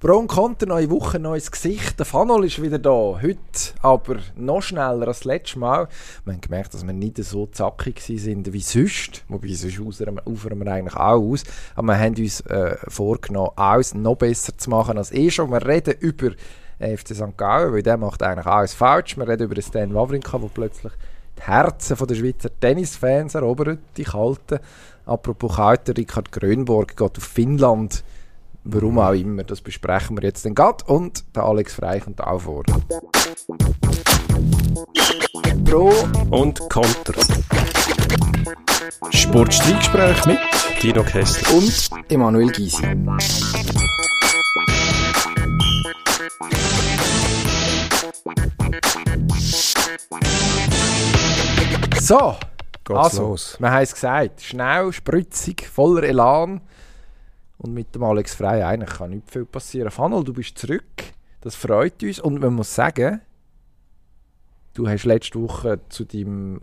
Pro 0.00 0.16
und 0.16 0.28
Contra, 0.28 0.66
neue 0.66 0.88
Woche, 0.88 1.18
neues 1.18 1.50
Gesicht. 1.50 1.98
Der 1.98 2.06
Fanol 2.06 2.46
ist 2.46 2.62
wieder 2.62 2.78
da. 2.78 3.20
Heute 3.20 3.36
aber 3.82 4.16
noch 4.34 4.62
schneller 4.62 5.06
als 5.06 5.18
das 5.18 5.24
letzte 5.24 5.58
Mal. 5.58 5.88
Wir 6.24 6.32
haben 6.32 6.40
gemerkt, 6.40 6.72
dass 6.72 6.86
wir 6.86 6.94
nicht 6.94 7.22
so 7.22 7.44
zackig 7.44 8.00
sind 8.00 8.50
wie 8.50 8.62
sonst. 8.62 9.26
Wobei, 9.28 9.52
sonst 9.52 9.78
ufern 9.78 10.58
wir 10.58 10.72
eigentlich 10.72 10.96
auch 10.96 11.20
aus. 11.20 11.44
Aber 11.74 11.88
wir 11.88 11.98
haben 11.98 12.14
uns 12.14 12.40
äh, 12.46 12.78
vorgenommen, 12.88 13.50
alles 13.56 13.92
noch 13.92 14.16
besser 14.16 14.56
zu 14.56 14.70
machen 14.70 14.96
als 14.96 15.12
eh 15.12 15.30
schon. 15.30 15.50
Wir 15.50 15.66
reden 15.66 15.94
über 16.00 16.30
FC 16.78 17.14
St. 17.14 17.36
Gallen, 17.36 17.74
weil 17.74 17.82
der 17.82 17.98
macht 17.98 18.22
eigentlich 18.22 18.46
alles 18.46 18.72
falsch. 18.72 19.18
Wir 19.18 19.28
reden 19.28 19.50
über 19.50 19.60
Stan 19.60 19.92
Wawrinka, 19.92 20.38
der 20.38 20.48
plötzlich 20.48 20.94
die 21.36 21.42
Herzen 21.42 22.06
der 22.06 22.14
Schweizer 22.14 22.48
Tennisfans 22.58 23.34
erobert, 23.34 23.80
die 23.98 24.04
kalten. 24.04 24.60
Apropos 25.04 25.56
kalter, 25.56 25.94
Richard 25.94 26.32
Grönborg 26.32 26.96
geht 26.96 27.18
auf 27.18 27.24
Finnland 27.24 28.02
Warum 28.64 28.98
auch 28.98 29.12
immer, 29.12 29.42
das 29.42 29.60
besprechen 29.62 30.16
wir 30.18 30.24
jetzt 30.24 30.44
dann 30.44 30.54
gerade. 30.54 30.84
Und 30.84 31.24
der 31.34 31.44
Alex 31.44 31.74
Frey 31.74 32.00
kommt 32.00 32.20
auch 32.20 32.40
vor. 32.40 32.62
Pro 35.64 35.92
und 36.30 36.58
Konter. 36.68 37.14
Sportstreitgespräch 39.10 40.26
mit 40.26 40.38
Dino 40.82 41.02
Kessler 41.02 41.54
und 41.54 41.90
Emanuel 42.10 42.50
Gysi. 42.50 42.84
So, 52.00 52.36
Geht's 52.84 52.98
also, 52.98 53.22
los. 53.22 53.56
wir 53.58 53.70
haben 53.70 53.82
es 53.82 53.94
gesagt, 53.94 54.42
schnell, 54.42 54.92
spritzig, 54.92 55.66
voller 55.66 56.02
Elan. 56.02 56.60
Und 57.60 57.74
mit 57.74 57.94
dem 57.94 58.02
Alex 58.02 58.34
Frey 58.34 58.62
eigentlich 58.62 58.88
kann 58.88 59.10
nicht 59.10 59.30
viel 59.30 59.44
passieren. 59.44 59.90
Fanel, 59.90 60.24
du 60.24 60.32
bist 60.32 60.56
zurück. 60.56 60.82
Das 61.42 61.54
freut 61.54 62.02
uns. 62.02 62.18
Und 62.18 62.40
man 62.40 62.54
muss 62.54 62.74
sagen, 62.74 63.20
du 64.72 64.88
hast 64.88 65.04
letzte 65.04 65.42
Woche 65.42 65.78
zu 65.90 66.06
deinem 66.06 66.62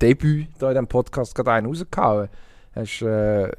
Debüt 0.00 0.48
hier 0.58 0.68
in 0.68 0.74
diesem 0.74 0.86
Podcast 0.86 1.34
gerade 1.34 1.52
einen 1.52 1.66
rausgehauen. 1.66 2.30
Hast 2.74 3.02
äh, 3.02 3.52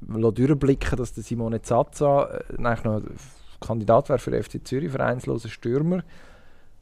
durchblicken, 0.00 0.98
dass 0.98 1.14
der 1.14 1.24
Simone 1.24 1.62
Zazza 1.62 2.24
äh, 2.26 2.62
eigentlich 2.62 2.84
noch 2.84 3.02
Kandidat 3.60 4.10
wäre 4.10 4.18
für 4.18 4.30
den 4.30 4.42
FC 4.42 4.66
Zürich, 4.66 4.92
vereinsloser 4.92 5.48
Stürmer. 5.48 6.02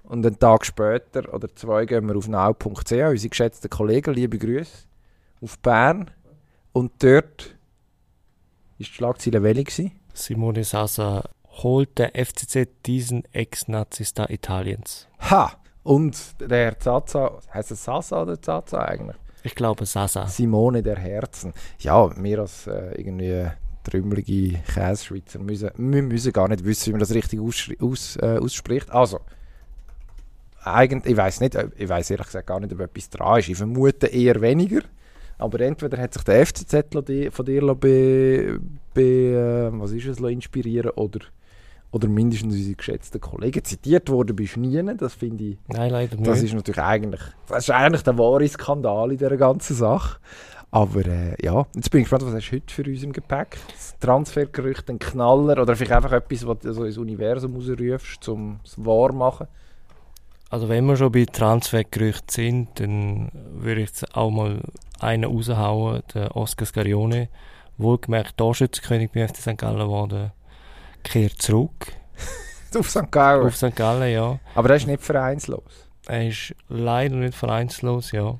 Und 0.03 0.27
einen 0.27 0.41
Tag 0.41 0.67
später 0.67 1.33
oder 1.33 1.55
zwei 1.55 1.87
gehen 1.87 2.09
wir 2.09 2.17
auf 2.17 2.27
now.ch, 2.27 2.67
unsere 2.93 3.29
geschätzten 3.29 3.71
Kollegen, 3.71 4.13
liebe 4.13 4.39
Grüße, 4.39 4.87
auf 5.41 5.57
Bern. 5.61 6.11
Und 6.73 6.93
dort 6.99 7.56
ist 8.79 8.91
die 8.91 8.95
Schlagzeile 8.95 9.43
welche? 9.43 9.91
Simone 10.13 10.65
Sasa 10.65 11.29
holt 11.63 11.99
der 11.99 12.13
FCZ 12.15 12.69
diesen 12.85 13.25
Ex-Nazista 13.33 14.29
Italiens. 14.29 15.09
Ha! 15.31 15.53
Und 15.83 16.17
der 16.41 16.79
Zaza, 16.81 17.39
heißt 17.55 17.71
es 17.71 17.85
Sasa 17.85 18.23
oder 18.23 18.41
Zaza 18.41 18.85
eigentlich? 18.85 19.17
Ich 19.45 19.55
glaube 19.55 19.87
Sasa. 19.87 20.27
Simone 20.27 20.83
der 20.83 20.99
Herzen. 20.99 21.53
Ja, 21.79 22.11
wir 22.21 22.41
als 22.41 22.67
äh, 22.67 23.01
irgendwie 23.01 23.49
trümmelige 23.85 24.59
Käseschweizer 24.75 25.39
müssen, 25.39 25.71
wir 25.77 26.03
müssen 26.03 26.33
gar 26.33 26.49
nicht 26.49 26.65
wissen, 26.65 26.87
wie 26.87 26.93
man 26.93 27.01
das 27.01 27.15
richtig 27.15 27.41
aus, 27.41 27.71
aus, 27.81 28.17
äh, 28.17 28.39
ausspricht. 28.39 28.91
Also, 28.91 29.21
eigentlich, 30.65 31.13
ich 31.13 31.17
weiß 31.17 31.41
nicht, 31.41 31.57
ich 31.77 31.89
weiß 31.89 32.11
ehrlich 32.11 32.27
gesagt 32.27 32.49
gar 32.49 32.59
nicht, 32.59 32.73
ob 32.73 32.81
etwas 32.81 33.09
dran 33.09 33.39
ist. 33.39 33.49
Ich 33.49 33.57
vermute 33.57 34.09
eher 34.09 34.41
weniger. 34.41 34.81
Aber 35.39 35.61
entweder 35.61 35.99
hat 35.99 36.15
sich 36.15 36.23
der 36.23 36.47
FCZ 36.47 36.75
von 37.31 37.45
dir 37.45 37.75
be, 37.75 38.59
be, 38.95 39.03
äh, 39.03 39.81
was 39.81 39.93
ist 39.93 40.07
es, 40.07 40.19
inspirieren 40.19 40.93
oder, 40.93 41.21
oder 41.93 42.09
mindestens 42.09 42.55
unsere 42.55 42.75
geschätzten 42.75 43.21
Kollegen. 43.21 43.63
Zitiert 43.63 44.09
worden 44.09 44.35
bist 44.35 44.57
du 44.57 44.61
nie, 44.61 44.97
das 44.97 45.15
finde 45.15 45.45
ich. 45.45 45.59
Nein, 45.69 45.91
leider 45.91 46.17
nicht. 46.17 46.27
Das 46.27 46.43
ist 46.43 46.55
natürlich 46.55 46.83
eigentlich, 46.83 47.21
das 47.49 47.65
ist 47.65 47.71
eigentlich 47.71 48.03
der 48.03 48.17
wahre 48.17 48.49
Skandal 48.49 49.13
in 49.13 49.19
dieser 49.19 49.37
ganzen 49.37 49.77
Sache. 49.77 50.19
Aber 50.71 51.07
äh, 51.07 51.37
ja, 51.43 51.67
jetzt 51.75 51.91
bin 51.91 52.01
ich 52.01 52.09
gespannt, 52.09 52.27
was 52.27 52.35
hast 52.35 52.51
du 52.51 52.57
heute 52.57 52.75
für 52.75 52.85
uns 52.85 53.03
im 53.03 53.13
Gepäck? 53.13 53.59
Das 53.73 53.99
Transfergerücht, 53.99 54.91
ein 54.91 54.99
Knaller 54.99 55.63
oder 55.63 55.77
vielleicht 55.77 55.93
einfach 55.93 56.13
etwas, 56.13 56.47
was 56.47 56.59
du 56.59 56.73
so 56.73 56.85
ins 56.85 56.99
Universum 56.99 57.55
rausrufst, 57.55 58.29
um 58.29 58.61
es 58.65 58.77
wahr 58.85 59.11
zu 59.11 59.17
machen? 59.17 59.47
Also 60.49 60.69
wenn 60.69 60.87
wir 60.87 60.97
schon 60.97 61.11
bei 61.11 61.25
Transfergerüchten 61.25 62.29
sind, 62.29 62.81
dann 62.81 63.31
würde 63.53 63.81
ich 63.81 63.89
jetzt 63.89 64.17
auch 64.17 64.31
mal 64.31 64.61
einen 65.01 65.25
raushauen, 65.25 66.03
der 66.15 66.37
Oscar 66.37 66.67
Scarione, 66.67 67.29
wohlgemerkt 67.79 68.37
Torschützenkönig 68.37 69.11
bei 69.13 69.27
FC 69.27 69.37
St. 69.37 69.59
Gallen 69.59 69.79
geworden, 69.79 70.33
kehrt 71.03 71.41
zurück. 71.43 71.93
Auf 72.79 72.91
St. 72.91 73.11
Gallen? 73.11 73.47
Auf 73.47 73.57
St. 73.57 73.75
Gallen, 73.75 74.13
ja. 74.13 74.39
Aber 74.55 74.71
er 74.71 74.77
ist 74.77 74.87
nicht 74.87 75.03
vereinslos? 75.03 75.87
Er 76.07 76.29
ist 76.29 76.55
leider 76.69 77.17
nicht 77.17 77.35
vereinslos, 77.35 78.13
ja. 78.13 78.39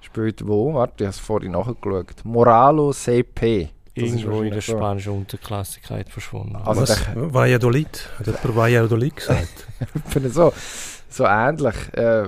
Spielt 0.00 0.46
wo? 0.46 0.74
Warte, 0.74 1.04
ich 1.04 1.06
habe 1.06 1.10
es 1.10 1.18
vorhin 1.18 1.52
nachgeschaut. 1.52 2.24
Moralo 2.24 2.92
CP. 2.92 3.70
Das 3.94 4.04
Irgendwo 4.04 4.42
in 4.42 4.52
der 4.52 4.60
spanischen 4.60 5.12
Unterklassigkeit 5.12 6.08
verschwunden. 6.08 6.56
Also 6.56 6.82
Was? 6.82 7.06
Valladolid? 7.14 8.10
Hat 8.18 8.26
jemand 8.26 8.56
Valladolid 8.56 9.14
gesagt? 9.14 9.68
so 10.30 10.52
so 11.14 11.24
ähnlich. 11.24 11.74
Äh, 11.92 12.26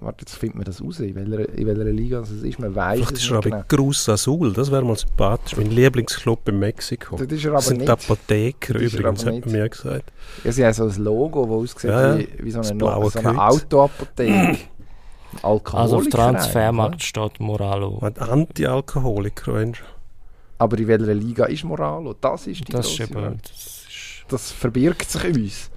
warte, 0.00 0.20
jetzt 0.20 0.36
findet 0.36 0.56
man 0.56 0.64
das 0.64 0.82
raus, 0.82 1.00
in 1.00 1.14
welcher, 1.14 1.48
in 1.54 1.66
welcher 1.66 1.84
Liga 1.84 2.20
es 2.20 2.30
ist. 2.30 2.58
Man 2.58 2.74
weiß 2.74 2.98
Vielleicht 2.98 3.12
ist 3.12 3.30
er 3.30 3.36
aber 3.38 3.50
genau. 3.50 3.62
Cruz 3.68 4.08
Azul, 4.08 4.52
das 4.52 4.70
wäre 4.70 4.84
mal 4.84 4.96
sympathisch. 4.96 5.56
Mein 5.56 5.70
Lieblingsclub 5.70 6.48
in 6.48 6.58
Mexiko. 6.58 7.16
Das 7.16 7.26
ist 7.26 7.44
er 7.44 7.50
aber 7.50 7.58
das 7.58 7.66
sind 7.66 7.78
nicht. 7.78 7.90
Apotheker 7.90 8.78
übrigens, 8.78 9.26
hat 9.26 9.44
man 9.44 9.52
mir 9.52 9.68
gesagt. 9.68 10.12
Ja, 10.42 10.52
sie 10.52 10.64
haben 10.64 10.72
so 10.72 10.84
ein 10.84 11.04
Logo, 11.04 11.44
das 11.44 11.74
aussieht 11.76 11.90
ja, 11.90 12.18
wie, 12.18 12.28
wie 12.38 12.50
so 12.50 12.60
eine, 12.60 12.74
no 12.74 13.08
so 13.08 13.18
eine 13.18 13.42
Autoapotheke. 13.42 14.58
also 15.42 15.96
auf 15.96 16.08
Transfermarkt 16.08 17.02
steht 17.02 17.40
Moralo. 17.40 17.98
Anti-Alkoholiker, 17.98 19.72
Aber 20.58 20.78
in 20.78 20.88
welcher 20.88 21.14
Liga 21.14 21.44
ist 21.46 21.64
Moralo? 21.64 22.14
Das 22.20 22.46
ist 22.46 22.66
die 22.66 22.72
das, 22.72 22.88
ist 22.88 23.00
eben, 23.00 23.38
das, 23.42 23.50
ist 23.50 24.24
das 24.28 24.50
verbirgt 24.50 25.10
sich 25.10 25.24
uns 25.24 25.70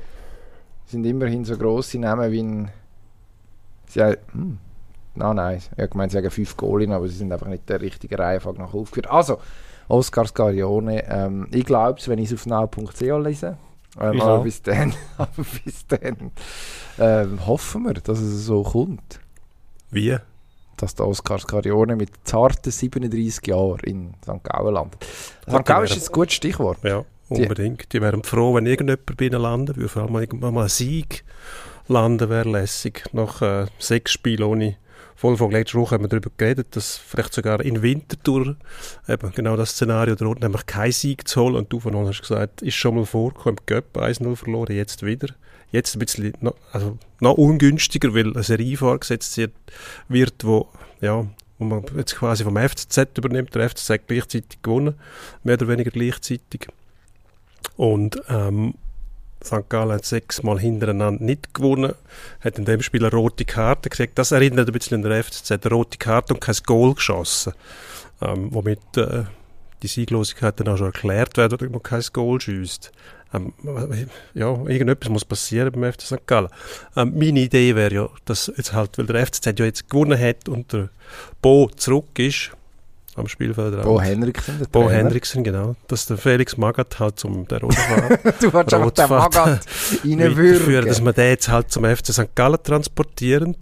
sind 0.88 1.06
immerhin 1.06 1.46
so 1.46 1.58
grosse 1.58 2.00
Namen 2.00 2.32
wie 2.32 2.44
ein. 2.44 2.72
Sie 3.88 4.02
haben, 4.02 4.18
hm, 4.32 4.58
nein, 5.16 5.36
nein, 5.36 5.58
ich 5.58 5.72
habe 5.72 5.88
gemeint, 5.90 6.12
sie 6.12 6.18
haben 6.18 6.30
fünf 6.32 6.58
Goalien, 6.58 6.92
aber 6.92 7.08
sie 7.08 7.16
sind 7.16 7.32
einfach 7.32 7.48
nicht 7.48 7.70
der 7.70 7.82
richtigen 7.82 8.16
Reihenfolge 8.16 8.60
nach 8.60 8.74
aufgeführt. 8.74 9.10
Also, 9.10 9.38
Oscar 9.88 10.26
Scarione, 10.26 11.06
ähm, 11.10 11.48
ich 11.52 11.66
glaube 11.66 12.00
es, 12.00 12.08
wenn 12.08 12.20
ich 12.20 12.32
es 12.32 12.40
auf 12.40 12.46
now.ch 12.46 13.00
lese. 13.00 13.58
Ähm, 14.00 14.22
aber, 14.22 14.44
bis 14.44 14.62
dann, 14.62 14.94
aber 15.18 15.46
bis 15.64 15.88
dann 15.88 16.32
ähm, 17.00 17.48
hoffen 17.48 17.84
wir, 17.84 17.94
dass 17.94 18.20
es 18.20 18.46
so 18.46 18.64
kommt. 18.64 19.20
Wie? 19.90 20.18
Dass 20.76 20.94
der 20.94 21.08
Oscar 21.08 21.40
Scarione 21.40 21.96
mit 21.96 22.12
zarten 22.24 22.72
37 22.72 23.48
Jahren 23.48 23.80
in 23.80 24.14
St. 24.22 24.44
Gallen 24.44 24.74
landet. 24.74 25.04
St. 25.50 25.66
Gallen 25.66 25.86
ist 25.86 26.10
ein 26.10 26.14
gutes 26.14 26.36
Stichwort. 26.36 26.84
Ja. 26.84 27.06
Unbedingt. 27.30 27.92
Die 27.94 28.02
wären 28.02 28.24
froh, 28.24 28.56
wenn 28.56 28.66
irgendjemand 28.66 29.18
bei 29.18 29.26
ihnen 29.26 29.42
landen 29.42 29.76
würde. 29.76 29.90
Vor 29.90 30.04
allem 30.04 30.16
irgendwann 30.16 30.54
mal 30.54 30.64
ein 30.64 30.70
Sieg 30.70 31.24
landen 31.88 32.30
wäre 32.30 32.50
lässig. 32.50 33.04
Nach 33.12 33.42
äh, 33.42 33.66
sechs 33.80 34.12
Spielen 34.12 34.44
ohne 34.44 34.78
Vollfolge 35.16 35.58
letzte 35.58 35.80
Woche 35.80 35.96
haben 35.96 36.04
wir 36.04 36.10
darüber 36.10 36.30
geredet, 36.38 36.76
dass 36.76 36.96
vielleicht 36.96 37.34
sogar 37.34 37.62
in 37.62 37.82
Winterthur 37.82 38.56
eben 39.08 39.32
genau 39.32 39.58
das 39.58 39.72
Szenario 39.72 40.14
droht, 40.14 40.42
nämlich 40.42 40.68
keinen 40.68 40.92
Sieg 40.92 41.28
zu 41.28 41.42
holen. 41.42 41.56
Und 41.56 41.74
du 41.74 41.80
von 41.80 41.96
uns 41.96 42.10
hast 42.10 42.22
gesagt, 42.22 42.62
ist 42.62 42.76
schon 42.76 42.96
mal 42.96 43.06
vorgekommen, 43.06 43.60
Göpp 43.66 43.98
1-0 43.98 44.36
verloren, 44.36 44.76
jetzt 44.76 45.04
wieder. 45.04 45.30
Jetzt 45.72 45.96
ein 45.96 46.00
bisschen 46.00 46.34
noch, 46.40 46.54
also 46.72 47.00
noch 47.20 47.34
ungünstiger, 47.34 48.14
weil 48.14 48.32
eine 48.32 48.44
Serie 48.44 48.78
vorgesetzt 48.78 49.42
wird, 50.08 50.44
wo, 50.44 50.68
ja, 51.02 51.26
wo 51.58 51.66
man 51.66 51.84
jetzt 51.98 52.16
quasi 52.16 52.44
vom 52.44 52.56
FCZ 52.56 53.18
übernimmt. 53.18 53.56
Der 53.56 53.70
FCZ 53.70 54.08
gleichzeitig 54.08 54.62
gewonnen, 54.62 54.94
mehr 55.44 55.56
oder 55.56 55.68
weniger 55.68 55.90
gleichzeitig. 55.90 56.68
Und 57.76 58.22
ähm, 58.30 58.74
St. 59.44 59.70
Gallen 59.70 59.92
hat 59.92 60.06
sechsmal 60.06 60.60
hintereinander 60.60 61.24
nicht 61.24 61.54
gewonnen, 61.54 61.94
hat 62.42 62.58
in 62.58 62.66
dem 62.66 62.82
Spiel 62.82 63.06
eine 63.06 63.16
rote 63.16 63.46
Karte 63.46 63.90
gekriegt. 63.90 64.18
Das 64.18 64.32
erinnert 64.32 64.68
ein 64.68 64.74
bisschen 64.74 65.04
an 65.04 65.10
der 65.10 65.24
FCZ, 65.24 65.52
eine 65.52 65.74
rote 65.74 65.98
Karte 65.98 66.34
und 66.34 66.40
kein 66.40 66.56
Goal 66.66 66.96
geschossen. 66.96 67.54
Ähm, 68.22 68.50
womit 68.52 68.98
äh, 68.98 69.26
die 69.84 69.88
Sieglosigkeit 69.88 70.60
dann 70.60 70.70
auch 70.70 70.78
schon 70.78 70.88
erklärt 70.88 71.38
wird, 71.38 71.62
wenn 71.62 71.72
man 71.72 71.84
kein 71.84 72.04
Goal 72.12 72.42
schießt. 72.42 72.92
Ähm, 73.34 73.54
ja, 74.34 74.48
irgendetwas 74.48 75.10
muss 75.10 75.26
passieren 75.26 75.72
beim 75.72 75.92
FC 75.92 76.02
St. 76.02 76.28
Gallen. 76.28 76.50
Ähm, 76.96 77.14
meine 77.16 77.42
Idee 77.42 77.76
wäre 77.76 77.94
ja, 77.94 78.10
dass 78.26 78.52
jetzt 78.56 78.74
halt, 78.74 78.98
weil 78.98 79.06
der 79.06 79.26
FCZ 79.26 79.60
ja 79.60 79.66
jetzt 79.66 79.90
gewonnen 79.90 80.20
hat 80.20 80.50
und 80.50 80.74
der 80.74 80.90
Bo 81.42 81.70
zurück 81.76 82.18
ist, 82.18 82.52
am 83.18 83.28
Spielfeld. 83.28 83.82
Bo 83.84 84.00
Henriksen, 84.02 84.60
Bo 84.72 84.84
Trainer. 84.84 84.98
Henriksen, 84.98 85.44
genau. 85.44 85.76
Dass 85.88 86.06
der 86.06 86.18
Felix 86.18 86.58
Magath 86.58 87.00
halt 87.00 87.20
zum 87.20 87.48
der 87.48 87.62
Rotfahrt, 87.62 88.20
Du 88.42 88.52
hast 88.54 88.74
auch 88.74 88.92
den 88.92 89.10
Magath 89.10 89.66
reinwürgen. 90.04 90.88
dass 90.88 91.02
man 91.02 91.14
den 91.14 91.30
jetzt 91.30 91.50
halt 91.50 91.72
zum 91.72 91.84
FC 91.86 92.08
St. 92.14 92.36
Gallen 92.36 92.62
transportieren, 92.64 93.56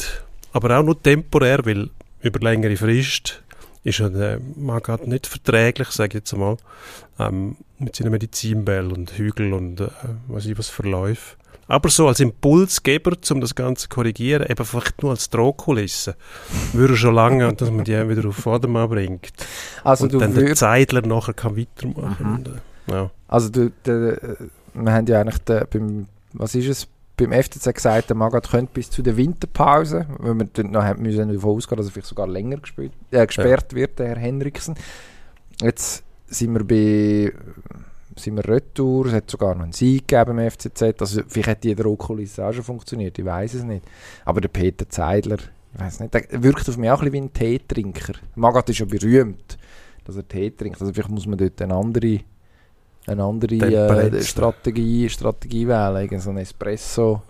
aber 0.53 0.77
auch 0.79 0.83
nur 0.83 1.01
temporär, 1.01 1.65
weil 1.65 1.89
über 2.21 2.39
längere 2.39 2.75
Frist 2.75 3.41
ist 3.83 3.99
ja 3.99 4.09
der 4.09 4.39
Magath 4.55 5.05
nicht 5.07 5.27
verträglich, 5.27 5.89
sage 5.89 6.09
ich 6.09 6.13
jetzt 6.15 6.33
einmal, 6.33 6.57
ähm, 7.19 7.55
mit 7.77 7.95
seinen 7.95 8.11
Medizinbällen 8.11 8.91
und 8.91 9.11
Hügeln 9.17 9.53
und 9.53 9.79
äh, 9.81 9.87
was 10.27 10.45
ich 10.45 10.57
was 10.57 10.69
verläuft. 10.69 11.37
Aber 11.67 11.89
so 11.89 12.07
als 12.07 12.19
Impulsgeber, 12.19 13.13
um 13.31 13.41
das 13.41 13.55
Ganze 13.55 13.83
zu 13.83 13.89
korrigieren, 13.89 14.45
eben 14.47 14.65
vielleicht 14.65 15.01
nur 15.01 15.11
als 15.11 15.29
Drohkulisse, 15.29 16.15
würde 16.73 16.95
schon 16.95 17.15
lange, 17.15 17.53
dass 17.53 17.71
man 17.71 17.83
die 17.83 18.07
wieder 18.07 18.27
auf 18.29 18.35
Vordermann 18.35 18.89
bringt. 18.89 19.31
Also 19.83 20.03
und 20.03 20.13
du 20.13 20.19
dann 20.19 20.35
der 20.35 20.55
Zeidler 20.55 21.01
nachher 21.01 21.33
kann 21.33 21.57
weitermachen. 21.57 22.25
Und, 22.25 22.47
äh, 22.47 22.91
ja. 22.91 23.11
Also 23.27 23.49
du, 23.49 23.71
der, 23.85 24.37
wir 24.73 24.93
haben 24.93 25.07
ja 25.07 25.21
eigentlich 25.21 25.39
den, 25.39 25.63
beim, 25.71 26.07
was 26.33 26.53
ist 26.53 26.67
es, 26.67 26.87
beim 27.17 27.31
FCZ 27.31 27.73
gesagt, 27.73 28.09
der 28.09 28.15
Magath 28.15 28.51
könnte 28.51 28.71
bis 28.73 28.89
zu 28.89 29.01
der 29.01 29.17
Winterpause, 29.17 30.05
weil 30.19 30.35
wir 30.35 30.45
dann 30.53 30.71
noch 30.71 30.97
müssen 30.97 31.33
davon 31.33 31.55
ausgehen, 31.55 31.77
dass 31.77 31.87
er 31.87 31.91
vielleicht 31.93 32.07
sogar 32.07 32.27
länger 32.27 32.57
gespielt, 32.57 32.91
äh, 33.11 33.25
gesperrt 33.25 33.71
ja. 33.71 33.77
wird, 33.77 33.99
der 33.99 34.09
Herr 34.09 34.19
Henriksen. 34.19 34.75
Jetzt 35.61 36.03
sind 36.27 36.53
wir 36.53 36.63
bei 36.63 37.33
sind 38.15 38.35
wir 38.37 38.47
retour, 38.47 39.07
es 39.07 39.13
hat 39.13 39.29
sogar 39.29 39.55
noch 39.55 39.63
einen 39.63 39.73
Sieg 39.73 40.07
gegeben 40.07 40.39
im 40.39 40.49
FCZ, 40.49 40.81
also 40.99 41.21
vielleicht 41.27 41.49
hat 41.49 41.63
die 41.63 41.75
Druckkulisse 41.75 42.45
auch 42.45 42.53
schon 42.53 42.63
funktioniert, 42.63 43.17
ich 43.19 43.25
weiß 43.25 43.55
es 43.55 43.63
nicht. 43.63 43.85
Aber 44.23 44.41
der 44.41 44.49
Peter 44.49 44.87
Zeidler, 44.89 45.37
ich 45.73 45.79
weiß 45.79 45.99
nicht, 45.99 46.13
der 46.13 46.43
wirkt 46.43 46.67
auf 46.69 46.77
mich 46.77 46.89
auch 46.89 47.01
ein 47.01 47.11
bisschen 47.11 47.13
wie 47.13 47.27
ein 47.27 47.33
Teetrinker. 47.33 48.13
Magath 48.35 48.69
ist 48.69 48.79
ja 48.79 48.85
berühmt, 48.85 49.57
dass 50.05 50.15
er 50.15 50.27
Tee 50.27 50.51
trinkt, 50.51 50.79
also 50.79 50.93
vielleicht 50.93 51.09
muss 51.09 51.27
man 51.27 51.37
dort 51.37 51.61
eine 51.61 51.75
andere 51.75 52.19
eine 53.07 53.23
andere 53.23 53.55
äh, 53.55 54.23
Strategie, 54.23 55.07
Strategie 55.09 55.67
wählen, 55.67 56.19
so 56.19 56.31
ein 56.31 56.37
Espresso, 56.37 57.21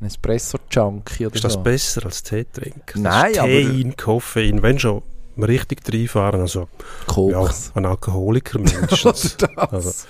ein 0.00 0.06
Espresso-Junkie 0.06 1.26
oder 1.26 1.34
Ist 1.34 1.44
das 1.44 1.54
so. 1.54 1.60
besser 1.60 2.04
als 2.04 2.22
Tee 2.22 2.44
trinken? 2.44 3.02
Nein, 3.02 3.32
Tein, 3.32 3.96
Koffein, 3.96 4.62
wenn 4.62 4.78
schon 4.78 5.02
richtig 5.42 5.80
reinfahren, 5.92 6.40
also 6.40 6.68
Koks. 7.06 7.72
Ja, 7.74 7.76
ein 7.76 7.86
Alkoholiker 7.86 8.58
mindestens. 8.58 9.36
also, 9.56 9.76
das 9.76 10.06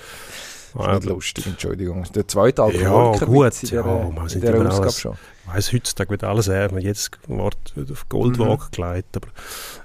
ist 0.75 0.93
nicht 0.93 1.05
lustig, 1.05 1.47
Entschuldigung. 1.47 2.05
Der 2.15 2.29
zweite 2.29 2.63
Alkoholiker 2.63 3.27
ja, 3.27 3.33
gut, 3.33 3.63
in 3.63 3.69
der, 3.71 3.81
ja, 3.81 4.11
man 4.11 4.29
in 4.29 4.41
der 4.41 4.55
Ausgabe 4.55 4.83
alles, 4.83 5.01
schon. 5.01 5.13
Ich 5.47 5.55
weiss, 5.55 5.73
heutzutage 5.73 6.11
wird 6.11 6.25
alles 6.25 6.49
her, 6.49 6.71
man 6.73 6.83
jedes 6.83 7.11
Wort 7.27 7.75
auf 7.91 8.09
Goldwaage 8.09 8.65
mhm. 8.65 8.71
gelegt, 8.71 9.17
aber 9.17 9.29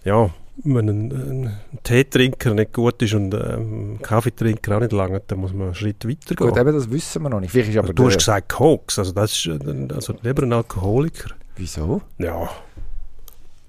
ja, 0.03 0.29
wenn 0.63 0.89
ein, 0.89 1.11
ein 1.11 1.59
Teetrinker 1.83 2.53
nicht 2.53 2.73
gut 2.73 3.01
ist 3.01 3.13
und 3.13 3.33
ähm, 3.33 3.93
ein 3.93 4.01
Kaffeetrinker 4.01 4.75
auch 4.75 4.81
nicht 4.81 4.91
lange, 4.91 5.21
dann 5.25 5.39
muss 5.39 5.53
man 5.53 5.67
einen 5.67 5.75
Schritt 5.75 6.07
weiter 6.07 6.35
gehen. 6.35 6.47
Gut, 6.47 6.57
eben, 6.57 6.73
das 6.73 6.91
wissen 6.91 7.23
wir 7.23 7.29
noch 7.29 7.39
nicht. 7.39 7.51
Vielleicht 7.51 7.69
ist 7.69 7.77
aber 7.77 7.87
also, 7.87 7.93
du 7.93 8.05
hast 8.07 8.17
gesagt 8.17 8.49
Koks, 8.49 8.99
also 8.99 9.11
das 9.13 9.31
ist 9.31 9.49
also 9.91 10.13
lieber 10.21 10.43
ein 10.43 10.53
Alkoholiker. 10.53 11.31
Wieso? 11.55 12.01
Ja. 12.17 12.49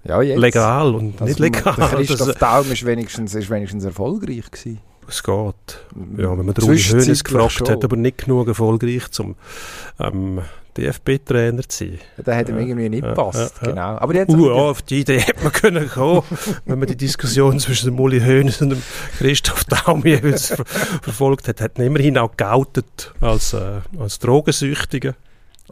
Ja, 0.04 0.20
jetzt. 0.22 0.38
Legal 0.38 0.94
und 0.94 1.20
das 1.20 1.28
nicht 1.28 1.38
legal. 1.38 1.74
Der 1.76 1.88
Christoph 1.88 2.34
Daum 2.36 2.70
ist 2.70 2.84
wenigstens, 2.84 3.34
ist 3.34 3.50
wenigstens 3.50 3.84
erfolgreich 3.84 4.50
gewesen. 4.50 4.80
Es 5.08 5.22
geht. 5.22 5.34
Ja, 6.16 6.36
wenn 6.36 6.46
man 6.46 6.54
Rudi 6.56 6.78
Hönes 6.78 7.24
gefragt 7.24 7.68
hat, 7.68 7.84
aber 7.84 7.96
nicht 7.96 8.18
genug 8.18 8.48
erfolgreich, 8.48 9.02
um 9.18 9.34
ähm, 10.00 10.40
DFB-Trainer 10.76 11.62
zu 11.68 11.84
sein. 11.84 11.98
Ja, 12.16 12.22
der 12.24 12.36
hat 12.36 12.48
ihm 12.48 12.58
irgendwie 12.58 12.88
nicht 12.88 13.04
gepasst, 13.04 13.54
ja, 13.60 13.68
ja, 13.68 13.72
genau. 13.72 13.98
Aber 13.98 14.12
die 14.12 14.34
uh, 14.34 14.50
auf 14.50 14.82
die 14.82 15.00
Idee 15.00 15.20
hätte 15.20 15.42
man 15.42 15.52
können 15.52 15.88
kommen, 15.88 16.22
wenn 16.64 16.78
man 16.78 16.88
die 16.88 16.96
Diskussion 16.96 17.60
zwischen 17.60 17.86
dem 17.86 18.00
Uli 18.00 18.20
Hoeneß 18.20 18.62
und 18.62 18.70
dem 18.70 18.82
Christoph 19.18 19.64
Daum 19.64 20.02
jeweils 20.04 20.48
ver 20.48 20.64
verfolgt 20.64 21.48
hat, 21.48 21.60
hat 21.60 21.78
er 21.78 21.86
immerhin 21.86 22.18
auch 22.18 22.36
geoutet 22.36 23.14
als, 23.20 23.52
äh, 23.52 23.80
als 23.98 24.18
Drogensüchtiger. 24.18 25.14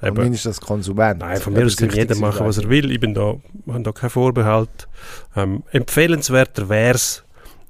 Zumindest 0.03 0.47
als 0.47 0.61
Konsument. 0.61 1.21
Nein, 1.21 1.37
von 1.39 1.53
mir 1.53 1.65
aus 1.65 1.77
kann 1.77 1.91
jeder 1.91 2.17
machen, 2.17 2.47
was 2.47 2.59
er 2.59 2.69
will. 2.69 2.91
Ich 2.91 3.01
bin 3.01 3.15
da, 3.15 3.37
habe 3.69 3.83
da 3.83 3.93
keinen 3.93 4.11
Vorbehalt. 4.11 4.89
Ähm, 5.37 5.63
empfehlenswerter 5.71 6.69
wäre 6.69 6.95
es, 6.95 7.23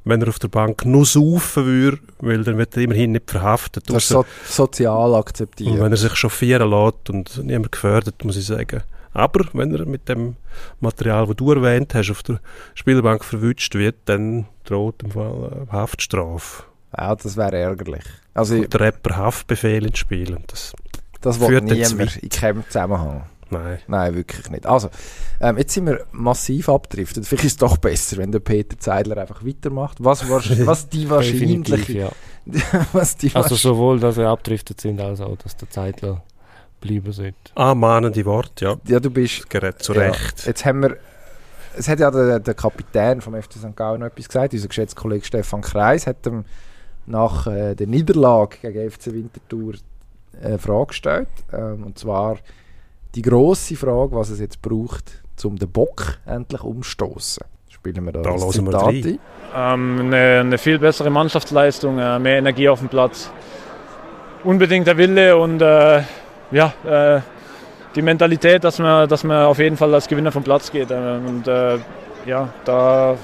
wenn 0.05 0.23
er 0.23 0.29
auf 0.29 0.38
der 0.38 0.49
Bank 0.49 0.84
nur 0.84 1.05
saufen 1.05 1.67
würde, 1.67 1.99
weil 2.20 2.43
dann 2.43 2.58
wird 2.58 2.76
er 2.76 2.82
immerhin 2.84 3.12
nicht 3.12 3.31
verhaftet. 3.31 3.88
Das 3.88 4.05
ist 4.05 4.08
so, 4.08 4.25
sozial 4.44 5.14
akzeptiert. 5.14 5.70
Und 5.70 5.81
wenn 5.81 5.93
er 5.93 5.99
sich 5.99 6.14
chauffieren 6.14 6.70
lässt 6.70 7.11
und 7.11 7.44
niemand 7.44 7.73
gefördert, 7.73 8.25
muss 8.25 8.37
ich 8.37 8.46
sagen. 8.46 8.82
Aber 9.12 9.44
wenn 9.52 9.75
er 9.75 9.84
mit 9.84 10.08
dem 10.08 10.37
Material, 10.81 11.26
das 11.26 11.37
du 11.37 11.52
erwähnt 11.52 11.94
hast, 11.94 12.11
auf 12.11 12.23
der 12.23 12.40
Spielbank 12.75 13.25
verwünscht 13.25 13.75
wird, 13.75 13.96
dann 14.06 14.46
droht 14.64 15.02
im 15.02 15.11
Fall 15.11 15.67
Haftstrafe. 15.70 16.64
Ja, 16.96 17.14
das 17.14 17.37
wäre 17.37 17.56
ärgerlich. 17.56 18.05
Also 18.34 18.64
der 18.64 18.81
Rapper 18.81 19.17
Haftbefehl 19.17 19.87
ins 19.87 19.99
Spiel. 19.99 20.34
Und 20.34 20.50
das 20.50 20.73
das 21.22 21.40
wird 21.40 21.64
niemand 21.64 22.16
in 22.16 22.28
keinem 22.28 22.64
Zusammenhang. 22.66 23.24
Nein. 23.52 23.78
Nein, 23.86 24.14
wirklich 24.14 24.50
nicht. 24.50 24.66
Also, 24.66 24.88
ähm, 25.40 25.58
jetzt 25.58 25.74
sind 25.74 25.86
wir 25.86 26.06
massiv 26.10 26.69
abgedriftet. 26.69 27.26
Vielleicht 27.26 27.44
ist 27.44 27.52
es 27.52 27.56
doch 27.58 27.76
besser, 27.76 28.16
wenn 28.16 28.32
der 28.32 28.40
Peter 28.40 28.78
Zeidler 28.78 29.19
einfach 29.19 29.44
weitermacht. 29.44 29.98
Was, 30.02 30.28
was 30.66 30.88
die 30.88 31.08
wahrscheinliche... 31.08 31.92
Ja. 31.92 32.10
was 32.92 33.16
die 33.16 33.30
also 33.34 33.54
sowohl, 33.54 34.00
dass 34.00 34.16
wir 34.16 34.28
abgedriftet 34.28 34.80
sind, 34.80 35.00
als 35.00 35.20
auch, 35.20 35.36
dass 35.36 35.56
der 35.56 35.70
Zeidler 35.70 36.22
bleiben 36.80 37.12
sollte. 37.12 37.36
Ah, 37.54 37.74
mahnende 37.74 38.24
Worte, 38.24 38.64
ja. 38.64 38.76
Ja, 38.86 39.00
du 39.00 39.10
bist... 39.10 39.48
Gerät 39.48 39.82
zu 39.82 39.92
ja, 39.92 40.00
Recht. 40.00 40.46
Jetzt 40.46 40.64
haben 40.64 40.82
wir... 40.82 40.96
Es 41.76 41.88
hat 41.88 42.00
ja 42.00 42.10
der, 42.10 42.40
der 42.40 42.54
Kapitän 42.54 43.20
vom 43.20 43.40
FC 43.40 43.54
St. 43.54 43.76
Gallen 43.76 44.00
noch 44.00 44.08
etwas 44.08 44.28
gesagt. 44.28 44.52
Unser 44.52 44.69
geschätzter 44.69 45.00
Kollege 45.00 45.24
Stefan 45.24 45.62
Kreis 45.62 46.06
hat 46.06 46.26
ihm 46.26 46.44
nach 47.06 47.46
äh, 47.46 47.74
der 47.74 47.86
Niederlage 47.86 48.58
gegen 48.60 48.90
FC 48.90 49.06
Winterthur 49.06 49.74
eine 50.43 50.58
Frage 50.58 50.87
gestellt. 50.87 51.29
Ähm, 51.52 51.84
und 51.84 51.99
zwar 51.99 52.38
die 53.14 53.23
grosse 53.23 53.76
Frage, 53.76 54.14
was 54.14 54.31
es 54.31 54.40
jetzt 54.40 54.62
braucht, 54.62 55.23
um 55.44 55.58
den 55.58 55.70
Bock 55.70 56.19
endlich 56.25 56.62
umstoßen. 56.62 57.44
Spielen 57.69 58.05
wir 58.05 58.12
da, 58.12 58.23
da 58.23 58.32
das 58.32 58.49
Zitat 58.50 58.88
ein. 58.88 59.19
Ähm, 59.55 59.99
eine, 60.00 60.40
eine, 60.40 60.58
viel 60.58 60.79
bessere 60.79 61.11
Mannschaftsleistung, 61.11 61.99
äh, 61.99 62.19
mehr 62.19 62.38
Energie 62.38 62.69
auf 62.69 62.79
dem 62.79 62.88
Platz. 62.88 63.31
Unbedingt 64.44 64.87
der 64.87 64.96
Wille 64.96 65.37
und 65.37 65.61
äh, 65.61 66.02
ja, 66.52 66.73
äh, 66.84 67.20
die 67.94 68.02
Mentalität, 68.02 68.62
dass 68.62 68.79
man, 68.79 69.08
dass 69.08 69.25
man 69.25 69.46
auf 69.46 69.58
jeden 69.58 69.76
Fall 69.76 69.93
als 69.94 70.06
Gewinner 70.06 70.32
vom 70.32 70.44
Platz 70.44 70.70
geht. 70.70 70.90
Äh, 70.90 71.19
und 71.26 71.49
äh, 71.49 71.79
ja, 72.26 72.49
da 72.64 73.17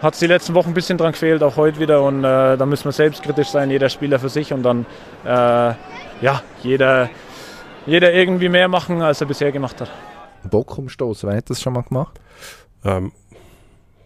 hat 0.00 0.14
es 0.14 0.20
die 0.20 0.26
letzten 0.26 0.54
Wochen 0.54 0.68
ein 0.68 0.74
bisschen 0.74 0.98
dran 0.98 1.12
gefehlt, 1.12 1.42
auch 1.42 1.56
heute 1.56 1.80
wieder. 1.80 2.02
Und 2.02 2.24
äh, 2.24 2.56
da 2.56 2.66
müssen 2.66 2.84
wir 2.84 2.92
selbstkritisch 2.92 3.48
sein, 3.48 3.70
jeder 3.70 3.88
Spieler 3.88 4.18
für 4.18 4.28
sich 4.28 4.52
und 4.52 4.62
dann 4.62 4.86
äh, 5.24 5.74
ja, 6.20 6.42
jeder, 6.62 7.10
jeder 7.86 8.12
irgendwie 8.12 8.48
mehr 8.48 8.68
machen, 8.68 9.02
als 9.02 9.20
er 9.20 9.26
bisher 9.26 9.52
gemacht 9.52 9.80
hat. 9.80 9.90
Bock 10.50 10.78
umstoßen, 10.78 11.28
wer 11.28 11.36
hat 11.36 11.50
das 11.50 11.60
schon 11.60 11.72
mal 11.72 11.82
gemacht? 11.82 12.20
Ähm, 12.84 13.12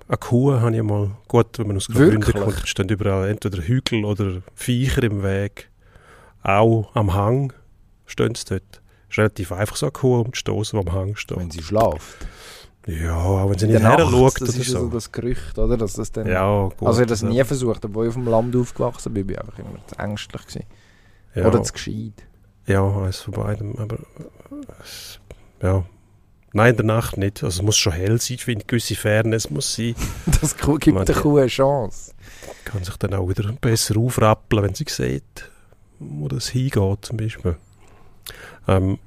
eine 0.08 0.16
Kuh 0.16 0.52
habe 0.54 0.74
ich 0.74 0.82
mal, 0.82 1.10
gut, 1.28 1.58
wenn 1.58 1.68
man 1.68 1.76
aus 1.76 1.86
Graubünden 1.86 2.32
kommt, 2.32 2.66
stehen 2.66 2.88
überall 2.88 3.28
entweder 3.28 3.62
Hügel 3.62 4.04
oder 4.04 4.42
Viecher 4.54 5.02
im 5.04 5.22
Weg. 5.22 5.70
Auch 6.42 6.90
am 6.94 7.14
Hang 7.14 7.52
stehen 8.06 8.34
sie 8.34 8.44
dort. 8.48 8.82
Es 9.08 9.14
ist 9.14 9.18
relativ 9.18 9.52
einfach, 9.52 9.76
so 9.76 9.86
eine 9.86 9.92
Kuh 9.92 10.20
umzustoßen, 10.20 10.80
die 10.80 10.88
am 10.88 10.94
Hang 10.94 11.16
steht. 11.16 11.38
Wenn 11.38 11.50
sie 11.50 11.62
schlaft. 11.62 12.26
Ja, 12.86 13.16
auch 13.16 13.50
wenn 13.50 13.58
sie 13.58 13.66
nicht 13.66 13.82
her 13.82 13.98
schaut. 13.98 14.40
Das 14.40 14.56
ist 14.56 14.70
so. 14.70 14.88
das 14.88 15.12
Gerücht, 15.12 15.58
oder? 15.58 15.76
Dass 15.76 15.92
das 15.92 16.10
dann, 16.10 16.26
ja, 16.26 16.64
gut, 16.64 16.88
also 16.88 17.00
ich 17.00 17.02
habe 17.02 17.06
das 17.06 17.22
nie 17.22 17.44
versucht, 17.44 17.84
obwohl 17.84 18.06
ich 18.06 18.08
auf 18.08 18.14
dem 18.14 18.26
Land 18.26 18.56
aufgewachsen 18.56 19.12
bin, 19.12 19.26
bin 19.26 19.36
ich 19.36 19.40
einfach 19.40 19.58
immer 19.58 19.86
zu 19.86 19.96
ängstlich 19.98 20.42
gewesen. 20.42 20.64
Ja. 21.34 21.46
Oder 21.46 21.62
zu 21.62 21.72
gescheit. 21.72 22.26
Ja, 22.66 22.84
eins 23.02 23.18
von 23.20 23.34
beidem. 23.34 23.76
Aber 23.76 23.98
ja. 25.62 25.84
Nein, 26.52 26.70
in 26.70 26.76
der 26.76 26.86
Nacht 26.86 27.16
nicht. 27.16 27.44
Also 27.44 27.60
es 27.60 27.62
muss 27.64 27.76
schon 27.76 27.92
hell 27.92 28.20
sein, 28.20 28.34
ich 28.34 28.44
finde, 28.44 28.64
gewisse 28.64 28.96
Fairness 28.96 29.50
muss 29.50 29.74
sein. 29.74 29.94
Das 30.40 30.56
gibt 30.56 30.88
Man, 30.88 31.06
der 31.06 31.14
Kuh 31.14 31.38
eine 31.38 31.46
Chance. 31.46 32.12
Kann 32.64 32.82
sich 32.82 32.96
dann 32.96 33.14
auch 33.14 33.28
wieder 33.28 33.52
besser 33.52 33.96
aufrappeln, 33.96 34.64
wenn 34.64 34.74
sie 34.74 34.86
sieht, 34.88 35.50
wo 35.98 36.26
das 36.28 36.48
hingeht 36.48 37.04
zum 37.04 37.16
Beispiel. 37.16 37.56
Ähm, 38.66 38.98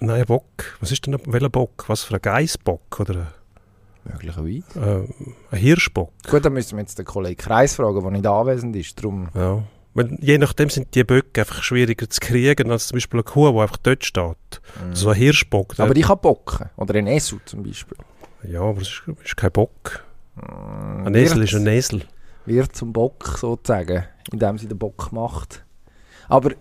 nein, 0.00 0.24
Bock. 0.26 0.76
Was 0.80 0.90
ist 0.90 1.06
denn 1.06 1.18
welcher 1.26 1.50
Bock? 1.50 1.84
Was 1.86 2.02
für 2.02 2.14
ein 2.14 2.22
Geißbock? 2.22 3.00
Oder 3.00 3.32
Möglicherweise. 4.04 4.64
Ähm, 4.76 5.34
ein 5.50 5.58
Hirschbock? 5.58 6.10
Gut, 6.28 6.44
dann 6.44 6.52
müssen 6.52 6.76
wir 6.76 6.82
jetzt 6.82 6.98
den 6.98 7.04
Kollegen 7.04 7.36
Kreis 7.36 7.76
fragen, 7.76 8.00
der 8.00 8.10
nicht 8.10 8.26
anwesend 8.26 8.74
ist. 8.76 8.98
Darum 8.98 9.28
ja. 9.34 9.62
Weil 9.94 10.16
je 10.20 10.38
nachdem 10.38 10.70
sind 10.70 10.94
die 10.94 11.04
Böcke 11.04 11.40
einfach 11.40 11.62
schwieriger 11.62 12.08
zu 12.08 12.20
kriegen 12.20 12.70
als 12.70 12.88
zum 12.88 12.96
Beispiel 12.96 13.18
eine 13.18 13.24
Kuh, 13.24 13.50
die 13.50 13.58
einfach 13.58 13.76
dort 13.78 14.04
steht. 14.04 14.60
Mhm. 14.84 14.94
So 14.94 15.08
ein 15.10 15.16
Hirschbock. 15.16 15.78
Aber 15.78 15.94
die 15.94 16.02
kann 16.02 16.18
bocken. 16.20 16.70
Oder 16.76 16.94
ein 16.94 17.06
Esel 17.06 17.40
zum 17.44 17.64
Beispiel. 17.64 17.98
Ja, 18.44 18.62
aber 18.62 18.80
es 18.80 18.88
ist, 18.88 19.02
ist 19.24 19.36
kein 19.36 19.50
Bock. 19.50 20.04
Mhm. 20.36 21.06
Ein 21.06 21.14
Esel 21.14 21.42
ist 21.42 21.54
ein 21.54 21.66
Esel. 21.66 22.02
Wird 22.46 22.74
zum 22.74 22.92
Bock 22.92 23.36
sozusagen, 23.38 24.04
indem 24.32 24.58
sie 24.58 24.68
den 24.68 24.78
Bock 24.78 25.12
macht. 25.12 25.64
Aber, 26.28 26.52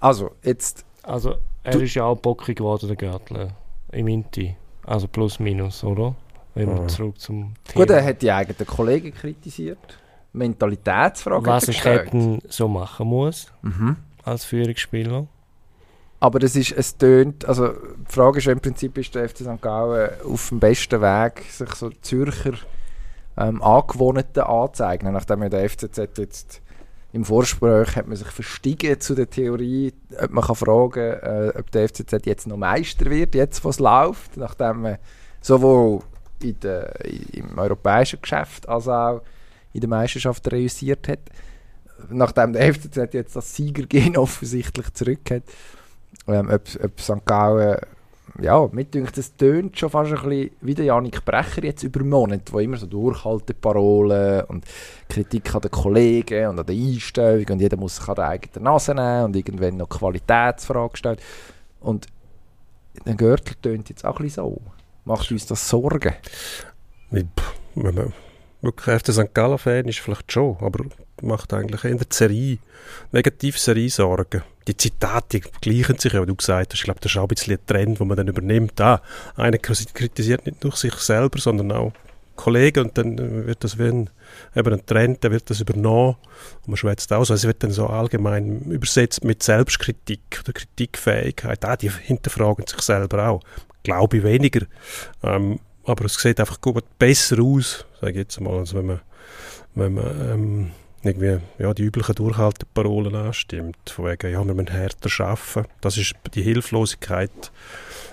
also, 0.00 0.32
jetzt... 0.42 0.84
Also, 1.02 1.36
er 1.62 1.80
ist 1.80 1.94
ja 1.94 2.04
auch 2.04 2.16
bockig 2.16 2.58
geworden, 2.58 2.86
der 2.86 2.96
Gärtler. 2.96 3.56
Im 3.92 4.08
Inti. 4.08 4.56
Also 4.84 5.08
plus 5.08 5.40
minus, 5.40 5.82
oder? 5.82 6.14
Wenn 6.54 6.68
wir 6.68 6.82
mhm. 6.82 6.88
zurück 6.88 7.18
zum 7.18 7.54
Thema... 7.64 7.84
Gut, 7.84 7.90
er 7.90 8.04
hat 8.04 8.22
die 8.22 8.30
eigenen 8.30 8.66
Kollegen 8.66 9.12
kritisiert. 9.12 9.98
Mentalitätsfrage 10.36 11.46
Was 11.46 11.68
ich 11.68 11.84
hätten 11.84 12.40
so 12.48 12.68
machen 12.68 13.08
muss 13.08 13.52
mhm. 13.62 13.96
als 14.22 14.44
Führungsspieler. 14.44 15.26
Aber 16.18 16.38
das 16.38 16.56
ist, 16.56 16.72
es 16.72 16.96
tönt, 16.96 17.44
also 17.44 17.68
die 17.68 18.12
Frage 18.12 18.38
ist 18.38 18.46
im 18.46 18.60
Prinzip, 18.60 18.96
ist 18.98 19.14
der 19.14 19.28
FC 19.28 19.38
St. 19.38 19.60
Gallen 19.60 20.10
auf 20.24 20.48
dem 20.48 20.60
besten 20.60 21.00
Weg, 21.00 21.44
sich 21.50 21.70
so 21.74 21.90
Zürcher 21.90 22.54
ähm, 23.36 23.62
Angewohnten 23.62 24.40
anzeigen. 24.40 25.12
Nachdem 25.12 25.42
ja 25.42 25.48
der 25.48 25.68
FCZ 25.68 25.98
jetzt 26.16 26.62
im 27.12 27.24
Vorgespräch 27.24 27.96
hat 27.96 28.06
man 28.06 28.16
sich 28.16 28.28
verstiegen 28.28 29.00
zu 29.00 29.14
der 29.14 29.28
Theorie, 29.28 29.92
ob 30.20 30.30
man 30.30 30.44
kann 30.44 30.56
fragen 30.56 31.12
äh, 31.20 31.52
ob 31.56 31.70
der 31.70 31.88
FCZ 31.88 32.26
jetzt 32.26 32.46
noch 32.46 32.56
Meister 32.56 33.06
wird, 33.06 33.34
jetzt 33.34 33.64
was 33.64 33.78
läuft, 33.78 34.36
nachdem 34.36 34.82
man 34.82 34.98
sowohl 35.40 36.00
in 36.42 36.58
der, 36.60 37.04
im 37.04 37.56
europäischen 37.58 38.20
Geschäft 38.20 38.68
als 38.68 38.88
auch 38.88 39.22
in 39.76 39.80
der 39.80 39.90
Meisterschaft 39.90 40.50
realisiert 40.50 41.08
hat. 41.08 41.20
Nachdem 42.10 42.52
der 42.52 42.74
FCZ 42.74 43.12
jetzt 43.12 43.36
das 43.36 43.54
Siegergehen 43.54 44.16
offensichtlich 44.16 44.92
zurück 44.94 45.30
hat, 45.30 45.42
ähm, 46.28 46.50
ob, 46.50 46.62
ob 46.82 47.00
St. 47.00 47.24
Gallen 47.24 47.78
ja, 48.40 48.68
mir 48.70 48.84
denkt, 48.84 49.16
das 49.16 49.34
tönt 49.36 49.78
schon 49.78 49.90
fast 49.90 50.12
ein 50.12 50.28
bisschen 50.28 50.50
wie 50.60 50.74
der 50.74 50.86
Janik 50.86 51.24
Brecher 51.24 51.64
jetzt 51.64 51.82
über 51.84 52.02
Monate, 52.04 52.52
wo 52.52 52.58
immer 52.58 52.76
so 52.76 52.86
Durchhalteparolen 52.86 54.44
und 54.44 54.64
Kritik 55.08 55.54
an 55.54 55.62
den 55.62 55.70
Kollegen 55.70 56.48
und 56.48 56.58
an 56.58 56.66
der 56.66 56.74
Einstellung 56.74 57.46
und 57.50 57.60
jeder 57.60 57.76
muss 57.76 57.96
sich 57.96 58.08
an 58.08 58.16
der 58.16 58.28
eigenen 58.28 58.64
Nase 58.64 58.94
nehmen 58.94 59.24
und 59.26 59.36
irgendwann 59.36 59.78
noch 59.78 59.88
Qualitätsfragen 59.88 60.96
stellen. 60.96 61.18
Und 61.80 62.08
der 63.06 63.14
Gürtel 63.14 63.54
tönt 63.62 63.88
jetzt 63.88 64.04
auch 64.04 64.18
ein 64.18 64.24
bisschen 64.24 64.44
so. 64.44 64.60
Macht 65.04 65.30
uns 65.30 65.46
das 65.46 65.68
Sorgen? 65.68 66.14
Man 67.10 68.12
wirklich 68.66 69.00
FC 69.00 69.12
St. 69.12 69.34
Gallen-Fan 69.34 69.88
ist, 69.88 70.00
vielleicht 70.00 70.30
schon, 70.32 70.56
aber 70.60 70.84
macht 71.22 71.52
eigentlich 71.54 71.84
in 71.84 71.98
der 71.98 72.06
Serie, 72.10 72.58
Negativ-Serie 73.12 73.90
Sorgen. 73.90 74.42
Die 74.68 74.76
Zitate 74.76 75.40
gleichen 75.40 75.98
sich 75.98 76.12
ja, 76.12 76.22
wie 76.22 76.26
du 76.26 76.34
gesagt 76.34 76.72
hast. 76.72 76.78
Ich 76.80 76.84
glaube, 76.84 77.00
das 77.00 77.12
ist 77.12 77.18
auch 77.18 77.22
ein 77.22 77.28
bisschen 77.28 77.54
ein 77.54 77.66
Trend, 77.66 78.00
den 78.00 78.08
man 78.08 78.16
dann 78.16 78.28
übernimmt. 78.28 78.80
Ah, 78.80 79.00
einer 79.36 79.58
kritisiert 79.58 80.44
nicht 80.44 80.62
nur 80.62 80.74
sich 80.76 80.94
selber, 80.94 81.38
sondern 81.38 81.72
auch 81.72 81.92
Kollegen 82.34 82.84
und 82.84 82.98
dann 82.98 83.46
wird 83.46 83.64
das 83.64 83.78
wie 83.78 83.84
ein, 83.84 84.10
eben 84.54 84.72
ein 84.72 84.84
Trend, 84.84 85.24
dann 85.24 85.32
wird 85.32 85.48
das 85.48 85.60
übernommen 85.60 86.16
und 86.62 86.68
man 86.68 86.76
schwätzt 86.76 87.12
aus. 87.12 87.30
Also 87.30 87.42
es 87.42 87.46
wird 87.46 87.62
dann 87.62 87.70
so 87.70 87.86
allgemein 87.86 88.60
übersetzt 88.62 89.24
mit 89.24 89.42
Selbstkritik 89.42 90.42
oder 90.42 90.52
Kritikfähigkeit. 90.52 91.64
Ah, 91.64 91.76
die 91.76 91.90
hinterfragen 91.90 92.66
sich 92.66 92.80
selber 92.82 93.28
auch. 93.28 93.42
Glaube 93.82 94.18
ich 94.18 94.22
weniger. 94.24 94.66
Ähm, 95.22 95.60
aber 95.86 96.04
es 96.04 96.14
sieht 96.14 96.40
einfach 96.40 96.60
gut 96.60 96.84
besser 96.98 97.40
aus, 97.40 97.84
sage 98.00 98.12
ich 98.12 98.18
jetzt 98.18 98.40
mal, 98.40 98.58
als 98.58 98.74
wenn 98.74 98.86
man, 98.86 99.00
wenn 99.74 99.94
man 99.94 100.32
ähm, 100.32 100.70
irgendwie 101.02 101.38
ja, 101.58 101.72
die 101.72 101.82
üblichen 101.82 102.14
Durchhalteparolen 102.14 103.14
anstimmt. 103.14 103.90
Von 103.90 104.06
wegen, 104.06 104.32
ja, 104.32 104.44
wir 104.44 104.54
müssen 104.54 104.72
härter 104.72 105.24
arbeiten. 105.24 105.68
Das 105.80 105.96
ist 105.96 106.14
die 106.34 106.42
Hilflosigkeit 106.42 107.52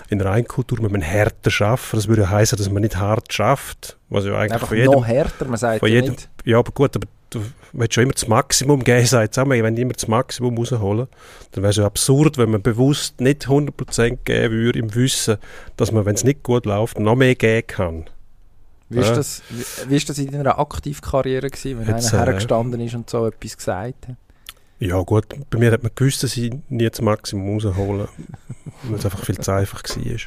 in 0.08 0.18
der 0.18 0.28
Reinkultur. 0.28 0.78
Wir 0.78 0.88
müssen 0.88 1.02
härter 1.02 1.50
arbeiten. 1.64 1.96
Das 1.96 2.08
würde 2.08 2.22
ja 2.22 2.30
heißen, 2.30 2.56
dass 2.56 2.70
man 2.70 2.82
nicht 2.82 2.96
hart 2.96 3.32
schafft. 3.32 3.98
Was 4.08 4.24
ja 4.24 4.36
eigentlich 4.36 4.52
Einfach 4.52 4.68
von 4.68 4.76
jedem, 4.76 4.92
noch 4.92 5.06
härter, 5.06 5.44
man 5.46 5.56
sagt 5.56 5.80
von 5.80 5.88
jedem. 5.88 6.16
Ja, 6.44 6.58
aber 6.58 6.72
gut, 6.72 6.94
aber 6.96 7.06
du 7.34 7.44
willst 7.72 7.94
schon 7.94 8.04
immer 8.04 8.12
das 8.12 8.28
Maximum 8.28 8.84
geben, 8.84 9.06
sagt 9.06 9.38
auch, 9.38 9.48
wenn 9.48 9.76
immer 9.76 9.92
das 9.92 10.08
Maximum 10.08 10.56
rausholen, 10.56 11.08
dann 11.52 11.62
wäre 11.62 11.70
es 11.70 11.76
ja 11.76 11.84
absurd, 11.84 12.38
wenn 12.38 12.50
man 12.50 12.62
bewusst 12.62 13.20
nicht 13.20 13.46
100% 13.46 14.18
geben 14.24 14.54
würde, 14.54 14.78
im 14.78 14.94
Wissen, 14.94 15.36
dass 15.76 15.92
man, 15.92 16.04
wenn 16.04 16.14
es 16.14 16.24
nicht 16.24 16.42
gut 16.42 16.66
läuft, 16.66 16.98
noch 16.98 17.16
mehr 17.16 17.34
geben 17.34 17.66
kann. 17.66 18.04
Wie 18.90 19.00
ist, 19.00 19.10
das, 19.10 19.42
wie, 19.48 19.90
wie 19.90 19.96
ist 19.96 20.08
das 20.08 20.18
in 20.18 20.30
deiner 20.30 20.58
Aktivkarriere 20.58 21.50
gewesen, 21.50 21.80
wenn 21.80 21.96
Jetzt, 21.96 22.12
einer 22.12 22.22
äh, 22.22 22.26
hergestanden 22.26 22.80
ist 22.80 22.94
und 22.94 23.10
so 23.10 23.26
etwas 23.26 23.56
gesagt 23.56 24.08
hat? 24.08 24.16
Ja 24.78 25.00
gut, 25.00 25.26
bei 25.50 25.58
mir 25.58 25.72
hat 25.72 25.82
man 25.82 25.92
gewusst, 25.94 26.22
dass 26.22 26.36
ich 26.36 26.52
nie 26.68 26.88
das 26.88 27.00
Maximum 27.00 27.54
rausholen 27.54 28.08
weil 28.82 28.98
es 28.98 29.04
einfach 29.04 29.24
viel 29.24 29.38
zu 29.38 29.52
einfach 29.52 29.82
war. 29.82 30.18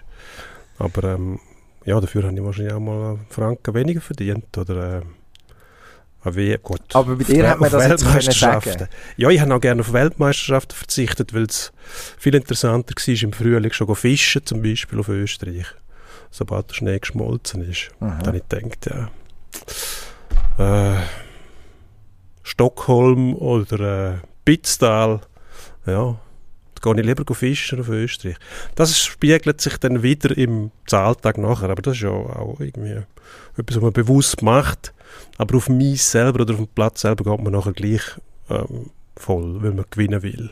Aber 0.79 1.15
ähm, 1.15 1.39
ja, 1.85 1.99
dafür 2.01 2.23
habe 2.23 2.35
ich 2.35 2.43
wahrscheinlich 2.43 2.73
auch 2.73 2.79
mal 2.79 3.11
einen 3.11 3.25
Franken 3.29 3.73
weniger 3.73 4.01
verdient. 4.01 4.57
Oder, 4.57 4.97
äh, 4.97 5.01
wie, 6.35 6.57
gut, 6.61 6.81
Aber 6.93 7.15
bei 7.15 7.23
dir 7.23 7.49
hat 7.49 7.59
man 7.59 7.71
das 7.71 7.87
jetzt 7.87 8.05
können 8.05 8.31
sagen. 8.31 8.87
Ja, 9.17 9.29
ich 9.29 9.39
habe 9.39 9.55
auch 9.55 9.61
gerne 9.61 9.81
auf 9.81 9.93
Weltmeisterschaften 9.93 10.75
verzichtet, 10.75 11.33
weil 11.33 11.43
es 11.43 11.71
viel 12.17 12.35
interessanter 12.35 12.93
war, 12.95 13.23
im 13.23 13.33
Frühling 13.33 13.71
schon 13.73 13.95
fischen, 13.95 14.45
zum 14.45 14.61
Beispiel 14.61 14.99
auf 14.99 15.09
Österreich 15.09 15.67
sobald 16.31 16.69
der 16.69 16.75
Schnee 16.75 16.99
geschmolzen 16.99 17.69
ist. 17.69 17.89
Mhm. 17.99 18.19
Dann 18.23 18.35
ich 18.35 18.47
gedacht, 18.47 18.89
ja, 20.57 20.93
äh, 20.93 21.01
Stockholm 22.43 23.35
oder 23.35 24.13
äh, 24.13 24.17
Pitztal, 24.45 25.21
ja, 25.85 26.19
da 26.75 26.93
gehe 26.93 27.01
ich 27.01 27.07
lieber 27.07 27.35
fischen 27.35 27.79
auf 27.79 27.89
Österreich. 27.89 28.37
Das 28.75 28.97
spiegelt 28.99 29.61
sich 29.61 29.77
dann 29.77 30.03
wieder 30.03 30.37
im 30.37 30.71
Alltag 30.91 31.37
nachher, 31.37 31.69
aber 31.69 31.81
das 31.81 31.95
ist 31.95 32.03
ja 32.03 32.09
auch 32.09 32.59
irgendwie 32.59 33.03
etwas, 33.57 33.77
was 33.77 33.83
man 33.83 33.93
bewusst 33.93 34.41
macht. 34.41 34.93
Aber 35.37 35.57
auf 35.57 35.69
mich 35.69 36.03
selber 36.03 36.41
oder 36.41 36.53
auf 36.53 36.59
dem 36.59 36.67
Platz 36.67 37.01
selber 37.01 37.23
geht 37.23 37.43
man 37.43 37.53
nachher 37.53 37.73
gleich 37.73 38.01
ähm, 38.49 38.91
voll, 39.15 39.61
weil 39.61 39.73
man 39.73 39.85
gewinnen 39.89 40.23
will 40.23 40.51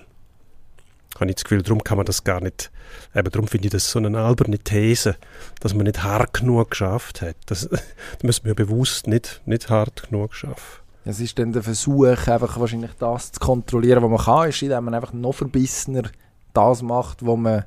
habe 1.19 1.29
ich 1.29 1.35
das 1.35 1.43
Gefühl, 1.43 1.61
darum 1.61 1.83
kann 1.83 1.97
man 1.97 2.05
das 2.05 2.23
gar 2.23 2.41
nicht, 2.41 2.71
eben 3.15 3.29
darum 3.29 3.47
finde 3.47 3.67
ich 3.67 3.71
das 3.71 3.89
so 3.89 3.99
eine 3.99 4.17
alberne 4.17 4.59
These, 4.59 5.15
dass 5.59 5.73
man 5.73 5.85
nicht 5.85 6.03
hart 6.03 6.33
genug 6.33 6.71
geschafft 6.71 7.21
hat. 7.21 7.35
Das, 7.45 7.69
das 7.69 8.23
müssen 8.23 8.45
wir 8.45 8.55
bewusst 8.55 9.07
nicht, 9.07 9.41
nicht 9.45 9.69
hart 9.69 10.09
genug 10.09 10.33
schaffen. 10.33 10.81
Es 11.05 11.19
ist 11.19 11.37
dann 11.37 11.53
der 11.53 11.63
Versuch, 11.63 12.05
einfach 12.27 12.59
wahrscheinlich 12.59 12.91
das 12.99 13.31
zu 13.31 13.39
kontrollieren, 13.39 14.01
was 14.01 14.09
man 14.09 14.19
kann, 14.19 14.49
ist, 14.49 14.61
indem 14.61 14.85
man 14.85 14.95
einfach 14.95 15.13
noch 15.13 15.33
verbissener 15.33 16.09
das 16.53 16.81
macht, 16.81 17.25
was 17.25 17.37
man 17.37 17.65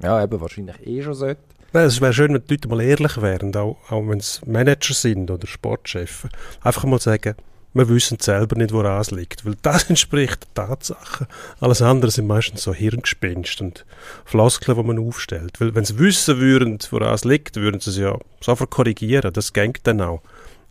ja, 0.00 0.22
eben 0.22 0.40
wahrscheinlich 0.40 0.86
eh 0.86 1.02
schon 1.02 1.14
sollte. 1.14 1.42
Nein, 1.72 1.84
es 1.84 2.00
wäre 2.00 2.14
schön, 2.14 2.32
wenn 2.32 2.42
die 2.46 2.54
Leute 2.54 2.68
mal 2.68 2.80
ehrlich 2.80 3.20
wären, 3.20 3.54
auch, 3.54 3.76
auch 3.90 4.08
wenn 4.08 4.18
es 4.18 4.40
Manager 4.46 4.94
sind 4.94 5.30
oder 5.30 5.46
Sportchefs. 5.46 6.26
Einfach 6.62 6.84
mal 6.84 6.98
sagen, 6.98 7.34
wir 7.74 7.88
wissen 7.90 8.18
selber 8.18 8.56
nicht, 8.56 8.72
woran 8.72 9.00
es 9.00 9.10
liegt, 9.10 9.44
weil 9.44 9.54
das 9.60 9.84
entspricht 9.90 10.46
der 10.56 10.66
Tatsache. 10.66 11.26
Alles 11.60 11.82
andere 11.82 12.10
sind 12.10 12.26
meistens 12.26 12.62
so 12.62 12.72
Hirngespinst 12.72 13.60
und 13.60 13.84
Floskeln, 14.24 14.78
die 14.78 14.82
man 14.82 14.98
aufstellt. 14.98 15.60
Weil 15.60 15.74
wenn 15.74 15.84
sie 15.84 15.98
wissen 15.98 16.38
würden, 16.38 16.78
woran 16.90 17.12
es 17.12 17.24
liegt, 17.24 17.56
würden 17.56 17.80
sie 17.80 17.90
es 17.90 17.98
ja 17.98 18.16
sofort 18.40 18.70
korrigieren, 18.70 19.32
das 19.32 19.52
geht 19.52 19.80
dann 19.86 20.00
auch. 20.00 20.22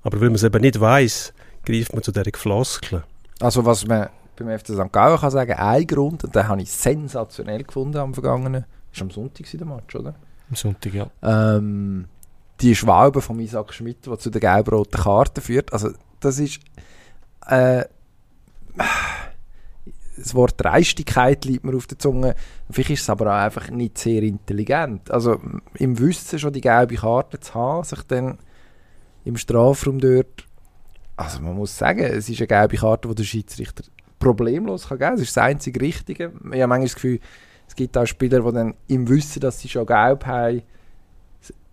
Aber 0.01 0.19
weil 0.19 0.29
man 0.29 0.35
es 0.35 0.43
eben 0.43 0.61
nicht 0.61 0.79
weiß, 0.79 1.33
greift 1.63 1.93
man 1.93 2.01
zu 2.01 2.11
dieser 2.11 2.25
Floskeln. 2.33 3.03
Also 3.39 3.63
was 3.65 3.85
man 3.85 4.09
beim 4.35 4.57
FC 4.57 4.69
St. 4.69 4.91
Gallen 4.91 5.19
kann 5.19 5.31
sagen, 5.31 5.53
ein 5.53 5.85
Grund, 5.85 6.23
und 6.23 6.35
den 6.35 6.47
habe 6.47 6.61
ich 6.61 6.71
sensationell 6.71 7.63
gefunden 7.63 7.97
am 7.97 8.13
vergangenen, 8.15 8.65
ist 8.91 9.01
am 9.01 9.11
Sonntag 9.11 9.45
der 9.51 9.67
Match, 9.67 9.95
oder? 9.95 10.15
Am 10.49 10.55
Sonntag, 10.55 10.93
ja. 10.93 11.09
Ähm, 11.21 12.05
die 12.61 12.75
Schwalbe 12.75 13.21
von 13.21 13.39
Isaac 13.39 13.73
Schmidt, 13.73 14.05
die 14.05 14.17
zu 14.17 14.29
der 14.29 14.41
gelb-roten 14.41 14.99
Karte 14.99 15.41
führt, 15.41 15.73
also 15.73 15.89
das 16.19 16.39
ist 16.39 16.59
äh, 17.45 17.85
das 20.17 20.33
Wort 20.33 20.55
Dreistigkeit 20.57 21.45
liegt 21.45 21.63
mir 21.63 21.75
auf 21.75 21.87
der 21.87 21.99
Zunge. 21.99 22.35
Vielleicht 22.69 22.89
ist 22.91 23.01
es 23.01 23.09
aber 23.09 23.27
auch 23.27 23.45
einfach 23.45 23.69
nicht 23.69 23.97
sehr 23.97 24.23
intelligent. 24.23 25.11
Also 25.11 25.39
im 25.75 25.99
Wissen 25.99 26.39
schon 26.39 26.53
die 26.53 26.61
gelbe 26.61 26.95
Karte 26.95 27.39
zu 27.39 27.53
haben, 27.53 27.83
sich 27.83 28.01
dann 28.03 28.39
im 29.25 29.37
Strafraum 29.37 29.99
dort, 29.99 30.45
also 31.15 31.39
man 31.41 31.55
muss 31.55 31.77
sagen, 31.77 31.99
es 31.99 32.29
ist 32.29 32.39
eine 32.39 32.47
gelbe 32.47 32.77
Karte, 32.77 33.07
die 33.07 33.15
der 33.15 33.23
Schiedsrichter 33.23 33.83
problemlos 34.19 34.87
kann 34.87 34.97
geben. 34.97 35.13
Es 35.15 35.21
ist 35.21 35.37
das 35.37 35.43
einzige 35.43 35.81
Richtige. 35.81 36.31
Ich 36.51 36.61
habe 36.61 36.67
manchmal 36.67 36.81
das 36.83 36.95
Gefühl, 36.95 37.19
es 37.67 37.75
gibt 37.75 37.97
auch 37.97 38.05
Spieler, 38.05 38.41
die 38.41 38.53
dann 38.53 38.73
im 38.87 39.07
Wissen, 39.09 39.39
dass 39.39 39.59
sie 39.59 39.69
schon 39.69 39.85
gelb 39.85 40.25
haben, 40.25 40.61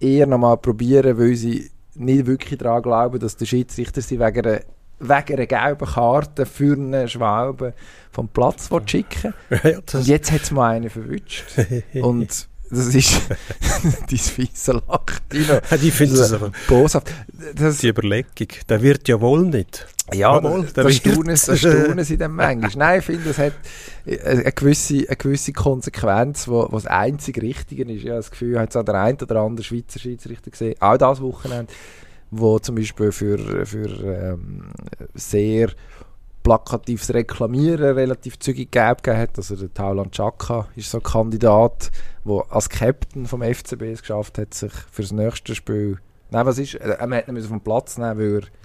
eher 0.01 0.27
nochmal 0.27 0.57
probieren, 0.57 1.19
weil 1.19 1.35
sie 1.35 1.71
nicht 1.95 2.27
wirklich 2.27 2.59
daran 2.59 2.83
glauben, 2.83 3.19
dass 3.19 3.37
der 3.37 3.47
Schiedsrichter 3.47 4.03
sie 4.03 4.19
wegen 4.19 4.47
einer 4.47 4.61
wegen 5.01 5.37
einer 5.37 5.47
gelben 5.47 5.87
Karte 5.87 6.47
für 6.47 6.75
einen 6.75 7.09
Schwalbe 7.09 7.75
vom 8.11 8.29
Platz 8.29 8.71
schicken 8.87 9.35
ja, 9.51 9.79
Und 9.93 10.07
jetzt 10.07 10.31
hat 10.31 10.43
es 10.43 10.51
mal 10.51 10.77
einen 10.77 10.89
verwünscht. 10.89 11.45
Und 11.95 12.49
das 12.71 12.95
ist 12.95 13.21
dein 14.09 14.19
fiese 14.19 14.73
Lachtino. 14.73 15.61
die 15.81 15.91
finden 15.91 16.15
es 16.17 16.33
aber 16.33 16.51
boshaft. 16.69 17.13
Das, 17.55 17.79
die 17.79 17.89
Überlegung, 17.89 18.49
der 18.69 18.83
wird 18.83 19.09
ja 19.09 19.21
wohl 19.21 19.43
nicht. 19.43 19.87
Ja, 20.13 20.39
mal, 20.39 20.63
das, 20.63 20.73
das, 20.75 20.97
staunen, 20.97 21.25
das 21.29 21.59
staunen 21.59 22.05
sie 22.05 22.19
dann 22.19 22.33
manchmal. 22.33 22.71
Nein, 22.77 22.99
ich 22.99 23.07
finde, 23.07 23.31
es 23.31 23.39
hat 23.39 23.55
eine 24.07 24.53
gewisse, 24.53 25.07
eine 25.09 25.17
gewisse 25.17 25.53
Konsequenz, 25.53 26.47
wo, 26.47 26.67
das 26.67 26.87
einzig 26.87 27.41
Richtige 27.41 27.85
ist. 27.85 28.03
Ich 28.03 28.09
habe 28.09 28.17
das 28.17 28.31
Gefühl, 28.31 28.57
habe 28.57 28.65
jetzt 28.65 28.77
auch 28.77 28.85
der 28.85 28.97
ein 28.97 29.17
oder 29.21 29.41
andere 29.41 29.65
Schweizer 29.65 29.99
Schiedsrichter 29.99 30.51
gesehen, 30.51 30.75
auch 30.81 30.99
das 30.99 31.23
Wochenende, 31.23 31.73
wo 32.31 32.59
zum 32.59 32.75
Beispiel 32.75 33.13
für, 33.13 33.65
für 33.65 33.89
ähm, 34.05 34.73
sehr 35.15 35.71
plakatives 36.43 37.15
Reklamieren 37.15 37.95
relativ 37.95 38.39
zügig 38.39 38.71
gegeben 38.71 39.19
hat. 39.19 39.39
Also 39.39 39.57
der 39.57 39.73
Tauland 39.73 40.13
Chaka 40.13 40.69
ist 40.77 40.91
so 40.91 40.99
ein 40.99 41.03
Kandidat, 41.03 41.91
der 42.27 42.45
als 42.51 42.69
Captain 42.69 43.25
vom 43.27 43.43
FCB 43.43 43.83
es 43.85 44.03
geschafft 44.03 44.37
hat, 44.37 44.53
sich 44.53 44.73
für 44.93 45.03
das 45.03 45.13
nächste 45.13 45.55
Spiel... 45.55 45.99
Nein, 46.31 46.45
was 46.45 46.59
ist? 46.59 46.75
Er 46.75 47.09
hätte 47.09 47.31
ihn 47.31 47.43
vom 47.43 47.63
Platz 47.63 47.97
nehmen 47.97 48.19
weil 48.19 48.43
er... 48.43 48.64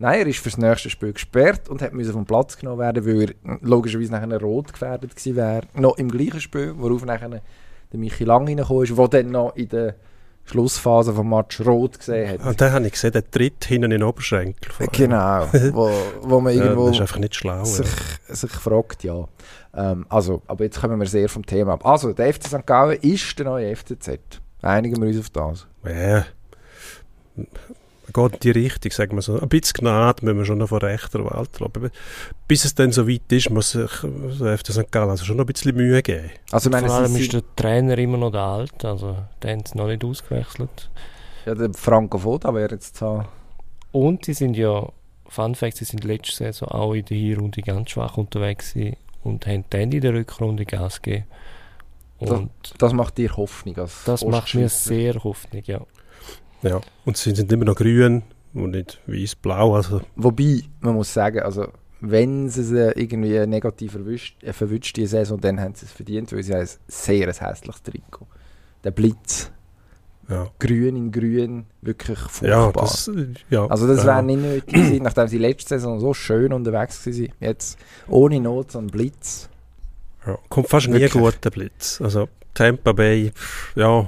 Nein, 0.00 0.20
er 0.20 0.26
ist 0.28 0.38
für 0.38 0.50
das 0.50 0.58
nächste 0.58 0.90
Spiel 0.90 1.12
gesperrt 1.12 1.68
und 1.68 1.82
hat 1.82 1.92
vom 1.92 2.24
Platz 2.24 2.56
genommen 2.56 2.78
werden, 2.78 3.04
weil 3.04 3.30
er 3.30 3.58
logischerweise 3.62 4.12
nachher 4.12 4.40
rot 4.40 4.72
gefährdet 4.72 5.16
gewesen 5.16 5.36
wäre. 5.36 5.62
Noch 5.74 5.98
im 5.98 6.08
gleichen 6.08 6.40
Spiel, 6.40 6.74
worauf 6.76 7.04
nachher 7.04 7.28
der 7.30 7.98
Michi 7.98 8.24
Lang 8.24 8.46
reingekommen 8.46 8.84
ist, 8.84 8.96
der 8.96 9.08
dann 9.08 9.30
noch 9.30 9.56
in 9.56 9.68
der 9.68 9.96
Schlussphase 10.44 11.12
vom 11.12 11.28
Match 11.28 11.60
rot 11.60 11.98
gesehen 11.98 12.30
hat. 12.30 12.40
Und 12.40 12.46
ah, 12.46 12.54
dann 12.54 12.72
habe 12.72 12.86
ich 12.86 12.92
gesehen, 12.92 13.12
der 13.12 13.28
tritt 13.28 13.64
hinten 13.64 13.84
in 13.84 13.90
den 13.90 14.02
Oberschenkel. 14.04 14.86
Genau, 14.92 15.46
wo, 15.72 15.90
wo 16.22 16.40
man 16.40 16.54
irgendwo 16.54 16.82
ja, 16.82 16.86
das 16.86 16.96
ist 16.96 17.00
einfach 17.02 17.18
nicht 17.18 17.34
schlau, 17.34 17.64
sich, 17.64 17.86
ja. 18.28 18.34
sich 18.34 18.50
fragt, 18.50 19.04
ja. 19.04 19.26
Ähm, 19.74 20.06
also, 20.08 20.42
aber 20.46 20.64
jetzt 20.64 20.80
kommen 20.80 20.98
wir 20.98 21.06
sehr 21.06 21.28
vom 21.28 21.44
Thema 21.44 21.74
ab. 21.74 21.84
Also, 21.84 22.12
der 22.12 22.32
FC 22.32 22.46
St. 22.46 22.66
Gallen 22.66 22.98
ist 23.00 23.38
der 23.38 23.46
neue 23.46 23.76
FCZ. 23.76 24.18
Einigen 24.62 25.00
wir 25.02 25.08
uns 25.08 25.18
auf 25.18 25.30
das. 25.30 25.66
Ja, 25.84 26.24
geht 28.12 28.32
in 28.34 28.40
die 28.40 28.50
Richtung, 28.50 28.90
sagen 28.92 29.16
wir 29.16 29.22
so. 29.22 29.40
Ein 29.40 29.48
bisschen 29.48 29.74
Gnade 29.80 30.24
müssen 30.24 30.38
wir 30.38 30.44
schon 30.44 30.58
noch 30.58 30.68
von 30.68 30.78
rechter 30.78 31.24
Welt 31.24 31.60
haben. 31.60 31.90
Bis 32.46 32.64
es 32.64 32.74
dann 32.74 32.92
so 32.92 33.08
weit 33.08 33.30
ist, 33.30 33.50
muss 33.50 33.72
sich 33.72 33.90
der 34.02 34.58
FC 34.58 34.72
St. 34.72 34.90
Gallen 34.90 35.10
also 35.10 35.24
schon 35.24 35.36
noch 35.36 35.44
ein 35.44 35.52
bisschen 35.52 35.76
Mühe 35.76 36.02
geben. 36.02 36.30
Also, 36.50 36.70
meine, 36.70 36.86
Vor 36.86 36.96
allem 36.96 37.16
ist 37.16 37.32
der 37.32 37.42
Trainer 37.56 37.98
immer 37.98 38.18
noch 38.18 38.32
der 38.32 38.40
Alte, 38.40 38.88
also 38.88 39.16
der 39.42 39.52
haben 39.52 39.64
sie 39.64 39.76
noch 39.76 39.86
nicht 39.86 40.04
ausgewechselt. 40.04 40.90
Ja, 41.46 41.54
der 41.54 41.72
Franco 41.74 42.18
Foda 42.18 42.54
wäre 42.54 42.72
jetzt 42.72 43.00
da. 43.00 43.28
Und 43.92 44.24
sie 44.24 44.34
sind 44.34 44.56
ja, 44.56 44.88
Fun 45.28 45.54
Fact, 45.54 45.76
sie 45.76 45.84
sind 45.84 46.04
letzte 46.04 46.36
Saison 46.36 46.68
auch 46.68 46.94
in 46.94 47.04
der 47.04 47.16
Hinrunde 47.16 47.62
ganz 47.62 47.90
schwach 47.90 48.16
unterwegs 48.16 48.74
und 49.22 49.46
haben 49.46 49.64
dann 49.70 49.92
in 49.92 50.00
der 50.00 50.14
Rückrunde 50.14 50.64
Gas 50.64 51.02
gegeben. 51.02 51.24
Das, 52.20 52.40
das, 52.78 52.92
macht 52.92 53.16
dir 53.18 53.36
Hoffnung 53.36 53.76
als 53.78 54.02
Das 54.04 54.24
macht 54.24 54.54
mir 54.54 54.68
sehr 54.68 55.14
Hoffnung, 55.22 55.62
ja. 55.64 55.80
Ja, 56.62 56.80
und 57.04 57.16
sie 57.16 57.34
sind 57.34 57.52
immer 57.52 57.64
noch 57.64 57.76
grün 57.76 58.22
und 58.54 58.72
nicht 58.72 59.00
weiß-blau. 59.06 59.74
Also. 59.74 60.00
Wobei, 60.16 60.62
man 60.80 60.94
muss 60.94 61.12
sagen, 61.12 61.40
also 61.40 61.68
wenn 62.00 62.48
sie 62.48 62.62
sie 62.62 62.92
irgendwie 62.94 63.46
negativ 63.46 63.92
verwischt, 63.92 64.42
äh, 64.42 64.52
verwünscht 64.52 64.96
die 64.96 65.06
Saison, 65.06 65.40
dann 65.40 65.60
haben 65.60 65.74
sie 65.74 65.86
es 65.86 65.92
verdient, 65.92 66.32
weil 66.32 66.42
sie 66.42 66.52
haben 66.54 66.62
ein 66.62 66.68
sehr 66.86 67.26
hässliches 67.26 67.82
Trikot. 67.82 68.26
Der 68.84 68.90
Blitz. 68.90 69.50
Ja. 70.28 70.46
Grün 70.58 70.94
in 70.94 71.10
grün, 71.10 71.64
wirklich 71.80 72.18
furchtbar. 72.18 72.66
Ja, 72.66 72.72
das, 72.72 73.10
ja, 73.48 73.66
also 73.66 73.86
das 73.86 74.04
wäre 74.04 74.22
nicht 74.22 74.42
nötig 74.42 74.66
gewesen, 74.66 75.02
nachdem 75.02 75.26
sie 75.26 75.38
letzte 75.38 75.70
Saison 75.70 75.98
so 76.00 76.12
schön 76.12 76.52
unterwegs 76.52 77.06
waren. 77.06 77.32
Jetzt 77.40 77.78
ohne 78.08 78.38
Not 78.38 78.72
so 78.72 78.78
ein 78.78 78.88
Blitz. 78.88 79.48
Ja, 80.26 80.36
kommt 80.50 80.68
fast 80.68 80.88
wirklich. 80.88 81.14
nie 81.14 81.20
gut, 81.20 81.38
der 81.42 81.50
Blitz. 81.50 81.98
Also 82.02 82.28
Tampa 82.52 82.92
Bay, 82.92 83.32
ja, 83.74 84.06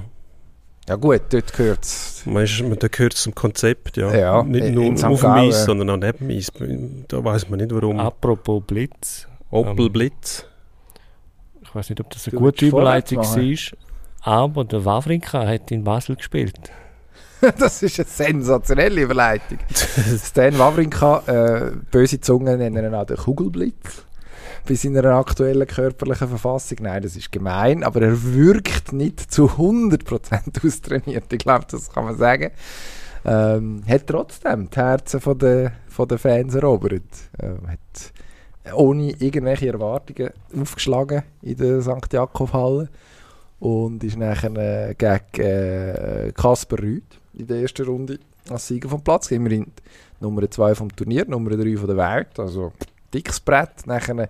ja 0.89 0.95
gut, 0.95 1.21
dort 1.29 1.53
gehört 1.53 1.83
es. 1.83 2.23
Man, 2.25 2.45
gehört 2.45 3.13
zum 3.13 3.35
Konzept, 3.35 3.97
ja. 3.97 4.13
ja 4.13 4.43
nicht 4.43 4.73
nur 4.73 4.91
auf 5.05 5.21
dem 5.21 5.31
Eis, 5.31 5.65
sondern 5.65 5.89
auch 5.91 5.97
neben 5.97 6.27
dem 6.27 6.37
Eis. 6.37 6.51
Da 7.07 7.23
weiß 7.23 7.49
man 7.49 7.59
nicht 7.59 7.73
warum. 7.73 7.99
Apropos 7.99 8.63
Blitz. 8.65 9.27
Opel 9.49 9.87
ähm, 9.87 9.93
Blitz. 9.93 10.45
Ich 11.61 11.75
weiß 11.75 11.89
nicht, 11.89 12.01
ob 12.01 12.09
das 12.09 12.27
eine 12.27 12.37
du 12.37 12.43
gute 12.43 12.65
Überleitung 12.65 13.19
war, 13.19 13.77
aber 14.21 14.65
der 14.65 14.83
Wawrinka 14.83 15.45
hat 15.47 15.71
in 15.71 15.83
Basel 15.83 16.15
gespielt. 16.15 16.71
das 17.59 17.81
ist 17.83 17.99
eine 17.99 18.07
sensationelle 18.07 19.01
Überleitung. 19.01 19.59
Stan 20.23 20.57
Wawrinka, 20.57 21.23
äh, 21.27 21.71
böse 21.91 22.19
Zungen 22.19 22.57
nennen 22.57 22.85
ihn 22.85 22.93
auch 22.93 23.05
den 23.05 23.17
Kugelblitz 23.17 24.05
bei 24.67 24.75
seiner 24.75 25.05
aktuellen 25.15 25.67
körperlichen 25.67 26.27
Verfassung. 26.27 26.79
Nein, 26.81 27.03
das 27.03 27.15
ist 27.15 27.31
gemein, 27.31 27.83
aber 27.83 28.01
er 28.01 28.33
wirkt 28.33 28.93
nicht 28.93 29.31
zu 29.31 29.45
100% 29.47 30.65
austrainiert. 30.65 31.31
Ich 31.31 31.39
glaube, 31.39 31.65
das 31.69 31.91
kann 31.91 32.05
man 32.05 32.17
sagen. 32.17 32.51
Ähm, 33.23 33.83
hat 33.87 34.07
trotzdem 34.07 34.69
die 34.69 34.75
Herzen 34.79 35.21
von 35.21 35.37
der, 35.37 35.73
von 35.87 36.07
der 36.07 36.17
Fans 36.17 36.55
erobert. 36.55 37.03
Ähm, 37.39 37.59
hat 37.67 38.73
ohne 38.73 39.11
irgendwelche 39.11 39.71
Erwartungen 39.71 40.31
aufgeschlagen 40.59 41.23
in 41.41 41.57
der 41.57 41.81
St. 41.81 42.11
Jakob-Halle 42.11 42.89
und 43.59 44.03
ist 44.03 44.17
nachher 44.17 44.55
äh, 44.55 44.95
gegen 44.95 45.47
äh, 45.47 46.31
Kasper 46.35 46.79
Rüth 46.79 47.19
in 47.33 47.47
der 47.47 47.61
ersten 47.61 47.85
Runde 47.85 48.19
als 48.49 48.67
Sieger 48.67 48.89
vom 48.89 49.03
Platz. 49.03 49.29
Immerhin 49.31 49.67
Nummer 50.19 50.49
2 50.49 50.75
vom 50.75 50.95
Turnier, 50.95 51.25
Nummer 51.27 51.51
3 51.51 51.77
von 51.77 51.87
der 51.87 51.97
Welt. 51.97 52.39
Also 52.39 52.71
dickes 53.13 53.39
Brett. 53.39 53.85
Nachher 53.85 54.15
der 54.15 54.29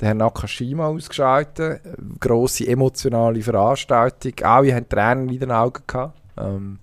Herr 0.00 0.14
Nakashima 0.14 0.86
ausgeschaltet. 0.86 1.80
Grosse 2.20 2.66
emotionale 2.66 3.42
Veranstaltung. 3.42 4.32
Alle 4.42 4.74
haben 4.74 4.88
Tränen 4.88 5.28
in 5.28 5.40
den 5.40 5.52
Augen 5.52 5.82
gehabt. 5.86 6.18
Ähm, 6.36 6.78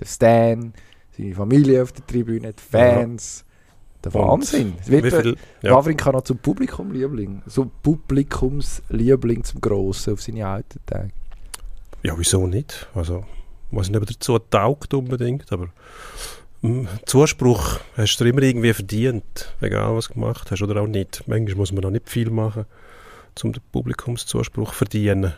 der 0.00 0.06
Stan, 0.06 0.74
seine 1.16 1.34
Familie 1.34 1.82
auf 1.82 1.92
der 1.92 2.06
Tribüne, 2.06 2.52
die 2.52 2.62
Fans. 2.62 3.44
Der 4.04 4.14
Wahnsinn. 4.14 4.74
Es 4.80 4.88
wird 4.88 5.12
viel, 5.12 5.36
ja. 5.62 5.74
Wawrinka 5.74 6.12
noch 6.12 6.22
zum 6.22 6.38
Publikumliebling. 6.38 7.42
So 7.46 7.70
Publikumsliebling 7.82 9.42
zum 9.42 9.60
Grossen 9.60 10.12
auf 10.12 10.22
seine 10.22 10.46
alten 10.46 10.80
Tage. 10.86 11.10
Ja, 12.02 12.14
wieso 12.16 12.46
nicht? 12.46 12.88
Also, 12.94 13.24
was 13.70 13.90
nicht 13.90 14.08
dazu 14.08 14.38
taugt 14.38 14.94
unbedingt, 14.94 15.50
aber 15.50 15.68
Zuspruch 17.06 17.80
hast 17.96 18.18
du 18.18 18.24
immer 18.24 18.42
irgendwie 18.42 18.72
verdient, 18.72 19.54
egal 19.60 19.96
was 19.96 20.08
du 20.08 20.14
gemacht 20.14 20.50
hast 20.50 20.62
oder 20.62 20.80
auch 20.80 20.86
nicht. 20.86 21.22
Manchmal 21.26 21.56
muss 21.56 21.72
man 21.72 21.84
auch 21.84 21.90
nicht 21.90 22.08
viel 22.08 22.30
machen, 22.30 22.66
um 23.42 23.52
den 23.52 23.62
Publikumszuspruch 23.72 24.70
zu 24.70 24.76
verdienen. 24.76 25.34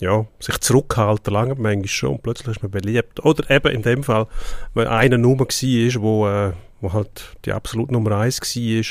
Ja, 0.00 0.26
sich 0.38 0.58
zurückhalten 0.60 1.34
lange 1.34 1.54
manchmal 1.56 1.88
schon 1.88 2.10
und 2.12 2.22
plötzlich 2.22 2.56
ist 2.56 2.62
man 2.62 2.70
beliebt. 2.70 3.24
Oder 3.24 3.50
eben 3.50 3.74
in 3.74 3.82
dem 3.82 4.02
Fall, 4.02 4.26
wenn 4.74 4.86
einer 4.86 5.18
Nummer 5.18 5.44
war, 5.44 6.02
wo, 6.02 6.26
äh, 6.26 6.52
wo 6.80 6.92
halt 6.92 7.36
die 7.44 7.52
absolute 7.52 7.92
Nummer 7.92 8.12
eins 8.16 8.40
war, 8.40 8.84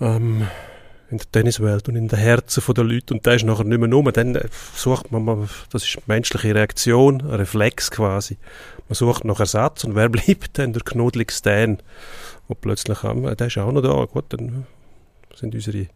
ähm, 0.00 0.48
in 1.10 1.18
der 1.18 1.30
Tenniswelt 1.30 1.88
und 1.88 1.96
in 1.96 2.08
den 2.08 2.18
Herzen 2.18 2.62
der 2.74 2.84
Leute 2.84 3.14
und 3.14 3.24
der 3.24 3.34
ist 3.34 3.44
nachher 3.44 3.64
nicht 3.64 3.78
mehr 3.78 3.92
rum, 3.92 4.10
dann 4.12 4.34
äh, 4.34 4.48
sucht 4.74 5.12
man 5.12 5.24
mal, 5.24 5.48
das 5.70 5.84
ist 5.84 6.08
menschliche 6.08 6.54
Reaktion, 6.54 7.20
ein 7.20 7.30
Reflex 7.30 7.90
quasi. 7.90 8.38
Man 8.88 8.94
sucht 8.94 9.24
nach 9.24 9.40
Ersatz 9.40 9.84
und 9.84 9.94
wer 9.94 10.08
bleibt 10.10 10.58
dann? 10.58 10.72
Der 10.72 10.82
knodelige 10.82 11.32
Stan, 11.32 11.78
wo 12.48 12.54
plötzlich, 12.54 13.04
ähm, 13.04 13.22
der 13.36 13.46
ist 13.46 13.58
auch 13.58 13.72
noch 13.72 13.82
da, 13.82 14.04
gut, 14.04 14.24
dann 14.30 14.66
sind 15.34 15.54
unsere, 15.54 15.86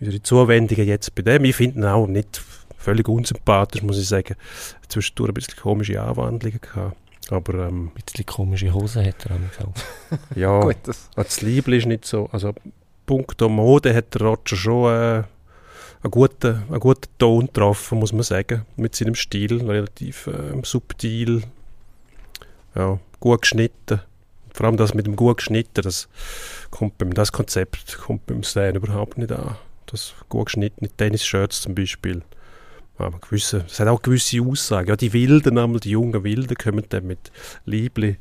unsere 0.00 0.22
Zuwendungen 0.22 0.86
jetzt 0.86 1.14
bei 1.14 1.22
dem. 1.22 1.44
Ich 1.44 1.56
finde 1.56 1.78
ihn 1.78 1.84
auch 1.84 2.06
nicht 2.06 2.42
völlig 2.76 3.08
unsympathisch, 3.08 3.82
muss 3.82 3.98
ich 3.98 4.08
sagen. 4.08 4.34
Zwischendurch 4.88 5.30
ein 5.30 5.34
bisschen 5.34 5.56
komische 5.56 6.00
Anwandlungen 6.00 6.60
gehabt. 6.60 6.96
Aber, 7.30 7.68
ähm, 7.68 7.90
ein 7.94 8.02
bisschen 8.04 8.24
komische 8.24 8.72
Hosen 8.72 9.04
hat 9.04 9.26
er 9.26 9.36
auch. 9.36 9.72
ja, 10.36 10.60
Gut, 10.60 10.76
das. 10.84 11.10
das 11.14 11.42
Liebling 11.42 11.80
ist 11.80 11.86
nicht 11.86 12.04
so, 12.06 12.28
also 12.32 12.54
punkto 13.08 13.48
Mode 13.48 13.94
hat 13.94 14.20
Roger 14.20 14.54
schon 14.54 14.92
äh, 14.92 15.22
einen, 16.02 16.10
guten, 16.10 16.62
einen 16.68 16.78
guten 16.78 17.08
Ton 17.18 17.46
getroffen, 17.46 17.98
muss 17.98 18.12
man 18.12 18.22
sagen, 18.22 18.66
mit 18.76 18.94
seinem 18.94 19.14
Stil, 19.14 19.64
relativ 19.66 20.26
äh, 20.26 20.60
subtil, 20.62 21.42
ja, 22.74 23.00
gut 23.18 23.42
geschnitten. 23.42 24.02
Vor 24.52 24.66
allem 24.66 24.76
das 24.76 24.92
mit 24.92 25.06
dem 25.06 25.16
gut 25.16 25.38
geschnitten, 25.38 25.82
das, 25.82 26.08
kommt 26.70 26.98
beim, 26.98 27.14
das 27.14 27.32
Konzept 27.32 27.96
kommt 27.98 28.26
beim 28.26 28.42
Stan 28.42 28.76
überhaupt 28.76 29.16
nicht 29.16 29.32
an. 29.32 29.56
Das 29.86 30.14
gut 30.28 30.46
geschnittene 30.46 30.90
Tennis-Shirts 30.90 31.62
zum 31.62 31.74
Beispiel. 31.74 32.22
Aber 32.98 33.18
gewisse, 33.20 33.64
es 33.66 33.80
hat 33.80 33.88
auch 33.88 34.02
gewisse 34.02 34.42
Aussagen. 34.42 34.88
Ja, 34.88 34.96
die 34.96 35.12
Wilden, 35.12 35.80
die 35.80 35.90
jungen 35.90 36.24
Wilden, 36.24 36.56
kommen 36.56 36.84
dann 36.88 37.06
mit 37.06 37.30
Liebli 37.64 38.18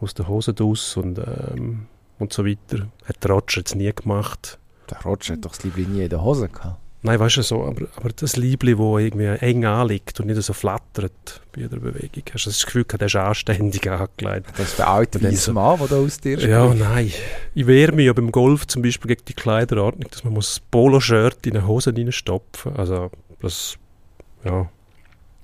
aus 0.00 0.14
der 0.14 0.26
Hose 0.26 0.54
draus 0.54 0.96
und 0.96 1.18
ähm, 1.18 1.86
und 2.18 2.32
so 2.32 2.44
weiter. 2.46 2.88
Hat 3.04 3.22
der 3.22 3.30
Roger 3.30 3.58
jetzt 3.58 3.74
nie 3.74 3.92
gemacht. 3.92 4.58
Der 4.90 5.00
Roger 5.02 5.34
hat 5.34 5.44
doch 5.44 5.52
das 5.52 5.64
Liebling 5.64 5.92
nie 5.92 6.04
in 6.04 6.10
der 6.10 6.22
Hose 6.22 6.48
gehabt. 6.48 6.78
Nein, 7.06 7.20
weißt 7.20 7.36
du 7.36 7.42
so, 7.42 7.64
aber, 7.64 7.86
aber 7.96 8.08
das 8.16 8.36
Liebling, 8.36 8.78
das 8.78 9.02
irgendwie 9.02 9.26
eng 9.26 9.66
anliegt 9.66 10.20
und 10.20 10.26
nicht 10.26 10.40
so 10.40 10.54
flattert 10.54 11.42
bei 11.52 11.60
jeder 11.60 11.76
Bewegung. 11.76 12.22
Hast 12.32 12.46
du 12.46 12.50
das 12.50 12.64
Gefühl, 12.64 12.84
der 12.84 13.02
ist 13.02 13.14
anständig 13.14 13.90
angelegt. 13.90 14.46
Das 14.56 14.68
ist 14.68 14.78
der 14.78 14.88
alte 14.88 15.22
weiße 15.22 15.52
Mann, 15.52 15.78
der 15.80 15.88
da 15.88 15.96
aus 15.96 16.18
dir 16.18 16.38
spricht. 16.38 16.50
Ja, 16.50 16.72
nein. 16.72 17.12
Ich 17.54 17.66
wehre 17.66 17.92
mich 17.92 18.06
ja 18.06 18.14
beim 18.14 18.32
Golf 18.32 18.66
zum 18.68 18.80
Beispiel 18.80 19.08
gegen 19.08 19.24
die 19.26 19.34
Kleiderordnung, 19.34 20.10
dass 20.10 20.24
man 20.24 20.32
muss 20.32 20.54
das 20.54 20.60
Polo-Shirt 20.60 21.46
in 21.46 21.58
eine 21.58 21.66
Hose 21.66 21.94
reinstopfen 21.94 22.74
Also, 22.74 23.10
das, 23.42 23.76
ja. 24.42 24.70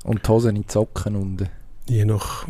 Und 0.04 0.26
die 0.26 0.30
Hose 0.30 0.48
in 0.48 0.54
die 0.54 0.64
Socken 0.66 1.14
unten. 1.14 1.50
Je 1.86 2.06
nach 2.06 2.48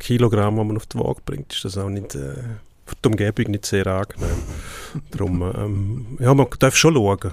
Kilogramm, 0.00 0.56
die 0.56 0.64
man 0.64 0.76
auf 0.76 0.86
die 0.86 0.98
Waage 0.98 1.20
bringt, 1.24 1.52
ist 1.52 1.64
das 1.64 1.78
auch 1.78 1.88
nicht... 1.88 2.16
Äh, 2.16 2.42
für 2.86 2.94
die 3.04 3.08
Umgebung 3.08 3.50
nicht 3.50 3.66
sehr 3.66 3.86
angenehm. 3.86 4.42
Darum, 5.10 5.42
ähm, 5.42 6.06
ja, 6.20 6.32
man 6.32 6.46
darf 6.58 6.76
schon 6.76 6.94
schauen. 6.94 7.32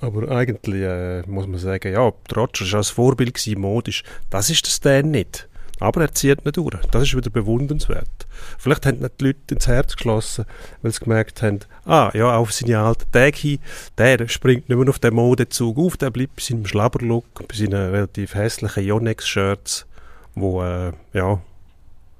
Aber 0.00 0.30
eigentlich 0.30 0.82
äh, 0.82 1.22
muss 1.26 1.46
man 1.46 1.58
sagen, 1.58 1.92
ja, 1.92 2.12
Roger 2.36 2.70
war 2.70 2.78
als 2.78 2.90
Vorbild 2.90 3.34
gewesen, 3.34 3.60
modisch. 3.60 4.02
Das 4.28 4.50
ist 4.50 4.66
der 4.66 4.70
Stan 4.70 5.10
nicht. 5.10 5.48
Aber 5.80 6.02
er 6.02 6.14
zieht 6.14 6.44
nicht 6.44 6.56
durch. 6.56 6.74
Das 6.92 7.02
ist 7.02 7.16
wieder 7.16 7.30
bewundernswert. 7.30 8.26
Vielleicht 8.58 8.86
haben 8.86 9.00
die 9.00 9.24
Leute 9.24 9.54
ins 9.54 9.66
Herz 9.66 9.96
geschlossen, 9.96 10.44
weil 10.82 10.92
sie 10.92 11.00
gemerkt 11.00 11.42
haben, 11.42 11.60
ah, 11.84 12.10
ja, 12.14 12.36
auf 12.36 12.52
seine 12.52 12.78
alten 12.78 13.10
Tage 13.10 13.36
hin, 13.36 13.58
der 13.98 14.28
springt 14.28 14.68
nicht 14.68 14.78
mehr 14.78 14.88
auf 14.88 14.98
den 14.98 15.14
Modezug 15.14 15.78
auf, 15.78 15.96
der 15.96 16.10
bleibt 16.10 16.36
bei 16.36 16.42
seinem 16.42 16.66
Schlabberlook, 16.66 17.48
bei 17.48 17.54
seinen 17.54 17.90
relativ 17.90 18.34
hässlichen 18.34 18.84
Yonex-Shirts, 18.84 19.86
wo, 20.34 20.62
äh, 20.62 20.92
ja, 21.12 21.40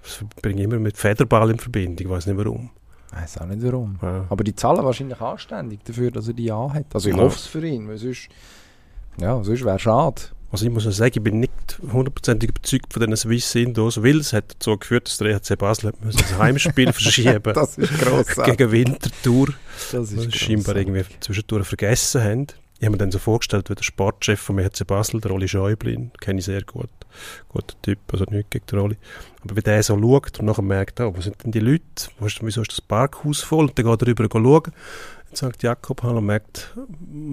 das 0.04 0.24
bringe 0.42 0.60
ich 0.60 0.64
immer 0.64 0.78
mit 0.78 0.96
Federball 0.96 1.50
in 1.50 1.58
Verbindung, 1.58 2.06
ich 2.06 2.10
weiß 2.10 2.26
nicht 2.26 2.36
warum. 2.36 2.70
Ich 3.10 3.16
weiß 3.16 3.38
auch 3.38 3.46
nicht 3.46 3.62
warum. 3.62 3.98
Ja. 4.02 4.26
Aber 4.28 4.44
die 4.44 4.54
zahlen 4.54 4.84
wahrscheinlich 4.84 5.20
anständig 5.20 5.84
dafür, 5.84 6.10
dass 6.10 6.28
er 6.28 6.34
die 6.34 6.52
hat. 6.52 6.86
Also 6.94 7.08
ich 7.08 7.16
ja. 7.16 7.22
hoffe 7.22 7.36
es 7.36 7.46
für 7.46 7.66
ihn, 7.66 7.88
weil 7.88 7.96
sonst, 7.98 8.28
ja, 9.18 9.42
sonst 9.42 9.64
wäre 9.64 9.76
es 9.76 9.82
schade. 9.82 10.22
Also 10.50 10.66
ich 10.66 10.72
muss 10.72 10.84
sagen, 10.84 11.12
ich 11.16 11.22
bin 11.22 11.40
nicht 11.40 11.80
hundertprozentig 11.92 12.50
überzeugt 12.50 12.92
von 12.92 13.00
diesen 13.00 13.16
Swiss 13.16 13.54
Indoors, 13.56 14.00
weil 14.02 14.18
es 14.18 14.32
hat 14.32 14.54
dazu 14.54 14.76
geführt, 14.78 15.08
dass 15.08 15.18
der 15.18 15.28
EHC 15.32 15.58
Basel 15.58 15.88
hat 15.88 15.96
das 16.02 16.38
Heimspiel 16.38 16.92
verschieben 16.92 17.42
Das 17.42 17.76
ist 17.76 17.98
grossartig. 17.98 18.56
gegen 18.56 18.70
Winterthur. 18.70 19.48
Das 19.90 20.12
ist 20.12 20.26
Das 20.28 20.34
scheinbar 20.36 20.76
irgendwie 20.76 21.04
zwischendurch 21.18 21.66
vergessen 21.66 22.22
haben. 22.22 22.46
Ich 22.84 22.86
habe 22.86 22.96
mir 22.96 22.98
dann 22.98 23.12
so 23.12 23.18
vorgestellt, 23.18 23.70
wie 23.70 23.74
der 23.74 23.82
Sportchef 23.82 24.38
vom 24.38 24.58
EHC 24.58 24.86
Basel, 24.86 25.18
der 25.18 25.30
Oli 25.30 25.48
Schäublin, 25.48 26.10
kenne 26.20 26.40
ich 26.40 26.44
sehr 26.44 26.60
gut, 26.64 26.90
guter 27.48 27.74
Typ, 27.80 27.98
also 28.12 28.26
nicht 28.28 28.50
gegen 28.50 28.66
den 28.66 28.78
Oli, 28.78 28.96
aber 29.42 29.56
wie 29.56 29.62
der 29.62 29.82
so 29.82 29.98
schaut 29.98 30.38
und 30.38 30.44
nachher 30.44 30.60
merkt, 30.60 31.00
oh, 31.00 31.14
wo 31.16 31.22
sind 31.22 31.42
denn 31.42 31.50
die 31.50 31.60
Leute, 31.60 31.82
wo 32.18 32.26
ist, 32.26 32.44
wieso 32.44 32.60
ist 32.60 32.72
das 32.72 32.82
Parkhaus 32.82 33.40
voll, 33.40 33.68
und 33.68 33.78
dann 33.78 33.86
geht 33.86 34.02
er 34.02 34.08
rüber 34.08 34.28
schauen, 34.30 34.64
dann 34.64 35.34
sagt 35.34 35.62
Jakob 35.62 36.02
Hall 36.02 36.18
und 36.18 36.26
merkt, 36.26 36.74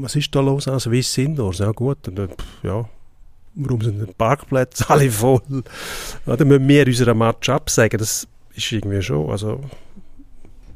was 0.02 0.16
ist 0.16 0.34
da 0.34 0.40
los, 0.40 0.70
also 0.70 0.90
wie 0.90 1.02
sind 1.02 1.32
Indoors, 1.32 1.60
ja 1.60 1.72
gut, 1.74 2.08
und 2.08 2.16
dann, 2.16 2.30
ja, 2.64 2.88
warum 3.56 3.82
sind 3.82 4.08
die 4.08 4.14
Parkplätze 4.14 4.86
alle 4.90 5.12
voll? 5.12 5.42
Ja, 6.28 6.38
dann 6.38 6.48
müssen 6.48 6.66
wir 6.66 6.88
unseren 6.88 7.18
Match 7.18 7.50
absagen, 7.50 8.00
das 8.00 8.26
ist 8.56 8.72
irgendwie 8.72 9.02
schon, 9.02 9.30
also 9.30 9.60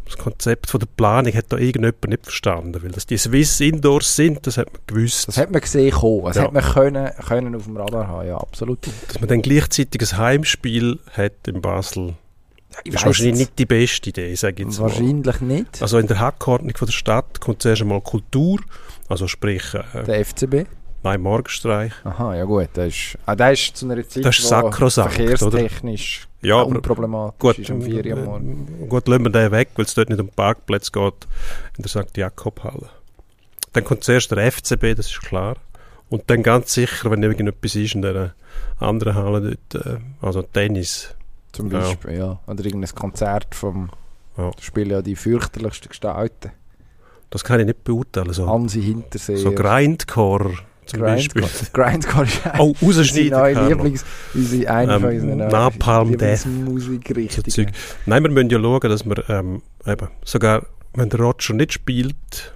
das 0.05 0.17
Konzept 0.17 0.69
von 0.69 0.79
der 0.79 0.87
Planung 0.97 1.33
hat 1.33 1.45
da 1.49 1.57
irgendjemand 1.57 2.07
nicht 2.07 2.23
verstanden, 2.23 2.81
weil 2.83 2.91
dass 2.91 3.05
die 3.05 3.17
Swiss 3.17 3.59
Indoors 3.59 4.15
sind, 4.15 4.45
das 4.45 4.57
hat 4.57 4.71
man 4.71 4.81
gewusst. 4.87 5.27
Das 5.27 5.37
hat 5.37 5.51
man 5.51 5.61
gesehen 5.61 5.91
kommen. 5.91 6.25
Das 6.25 6.35
Ja. 6.37 6.43
hat 6.43 6.53
man 6.53 6.63
können, 6.63 7.09
können 7.27 7.55
auf 7.55 7.63
dem 7.63 7.77
Radar 7.77 8.07
haben, 8.07 8.27
ja, 8.27 8.37
absolut. 8.37 8.79
dass 9.07 9.19
man 9.19 9.27
dann 9.29 9.41
gleichzeitig 9.41 10.01
ein 10.13 10.17
Heimspiel 10.17 10.99
hat 11.13 11.33
in 11.47 11.61
Basel, 11.61 12.13
Ich 12.83 12.93
ist 12.93 13.05
wahrscheinlich 13.05 13.35
nicht 13.37 13.59
die 13.59 13.65
beste 13.65 14.09
Idee, 14.09 14.35
sage 14.35 14.61
ich 14.61 14.67
jetzt 14.67 14.79
mal. 14.79 14.85
Wahrscheinlich 14.89 15.41
nicht. 15.41 15.81
Also 15.81 15.97
in 15.97 16.07
der 16.07 16.19
Hackordnung 16.19 16.75
von 16.75 16.85
der 16.87 16.93
Stadt 16.93 17.39
kommt 17.41 17.61
zuerst 17.61 17.81
einmal 17.81 18.01
Kultur, 18.01 18.59
also 19.09 19.27
sprich, 19.27 19.73
äh, 19.73 20.03
Der 20.03 20.19
FCB. 20.25 20.65
nein, 21.03 21.21
Morgenstreich. 21.21 21.93
Aha, 22.03 22.35
ja 22.35 22.43
gut. 22.43 22.69
Das 22.73 22.87
ist, 22.87 23.17
ah, 23.25 23.35
das 23.35 23.53
ist 23.59 23.77
zu 23.77 23.85
einer 23.89 24.07
Zeit, 24.07 24.25
Das 24.25 24.37
ist 24.39 24.51
wo 24.51 24.89
verkehrstechnisch 24.89 26.27
Ja, 26.45 26.57
aber 26.61 26.67
unproblematisch 26.67 27.39
gut, 27.39 27.59
ist 27.59 27.69
um 27.69 27.81
4 27.81 28.05
Uhr 28.17 28.39
äh, 28.41 28.85
gut, 28.87 29.07
lassen 29.07 29.23
wir 29.25 29.31
den 29.31 29.51
weg, 29.51 29.69
weil 29.75 29.85
es 29.85 29.93
dort 29.93 30.09
nicht 30.09 30.19
um 30.21 30.29
Parkplätze 30.29 30.91
geht, 30.91 31.27
in 31.77 31.83
der 31.83 31.89
St. 31.89 32.15
Jakob-Halle. 32.17 32.89
Dann 33.73 33.83
kommt 33.83 34.03
zuerst 34.03 34.31
der 34.31 34.51
FCB, 34.51 34.95
das 34.95 35.07
ist 35.07 35.21
klar. 35.21 35.57
Und 36.09 36.23
dann 36.29 36.43
ganz 36.43 36.73
sicher, 36.73 37.09
wenn 37.11 37.23
irgendetwas 37.23 37.75
ist 37.75 37.95
in 37.95 38.01
der 38.03 38.33
anderen 38.79 39.15
Halle 39.15 39.57
dort, 39.71 39.85
äh, 39.85 39.99
also 40.21 40.41
Tennis. 40.43 41.13
Zum 41.51 41.71
Ja. 41.71 41.79
Beispiel, 41.79 42.17
ja. 42.17 42.39
Oder 42.47 42.63
irgendein 42.65 42.93
Konzert 42.95 43.55
vom 43.55 43.89
Ja. 44.37 44.51
da 44.51 44.61
spielen 44.61 44.91
ja 44.91 45.01
die 45.01 45.15
fürchterlichsten 45.15 45.89
Gestalten. 45.89 46.51
Das 47.31 47.43
kann 47.43 47.59
ich 47.59 47.65
nicht 47.65 47.83
beurteilen. 47.83 48.31
So, 48.33 48.47
Hansi 48.47 48.81
Hintersee. 48.81 49.35
so 49.37 49.51
Grindcore 49.51 50.53
zum 50.85 50.99
Beispiel. 51.01 51.43
Grindcore. 51.73 52.25
Grindcore 52.25 52.25
ist 52.25 52.41
Oh, 52.59 52.73
unsere 52.81 53.29
neue. 53.29 53.67
Lieblings, 53.69 54.05
unsere, 54.33 54.69
eine 54.71 54.93
Ähm, 54.95 55.01
von 55.01 55.09
unseren 55.13 55.37
Napalm 55.37 56.17
Death. 56.17 56.39
So 56.39 56.49
Lieblingsmusikrichtungen. 56.49 57.49
Zeug. 57.51 57.67
Nein, 58.05 58.23
wir 58.23 58.31
müssen 58.31 58.49
ja 58.49 58.59
schauen, 58.59 58.89
dass 58.89 59.05
wir 59.05 59.29
ähm, 59.29 59.61
eben, 59.85 60.07
sogar 60.23 60.65
wenn 60.93 61.09
der 61.09 61.19
Roger 61.19 61.53
nicht 61.53 61.73
spielt, 61.73 62.53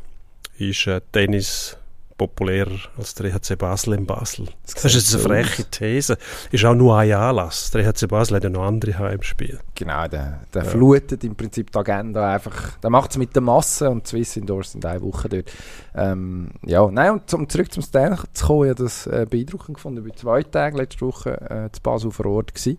ist 0.57 0.87
äh, 0.87 1.01
Tennis 1.11 1.77
populärer 2.19 2.77
als 2.97 3.15
der 3.15 3.33
EHC 3.33 3.57
Basel 3.57 3.93
in 3.95 4.05
Basel. 4.05 4.45
Das 4.75 4.85
ist 4.85 4.93
jetzt 4.93 5.15
eine 5.15 5.23
freche 5.23 5.63
These. 5.71 6.17
Ist 6.51 6.63
auch 6.65 6.75
nur 6.75 6.95
ein 6.97 7.11
Anlass. 7.11 7.71
Der 7.71 7.83
EHC 7.83 8.07
Basel 8.07 8.35
hat 8.35 8.43
ja 8.43 8.49
noch 8.51 8.61
andere 8.67 8.99
Heimspiele. 8.99 9.59
Genau, 9.73 10.07
der, 10.07 10.41
der 10.53 10.63
Ja. 10.63 10.69
flutet 10.69 11.23
im 11.23 11.35
Prinzip 11.35 11.71
die 11.71 11.79
Agenda 11.79 12.35
einfach. 12.35 12.77
Der 12.79 12.91
macht 12.91 13.09
es 13.11 13.17
mit 13.17 13.33
der 13.33 13.41
Masse 13.41 13.89
und 13.89 14.05
Swiss 14.05 14.37
Indoors 14.37 14.73
sind 14.73 14.85
eine 14.85 15.01
Woche 15.01 15.29
dort. 15.29 15.51
Ähm, 15.95 16.49
ja, 16.63 16.85
nein, 16.91 17.13
und 17.13 17.33
um 17.33 17.49
zurück 17.49 17.71
zum 17.71 17.81
Stan 17.81 18.15
zu 18.33 18.45
kommen, 18.45 18.65
ich 18.65 18.69
habe 18.71 18.83
das 18.83 19.07
äh, 19.07 19.25
beeindruckend 19.27 19.77
gefunden. 19.77 20.05
Ich 20.05 20.23
war 20.25 20.43
zwei 20.43 20.43
Tage 20.43 20.77
letzte 20.77 21.01
Woche 21.01 21.41
äh, 21.49 21.71
zu 21.71 21.81
Basel 21.81 22.11
vor 22.11 22.27
Ort 22.27 22.53
gewesen. 22.53 22.77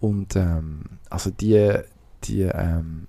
und 0.00 0.36
ähm, 0.36 0.82
also 1.10 1.30
die, 1.30 1.72
die 2.24 2.42
ähm, 2.42 3.08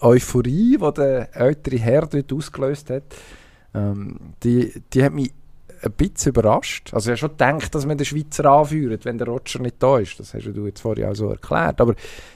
Euphorie, 0.00 0.76
die 0.78 0.92
der 0.94 1.34
ältere 1.36 1.78
Herr 1.78 2.06
dort 2.06 2.32
ausgelöst 2.32 2.90
hat, 2.90 3.02
ähm, 3.74 4.18
die, 4.42 4.82
die 4.92 5.04
hat 5.04 5.12
mich 5.12 5.32
ein 5.82 5.92
bisschen 5.92 6.30
überrascht. 6.30 6.92
Also 6.92 7.10
ich 7.10 7.22
habe 7.22 7.28
schon 7.32 7.38
gedacht, 7.38 7.74
dass 7.74 7.86
man 7.86 7.96
den 7.96 8.04
Schweizer 8.04 8.44
anführt, 8.46 9.04
wenn 9.04 9.18
der 9.18 9.28
Roger 9.28 9.60
nicht 9.60 9.76
da 9.78 9.98
ist. 9.98 10.20
Das 10.20 10.34
hast 10.34 10.44
du 10.44 10.66
jetzt 10.66 10.80
vorhin 10.80 11.06
auch 11.06 11.14
so 11.14 11.30
erklärt. 11.30 11.80
Aber 11.80 11.94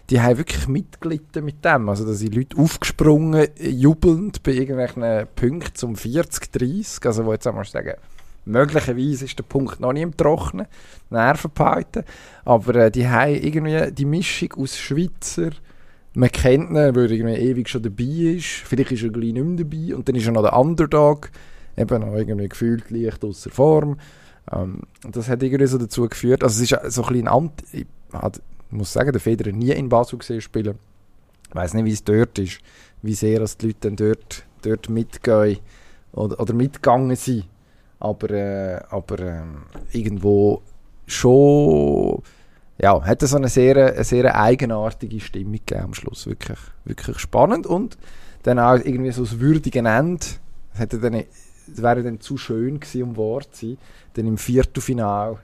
die 0.08 0.20
haben 0.20 0.38
wirklich 0.38 0.66
mitgelitten 0.66 1.44
mit 1.44 1.64
dem. 1.64 1.88
Also 1.88 2.06
da 2.06 2.12
sind 2.12 2.34
Leute 2.34 2.56
aufgesprungen, 2.56 3.48
jubelnd 3.58 4.42
bei 4.42 4.52
irgendwelchen 4.52 5.26
Punkten 5.36 5.74
zum 5.74 5.96
40, 5.96 6.52
30. 6.52 7.04
Also 7.04 7.26
wo 7.26 7.32
jetzt 7.32 7.46
einmal 7.46 7.64
sagen, 7.64 7.94
möglicherweise 8.46 9.26
ist 9.26 9.38
der 9.38 9.44
Punkt 9.44 9.80
noch 9.80 9.92
nicht 9.92 10.02
im 10.02 10.16
Trocknen, 10.16 10.66
Nerven 11.10 11.50
behalten. 11.54 12.04
Aber 12.44 12.74
äh, 12.76 12.90
die 12.90 13.08
haben 13.08 13.34
irgendwie 13.34 13.92
die 13.92 14.04
Mischung 14.06 14.52
aus 14.54 14.78
Schweizer, 14.78 15.50
man 16.14 16.30
kennt 16.30 16.70
ihn, 16.70 16.76
weil 16.76 16.96
er 16.96 17.10
irgendwie 17.10 17.34
ewig 17.34 17.68
schon 17.68 17.82
dabei 17.82 18.04
ist. 18.04 18.46
Vielleicht 18.46 18.92
ist 18.92 19.02
er 19.02 19.10
gleich 19.10 19.32
nicht 19.32 19.44
mehr 19.44 19.64
dabei. 19.64 19.94
Und 19.94 20.08
dann 20.08 20.14
ist 20.14 20.26
er 20.26 20.32
noch 20.32 20.42
der 20.42 20.56
Underdog. 20.56 21.30
Eben 21.76 22.00
noch 22.00 22.14
irgendwie 22.14 22.48
gefühlt 22.48 22.90
leicht 22.90 23.24
außer 23.24 23.50
Form. 23.50 23.98
Ähm, 24.52 24.82
das 25.10 25.28
hat 25.28 25.42
irgendwie 25.42 25.66
so 25.66 25.78
dazu 25.78 26.08
geführt. 26.08 26.44
Also 26.44 26.62
es 26.62 26.70
ist 26.70 26.94
so 26.94 27.02
ein 27.02 27.08
bisschen 27.08 27.28
ein 27.28 27.34
Amt. 27.34 27.64
Ich 27.72 27.86
muss 28.70 28.92
sagen, 28.92 29.12
der 29.12 29.20
Federer 29.20 29.52
nie 29.52 29.72
in 29.72 29.88
Basel 29.88 30.18
gesehen 30.18 30.40
spielen. 30.40 30.78
Ich 31.48 31.54
weiß 31.54 31.74
nicht, 31.74 31.84
wie 31.84 31.92
es 31.92 32.04
dort 32.04 32.38
ist. 32.38 32.58
Wie 33.02 33.14
sehr 33.14 33.40
dass 33.40 33.56
die 33.56 33.66
Leute 33.66 33.78
dann 33.80 33.96
dort, 33.96 34.44
dort 34.62 34.88
mitgehen 34.88 35.58
oder, 36.12 36.38
oder 36.38 36.54
mitgegangen 36.54 37.16
sind. 37.16 37.48
Aber, 37.98 38.30
äh, 38.30 38.80
aber 38.88 39.18
ähm, 39.18 39.62
irgendwo 39.92 40.62
schon 41.06 42.22
ja, 42.78 43.00
hat 43.04 43.20
so 43.20 43.36
eine 43.36 43.48
sehr, 43.48 43.94
eine 43.94 44.04
sehr 44.04 44.34
eigenartige 44.38 45.20
Stimmung 45.20 45.52
gegeben 45.52 45.84
am 45.84 45.94
Schluss. 45.94 46.26
Wirklich, 46.26 46.58
wirklich 46.84 47.18
spannend. 47.18 47.66
Und 47.66 47.96
dann 48.42 48.58
auch 48.58 48.74
irgendwie 48.74 49.12
so 49.12 49.22
das 49.22 49.38
würdige 49.38 49.78
Ende. 49.80 50.26
Es 50.72 50.80
hätte 50.80 50.98
dann, 50.98 51.14
es 51.14 51.82
wäre 51.82 52.02
dann 52.02 52.20
zu 52.20 52.36
schön 52.36 52.80
gewesen, 52.80 53.02
um 53.02 53.16
wahr 53.16 53.42
zu 53.50 53.68
sein. 53.68 53.78
Dann 54.14 54.26
im 54.26 54.38
Viertelfinal 54.38 55.38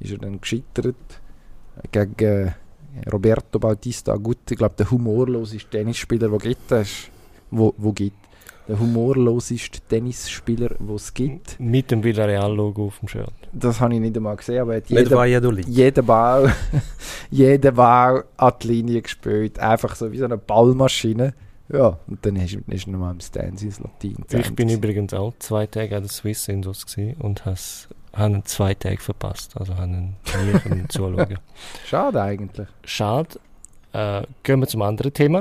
ist 0.00 0.12
er 0.12 0.18
dann 0.18 0.40
gescheitert 0.40 0.96
gegen 1.90 2.24
äh, 2.24 2.52
Roberto 3.10 3.58
Bautista 3.58 4.12
Agut. 4.12 4.50
Ich 4.50 4.56
glaube, 4.56 4.74
der 4.78 4.90
humorloseste 4.90 5.70
Tennisspieler, 5.70 6.28
der 6.28 6.38
gibt. 6.38 6.70
Ist, 6.72 7.10
wo, 7.50 7.74
wo 7.78 7.92
gibt. 7.92 8.25
Der 8.68 8.78
humorloseste 8.80 9.80
Tennisspieler, 9.88 10.70
den 10.70 10.94
es 10.94 11.14
gibt. 11.14 11.58
Mit 11.60 11.90
dem 11.92 12.02
Villarreal-Logo 12.02 12.86
auf 12.86 12.98
dem 12.98 13.08
Shirt. 13.08 13.32
Das 13.52 13.80
habe 13.80 13.94
ich 13.94 14.00
nicht 14.00 14.16
einmal 14.16 14.34
gesehen, 14.36 14.60
aber 14.60 14.72
er 14.74 14.76
hat 14.78 14.90
Nicht 14.90 15.10
jeden, 15.10 15.70
jeden 15.70 16.04
Ball, 16.06 16.52
jeden 17.30 17.74
Ball 17.74 18.24
an 18.36 18.52
die 18.62 18.66
Linie 18.68 19.02
gespielt. 19.02 19.58
Einfach 19.60 19.94
so 19.94 20.10
wie 20.10 20.18
so 20.18 20.24
eine 20.24 20.36
Ballmaschine. 20.36 21.32
Ja, 21.68 21.98
und 22.06 22.24
dann 22.24 22.36
ist, 22.36 22.54
ist 22.54 22.86
er 22.86 22.92
nochmal 22.92 23.12
im 23.12 23.20
Stand 23.20 23.62
ins 23.62 23.78
Latin. 23.80 24.16
Ich 24.32 24.54
bin 24.54 24.68
übrigens 24.68 25.14
auch 25.14 25.32
zwei 25.38 25.66
Tage 25.66 25.96
an 25.96 26.02
der 26.02 26.10
Swiss 26.10 26.46
Indos 26.48 26.86
gewesen 26.86 27.14
und 27.20 27.44
has- 27.44 27.88
habe 28.12 28.42
zwei 28.44 28.74
Tage 28.74 28.98
verpasst. 28.98 29.56
Also 29.56 29.76
habe 29.76 29.88
nie 29.88 30.12
können 30.62 30.88
zuschauen. 30.88 31.38
Schade 31.86 32.22
eigentlich. 32.22 32.68
Schade. 32.84 33.38
Äh, 33.92 34.22
gehen 34.42 34.60
wir 34.60 34.66
zum 34.68 34.82
anderen 34.82 35.12
Thema. 35.12 35.40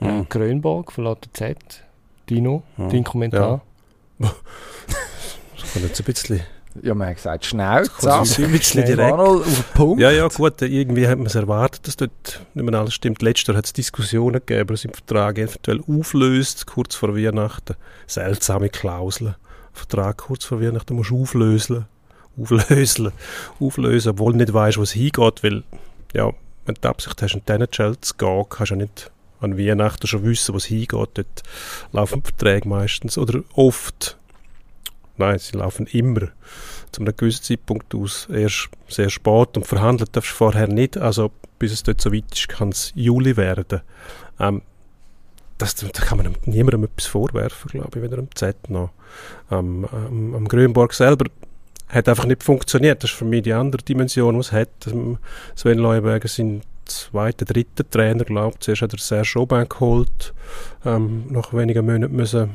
Äh, 0.00 0.04
Mhm. 0.06 0.26
Grönborg 0.30 0.92
von 0.92 1.04
Lotte 1.04 1.30
Z. 1.34 1.56
Dino, 2.30 2.62
Mhm. 2.76 2.88
dein 2.90 3.04
Kommentar. 3.04 3.62
Das 4.18 5.72
kommt 5.72 5.84
jetzt 5.84 6.00
ein 6.00 6.04
bisschen, 6.04 6.40
Ja, 6.82 6.94
man 6.94 7.08
hat 7.08 7.16
gesagt, 7.16 7.44
schnell, 7.44 7.88
das 8.00 8.38
ein 8.38 8.50
bisschen 8.52 8.62
Schnell. 8.82 8.86
direkt. 8.96 9.12
Ronald 9.12 9.40
auf 9.46 9.54
den 9.54 9.64
Punkt. 9.74 10.00
Ja, 10.00 10.10
ja, 10.10 10.28
gut, 10.28 10.62
irgendwie 10.62 11.06
hat 11.08 11.18
man 11.18 11.26
es 11.26 11.34
erwartet, 11.34 11.86
dass 11.86 11.96
dort 11.96 12.40
nicht 12.54 12.64
mehr 12.70 12.78
alles 12.78 12.94
stimmt. 12.94 13.22
Letztes 13.22 13.48
Jahr 13.48 13.56
hat 13.56 13.66
es 13.66 13.72
Diskussionen 13.72 14.40
gegeben, 14.46 14.68
dass 14.68 14.84
im 14.84 14.92
Vertrag 14.92 15.38
eventuell 15.38 15.80
auflöst, 15.88 16.66
kurz 16.66 16.94
vor 16.94 17.16
Weihnachten. 17.16 17.74
Seltsame 18.06 18.68
Klauseln. 18.68 19.34
Vertrag 19.72 20.18
kurz 20.18 20.44
vor 20.44 20.60
Weihnachten 20.62 20.94
musst 20.94 21.10
du 21.10 21.22
auflösen. 21.22 21.86
Auflösen. 22.40 23.12
Auflösen, 23.58 24.10
obwohl 24.10 24.32
du 24.32 24.38
nicht 24.38 24.52
weißt, 24.52 24.78
wo 24.78 24.82
es 24.82 24.92
hingeht, 24.92 25.42
weil, 25.42 25.64
ja, 26.14 26.26
wenn 26.66 26.74
du 26.74 26.80
die 26.80 26.88
Absicht 26.88 27.20
hast, 27.20 27.34
in 27.34 27.42
diesen 27.46 27.66
Geld 27.70 28.04
zu 28.04 28.14
gehen, 28.14 28.44
kannst 28.48 28.70
du 28.70 28.74
ja 28.76 28.80
nicht 28.82 29.10
an 29.40 29.58
Weihnachten 29.58 30.06
schon 30.06 30.24
wissen, 30.24 30.52
wo 30.52 30.58
es 30.58 30.66
hingeht. 30.66 30.90
Dort 31.14 31.42
laufen 31.92 32.22
Verträge 32.22 32.68
meistens, 32.68 33.18
oder 33.18 33.42
oft, 33.54 34.16
nein, 35.16 35.38
sie 35.38 35.56
laufen 35.56 35.86
immer 35.86 36.28
zu 36.92 37.02
einem 37.02 37.16
gewissen 37.16 37.44
Zeitpunkt 37.44 37.94
aus 37.94 38.28
erst 38.32 38.68
sehr 38.88 39.10
spät 39.10 39.56
und 39.56 39.66
verhandelt 39.66 40.16
darfst 40.16 40.32
du 40.32 40.34
vorher 40.34 40.68
nicht. 40.68 40.96
Also 40.96 41.30
bis 41.58 41.72
es 41.72 41.82
dort 41.82 42.00
so 42.00 42.12
weit 42.12 42.32
ist, 42.32 42.48
kann 42.48 42.70
es 42.70 42.92
Juli 42.94 43.36
werden. 43.36 43.80
Ähm, 44.38 44.62
das, 45.58 45.74
da 45.74 45.88
kann 45.88 46.18
man 46.18 46.34
niemandem 46.46 46.84
etwas 46.84 47.06
vorwerfen, 47.06 47.70
glaube 47.70 47.98
ich, 47.98 48.02
weder 48.02 48.18
am 48.18 48.34
Z 48.34 48.70
noch. 48.70 48.90
Ähm, 49.50 49.86
am, 49.92 50.34
am 50.34 50.48
Grünborg 50.48 50.94
selber 50.94 51.26
hat 51.88 52.08
einfach 52.08 52.24
nicht 52.24 52.42
funktioniert. 52.42 53.02
Das 53.02 53.10
ist 53.10 53.16
für 53.16 53.24
mich 53.24 53.42
die 53.42 53.52
andere 53.52 53.82
Dimension, 53.82 54.34
die 54.34 54.40
es 54.40 54.52
hat. 54.52 54.68
Ähm, 54.86 55.18
Sven 55.54 55.78
Leuenberger 55.78 56.28
sind 56.28 56.62
zweiter, 56.90 57.44
dritter 57.44 57.88
Trainer, 57.88 58.24
glaube 58.24 58.54
ich. 58.54 58.60
Zuerst 58.60 58.82
hat 58.82 58.92
er 58.92 58.98
Serge 58.98 59.38
Aubin 59.38 59.68
geholt, 59.68 60.34
ähm, 60.84 61.24
nach 61.30 61.52
wenigen 61.52 61.86
Monaten 61.86 62.14
müssen 62.14 62.50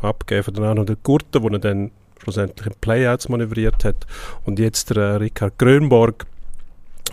abgeben 0.00 0.42
von 0.42 0.54
den 0.54 0.64
anderen 0.64 0.86
der 0.86 0.96
Gurten, 1.02 1.42
wo 1.42 1.48
er 1.48 1.58
dann 1.58 1.90
schlussendlich 2.22 2.66
in 2.66 2.74
Playouts 2.80 3.28
manövriert 3.28 3.84
hat. 3.84 4.06
Und 4.44 4.58
jetzt 4.58 4.90
der 4.90 4.96
äh, 4.96 5.16
Richard 5.16 5.58
Grönborg, 5.58 6.26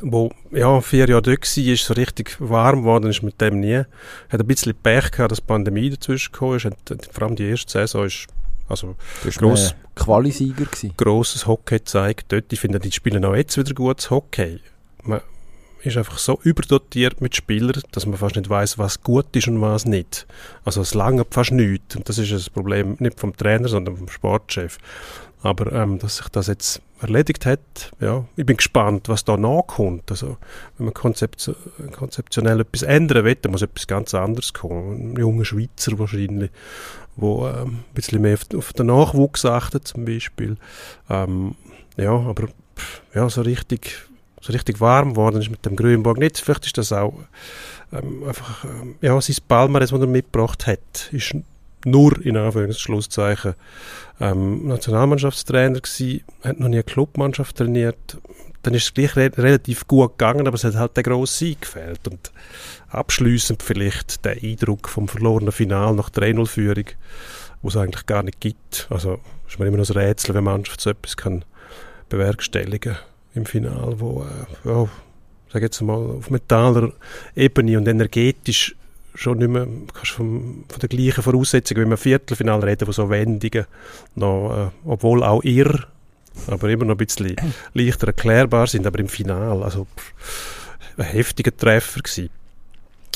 wo 0.02 0.32
ja, 0.52 0.80
vier 0.82 1.08
Jahre 1.10 1.22
dort 1.22 1.58
war, 1.58 1.74
ist 1.74 1.86
so 1.86 1.94
richtig 1.94 2.38
warm 2.40 2.82
geworden 2.82 3.10
ist 3.10 3.24
mit 3.24 3.42
dem 3.42 3.60
nie. 3.60 3.84
Hat 4.30 4.40
ein 4.40 4.48
bisschen 4.48 4.76
Pech 4.76 5.12
gehabt, 5.12 5.32
dass 5.32 5.40
die 5.40 5.46
Pandemie 5.46 5.90
dazwischen 5.90 6.32
gekommen 6.32 6.58
ist. 6.58 6.66
Und 6.66 7.10
vor 7.12 7.24
allem 7.24 7.36
die 7.36 7.50
erste 7.50 7.72
Saison 7.72 8.06
ist 8.06 8.28
also 8.68 8.96
gross, 9.38 9.76
Qualisieger 9.96 10.66
gewesen. 10.66 10.94
Grosses 10.96 11.48
Hockey 11.48 11.80
gezeigt 11.80 12.26
dort. 12.30 12.54
Ich 12.54 12.60
finde, 12.60 12.80
die 12.80 12.92
spielen 12.92 13.26
auch 13.26 13.36
jetzt 13.36 13.58
wieder 13.58 13.74
gutes 13.74 14.10
Hockey. 14.10 14.62
Man 15.04 15.22
ist 15.84 15.98
einfach 15.98 16.18
so 16.18 16.40
überdotiert 16.44 17.22
mit 17.22 17.36
Spielern, 17.36 17.82
dass 17.92 18.06
man 18.06 18.18
fast 18.18 18.36
nicht 18.36 18.50
weiß, 18.50 18.78
was 18.78 19.02
gut 19.02 19.36
ist 19.36 19.48
und 19.48 19.62
was 19.62 19.86
nicht. 19.86 20.28
Also 20.66 20.82
es 20.82 20.94
lange 20.94 21.26
fast 21.30 21.52
nichts. 21.52 21.96
Und 21.96 22.10
das 22.10 22.18
ist 22.18 22.32
ein 22.32 22.54
Problem 22.54 22.98
nicht 23.00 23.20
vom 23.20 23.36
Trainer, 23.36 23.68
sondern 23.68 23.98
vom 23.98 24.10
Sportchef. 24.10 24.78
Aber 25.42 25.72
ähm, 25.72 26.00
dass 26.00 26.18
sich 26.18 26.28
das 26.30 26.48
jetzt 26.48 26.82
erledigt 27.02 27.46
hat, 27.46 27.92
ja, 28.02 28.26
ich 28.36 28.46
bin 28.46 28.58
gespannt, 28.58 29.08
was 29.08 29.24
da 29.24 29.38
nachkommt. 29.38 30.12
Also, 30.12 30.38
wenn 30.78 30.86
man 30.86 30.94
konzept 30.94 31.50
konzeptionell 31.94 32.60
etwas 32.60 32.82
ändern 32.82 33.24
will, 33.24 33.36
dann 33.36 33.54
muss 33.54 33.62
etwas 33.62 33.88
ganz 33.88 34.14
anderes 34.14 34.54
kommen. 34.54 35.14
Ein 35.14 35.18
junger 35.18 35.46
Schweizer 35.46 35.98
wahrscheinlich, 35.98 36.52
wo 37.16 37.48
ähm, 37.48 37.68
ein 37.68 37.94
bisschen 37.94 38.22
mehr 38.22 38.34
auf, 38.34 38.58
auf, 38.58 38.74
den 38.74 38.88
Nachwuchs 38.88 39.46
achtet 39.46 39.88
zum 39.88 40.04
Beispiel. 40.04 40.58
Ähm, 41.10 41.56
ja, 41.96 42.12
aber 42.12 42.50
ja, 43.14 43.30
so 43.30 43.42
richtig, 43.42 44.09
so 44.42 44.54
richtig 44.54 44.80
warm 44.80 45.12
geworden 45.12 45.42
ist 45.42 45.50
mit 45.50 45.66
dem 45.66 45.76
Grünborg 45.76 46.18
nicht. 46.18 46.38
Vielleicht 46.40 46.66
ist 46.66 46.78
das 46.78 46.94
auch 46.94 47.14
ähm, 47.92 48.24
einfach, 48.28 48.64
ähm, 48.64 48.96
ja, 49.02 49.20
sein 49.20 49.36
Palmares, 49.48 49.92
das 49.92 50.00
er 50.00 50.08
mitgebracht 50.08 50.68
hat, 50.68 51.10
ist 51.12 51.36
nur 51.86 52.24
in 52.26 52.38
Anführungszeichen 52.38 53.56
ähm, 54.20 54.68
Nationalmannschaftstrainer 54.68 55.80
gewesen, 55.80 56.24
hat 56.44 56.60
noch 56.60 56.68
nie 56.68 56.78
eine 56.78 56.84
Clubmannschaft 56.84 57.58
trainiert. 57.58 58.18
Dann 58.64 58.74
ist 58.74 58.84
es 58.84 58.94
gleich 58.94 59.16
re 59.16 59.32
relativ 59.38 59.88
gut 59.88 60.18
gegangen, 60.18 60.46
aber 60.46 60.56
es 60.56 60.66
hat 60.66 60.76
halt 60.76 60.98
der 60.98 61.04
grosse 61.04 61.38
Sieg 61.38 61.62
gefehlt. 61.62 62.06
Und 62.10 62.32
abschließend 62.90 63.64
vielleicht 63.64 64.26
der 64.26 64.44
Eindruck 64.44 64.90
vom 64.90 65.08
verlorenen 65.08 65.54
Final 65.54 65.94
nach 65.96 66.10
3-0-Führung, 66.10 66.86
wo 67.62 67.70
es 67.70 67.78
eigentlich 67.78 68.06
gar 68.06 68.24
nicht 68.24 68.42
gibt. 68.42 68.88
Also 68.90 69.22
ist 69.48 69.58
mir 69.60 69.68
immer 69.68 69.78
noch 69.78 69.90
ein 69.90 69.98
Rätsel, 69.98 70.36
wenn 70.36 70.44
Mannschaft 70.44 70.82
so 70.82 70.90
etwas 70.90 71.16
kann 71.16 71.46
bewerkstelligen 72.10 72.98
im 73.36 73.46
Final, 73.46 74.00
wo, 74.00 74.24
äh, 74.24 74.70
ja, 74.70 74.88
sag 75.52 75.62
jetzt 75.62 75.82
mal, 75.82 76.18
auf 76.18 76.30
mentaler 76.30 76.92
Ebene 77.36 77.78
und 77.78 77.88
energetisch 77.88 78.76
schon 79.16 79.40
nicht 79.40 79.50
mehr 79.50 79.68
kannst 79.94 80.12
vom, 80.12 80.64
von 80.68 80.80
der 80.80 80.90
gleichen 80.90 81.24
Voraussetzung, 81.24 81.78
wie 81.78 81.90
wir 81.90 81.98
Viertelfinale 81.98 82.66
reden, 82.66 82.86
von 82.86 82.94
so 82.94 83.10
Wendungen, 83.10 83.66
noch, 84.16 84.72
äh, 84.72 84.88
obwohl 84.88 85.24
auch 85.24 85.44
irr, 85.44 85.88
aber 86.48 86.70
immer 86.70 86.86
noch 86.86 86.96
ein 86.96 87.06
bisschen 87.06 87.36
leichter 87.74 88.08
erklärbar 88.08 88.68
sind, 88.68 88.88
aber 88.88 89.00
im 89.00 89.10
Finale, 89.10 89.64
also 89.64 89.88
ein 90.98 91.06
heftiger 91.06 91.56
Treffer 91.56 92.02
gewesen. 92.02 92.30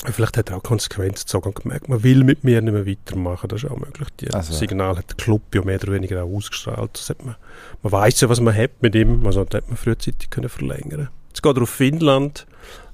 Vielleicht 0.05 0.37
hat 0.37 0.49
er 0.49 0.57
auch 0.57 0.63
Konsequenzen 0.63 1.23
gezogen 1.23 1.49
und 1.49 1.55
gemerkt, 1.55 1.87
man 1.87 2.03
will 2.03 2.23
mit 2.23 2.43
mir 2.43 2.61
nicht 2.61 2.73
mehr 2.73 2.85
weitermachen. 2.85 3.47
Das 3.47 3.63
ist 3.63 3.69
auch 3.69 3.77
möglich. 3.77 4.09
Das 4.17 4.33
also. 4.33 4.53
Signal 4.53 4.97
hat 4.97 5.09
der 5.09 5.15
Club 5.15 5.41
ja 5.55 5.63
mehr 5.63 5.81
oder 5.81 5.93
weniger 5.93 6.23
auch 6.23 6.35
ausgestrahlt. 6.35 6.91
Das 6.93 7.15
man, 7.23 7.35
man 7.81 7.91
weiß 7.91 8.19
ja, 8.21 8.29
was 8.29 8.41
man 8.41 8.55
hat 8.55 8.71
mit 8.81 8.95
ihm. 8.95 9.25
Also 9.25 9.45
das 9.45 9.59
hätte 9.59 9.69
man 9.69 9.77
frühzeitig 9.77 10.29
können 10.29 10.49
verlängern 10.49 11.09
Jetzt 11.29 11.41
geht 11.41 11.55
er 11.55 11.63
auf 11.63 11.69
Finnland. 11.69 12.45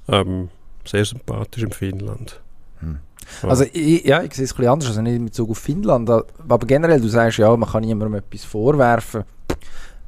Ähm, 0.08 0.50
sehr 0.84 1.04
sympathisch 1.04 1.62
im 1.62 1.72
Finnland. 1.72 2.40
Hm. 2.80 2.98
Also 3.42 3.64
ich, 3.72 4.04
ja, 4.04 4.22
ich 4.22 4.34
sehe 4.34 4.44
es 4.44 4.52
ein 4.52 4.56
bisschen 4.56 4.72
anders, 4.72 4.88
also 4.88 5.02
nicht 5.02 5.20
mit 5.20 5.30
Bezug 5.30 5.50
auf 5.50 5.58
Finnland, 5.58 6.10
aber 6.10 6.66
generell, 6.66 7.00
du 7.00 7.08
sagst 7.08 7.38
ja, 7.38 7.54
man 7.56 7.68
kann 7.68 7.82
niemandem 7.82 8.14
etwas 8.14 8.44
vorwerfen, 8.44 9.24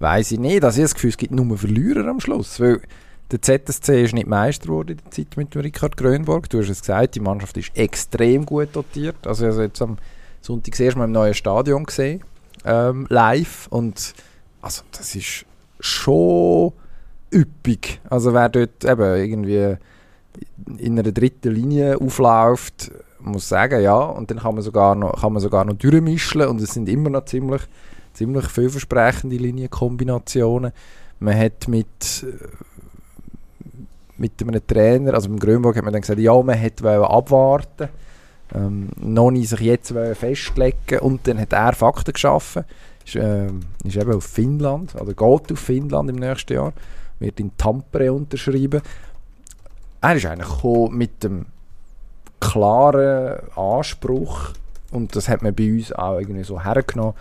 weiß 0.00 0.33
ich 0.33 0.40
nicht, 0.40 0.64
also 0.64 0.76
ich 0.76 0.81
habe 0.81 0.85
das 0.85 0.94
Gefühl, 0.94 1.11
es 1.11 1.16
gibt 1.16 1.33
nur 1.33 1.57
Verlierer 1.57 2.09
am 2.09 2.20
Schluss, 2.20 2.59
weil 2.59 2.81
der 3.32 3.40
ZSC 3.40 4.02
ist 4.02 4.14
nicht 4.14 4.26
Meister 4.26 4.66
geworden 4.66 4.90
in 4.92 4.98
der 4.98 5.10
Zeit 5.10 5.36
mit 5.36 5.56
Richard 5.56 5.96
Grönborg, 5.96 6.50
du 6.50 6.58
hast 6.58 6.68
es 6.68 6.80
gesagt, 6.80 7.14
die 7.14 7.20
Mannschaft 7.20 7.56
ist 7.56 7.76
extrem 7.76 8.46
gut 8.46 8.68
dotiert, 8.72 9.26
also 9.26 9.46
habe 9.46 9.62
jetzt 9.62 9.80
am 9.80 9.96
Sonntag 10.40 10.72
das 10.72 10.80
erste 10.80 10.98
Mal 10.98 11.06
im 11.06 11.12
neuen 11.12 11.34
Stadion 11.34 11.84
gesehen, 11.84 12.22
ähm, 12.64 13.06
live. 13.08 13.68
Und 13.68 14.14
also 14.60 14.82
das 14.92 15.14
ist 15.14 15.46
schon 15.80 16.72
üppig, 17.32 18.00
also 18.08 18.34
wer 18.34 18.48
dort 18.48 18.84
eben 18.84 19.16
irgendwie 19.16 19.76
in 20.78 20.98
einer 20.98 21.12
dritten 21.12 21.52
Linie 21.52 21.98
aufläuft, 22.00 22.90
muss 23.20 23.48
sagen, 23.48 23.82
ja, 23.82 23.96
und 23.96 24.30
dann 24.30 24.40
kann 24.40 24.54
man 24.54 24.62
sogar 24.62 24.94
noch, 24.94 25.20
kann 25.20 25.32
man 25.32 25.42
sogar 25.42 25.64
noch 25.64 25.74
durchmischen. 25.74 26.42
Und 26.42 26.60
es 26.60 26.74
sind 26.74 26.88
immer 26.88 27.10
noch 27.10 27.24
ziemlich, 27.24 27.62
ziemlich 28.12 28.46
vielversprechende 28.46 29.36
Linienkombinationen. 29.36 30.72
Man 31.20 31.38
hat 31.38 31.68
mit, 31.68 32.26
mit 34.22 34.40
einem 34.40 34.64
Trainer, 34.64 35.14
also 35.14 35.28
beim 35.28 35.40
Grönburg 35.40 35.76
hat 35.76 35.82
man 35.82 35.92
dann 35.92 36.02
gesagt, 36.02 36.20
ja, 36.20 36.40
man 36.40 36.56
hätte 36.56 36.88
abwarten. 36.88 37.88
Ähm, 38.54 38.90
noch 38.96 39.30
nicht 39.32 39.48
sich 39.48 39.61
jetzt 39.61 39.92
festlegen. 40.14 41.00
Und 41.00 41.26
dann 41.26 41.40
hat 41.40 41.52
er 41.52 41.72
Fakten 41.72 42.12
geschaffen, 42.12 42.64
ist, 43.04 43.16
äh, 43.16 43.48
ist 43.85 43.96
eben 43.96 44.12
auf 44.12 44.24
Finnland, 44.24 44.94
oder 44.94 45.12
geht 45.12 45.52
auf 45.52 45.58
Finnland 45.58 46.08
im 46.08 46.16
nächsten 46.16 46.52
Jahr, 46.52 46.72
wird 47.18 47.40
in 47.40 47.56
Tampere 47.56 48.12
unterschrieben. 48.12 48.82
Er 50.00 50.14
ist 50.14 50.26
eigentlich 50.26 50.90
mit 50.90 51.24
dem 51.24 51.46
klaren 52.38 53.40
Anspruch, 53.56 54.50
und 54.92 55.16
das 55.16 55.28
hat 55.28 55.42
man 55.42 55.54
bei 55.54 55.72
uns 55.72 55.90
auch 55.92 56.18
irgendwie 56.18 56.44
so 56.44 56.62
hergenommen, 56.62 57.14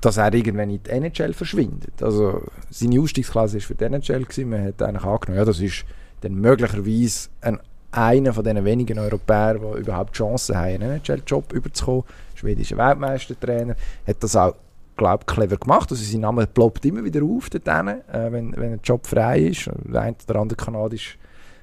dass 0.00 0.16
er 0.16 0.32
irgendwann 0.34 0.70
in 0.70 0.82
die 0.82 0.90
NHL 0.90 1.34
verschwindet. 1.34 2.02
Also 2.02 2.42
seine 2.70 3.00
Ausstiegsklasse 3.00 3.54
war 3.54 3.60
für 3.60 3.74
die 3.74 3.84
NHL, 3.84 4.24
gewesen. 4.24 4.50
man 4.50 4.64
hat 4.64 4.82
eigentlich 4.82 5.04
angenommen, 5.04 5.38
ja, 5.38 5.44
das 5.44 5.60
ist 5.60 5.84
dann 6.20 6.34
möglicherweise 6.34 7.28
ein, 7.40 7.60
einer 7.92 8.32
von 8.32 8.44
den 8.44 8.64
wenigen 8.64 8.98
Europäern, 8.98 9.60
die 9.60 9.80
überhaupt 9.80 10.14
Chancen 10.14 10.56
haben, 10.56 10.82
einen 10.82 11.00
NHL-Job 11.00 11.52
überzukommen. 11.52 12.04
Schwedischer 12.34 12.76
Weltmeistertrainer, 12.76 13.74
hat 14.06 14.22
das 14.22 14.36
auch 14.36 14.54
glaube 14.96 15.24
clever 15.26 15.56
gemacht. 15.56 15.90
Also 15.90 16.02
sein 16.02 16.20
Name 16.20 16.46
ploppt 16.46 16.84
immer 16.86 17.04
wieder 17.04 17.22
auf 17.22 17.50
dort 17.50 17.66
äh, 17.66 18.32
wenn, 18.32 18.56
wenn 18.56 18.72
ein 18.72 18.80
Job 18.82 19.06
frei 19.06 19.40
ist. 19.40 19.70
Der 19.84 20.02
eine 20.02 20.16
oder 20.28 20.40
andere 20.40 20.56
kanadisch 20.56 21.18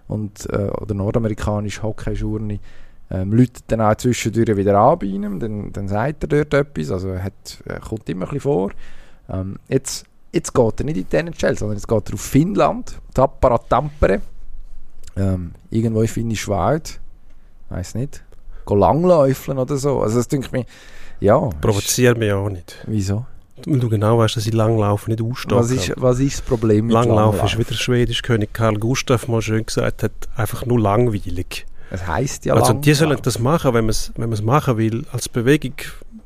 und, 0.08 0.48
äh, 0.52 0.70
oder 0.70 0.94
nordamerikanische 0.94 1.84
Hockeyjourney 1.84 2.60
ähm, 3.12 3.34
läutet 3.34 3.66
dann 3.68 3.82
auch 3.82 3.96
zwischendurch 3.96 4.56
wieder 4.58 4.78
an 4.78 5.00
bei 5.00 5.06
ihm, 5.06 5.40
dann, 5.40 5.72
dann 5.72 5.88
sagt 5.88 6.24
er 6.24 6.28
dort 6.28 6.54
etwas, 6.54 6.92
also 6.92 7.10
er, 7.10 7.24
hat, 7.24 7.62
er 7.66 7.80
kommt 7.80 8.10
immer 8.10 8.26
ein 8.26 8.34
bisschen 8.34 8.42
vor. 8.42 8.72
Ähm, 9.30 9.58
jetzt, 9.68 10.06
jetzt 10.32 10.54
geht 10.54 10.80
er 10.80 10.86
nicht 10.86 10.98
in 10.98 11.08
die 11.10 11.16
NHL, 11.16 11.58
sondern 11.58 11.78
jetzt 11.78 11.88
geht 11.88 12.10
er 12.10 12.14
auf 12.14 12.22
Finnland, 12.22 13.00
Tappara 13.14 13.58
Tampere, 13.58 14.22
ähm, 15.16 15.52
irgendwo 15.70 16.02
in 16.02 16.08
Finnisch 16.08 16.48
Wald, 16.48 17.00
weiß 17.70 17.96
nicht, 17.96 18.24
go 18.66 18.76
langläufeln 18.76 19.58
oder 19.58 19.78
so, 19.78 20.02
also 20.02 20.18
das 20.18 20.28
denke 20.28 20.48
ich 20.48 20.52
mir, 20.52 20.66
ja. 21.20 21.38
Provoziert 21.62 22.18
mich 22.18 22.32
auch 22.32 22.50
nicht. 22.50 22.84
Wieso? 22.88 23.26
Weil 23.66 23.80
du 23.80 23.88
genau 23.88 24.18
weißt, 24.18 24.36
dass 24.36 24.46
ich 24.46 24.54
Langlaufen 24.54 25.12
nicht 25.12 25.22
ausstehe. 25.24 25.58
Was 25.58 25.72
ist, 25.72 25.94
was 25.96 26.20
ist 26.20 26.40
das 26.40 26.46
Problem 26.46 26.88
mit 26.88 26.94
Langlaufen? 26.94 27.38
Langlaufen 27.38 27.48
ist, 27.48 27.68
wie 27.68 27.72
der 27.72 27.80
schwedische 27.80 28.22
König 28.22 28.54
Karl 28.54 28.76
Gustav 28.76 29.28
mal 29.28 29.42
schön 29.42 29.66
gesagt 29.66 30.04
hat, 30.04 30.12
einfach 30.36 30.66
nur 30.66 30.80
langweilig. 30.80 31.66
Das 31.90 32.08
heisst 32.08 32.46
ja 32.46 32.56
Also 32.56 32.74
die 32.74 32.94
sollen 32.94 33.18
das 33.22 33.40
machen, 33.40 33.74
wenn 33.74 33.86
man 33.86 33.92
es 33.92 34.12
wenn 34.16 34.44
machen 34.44 34.78
will, 34.78 35.06
als 35.12 35.30
Bewegung 35.30 35.76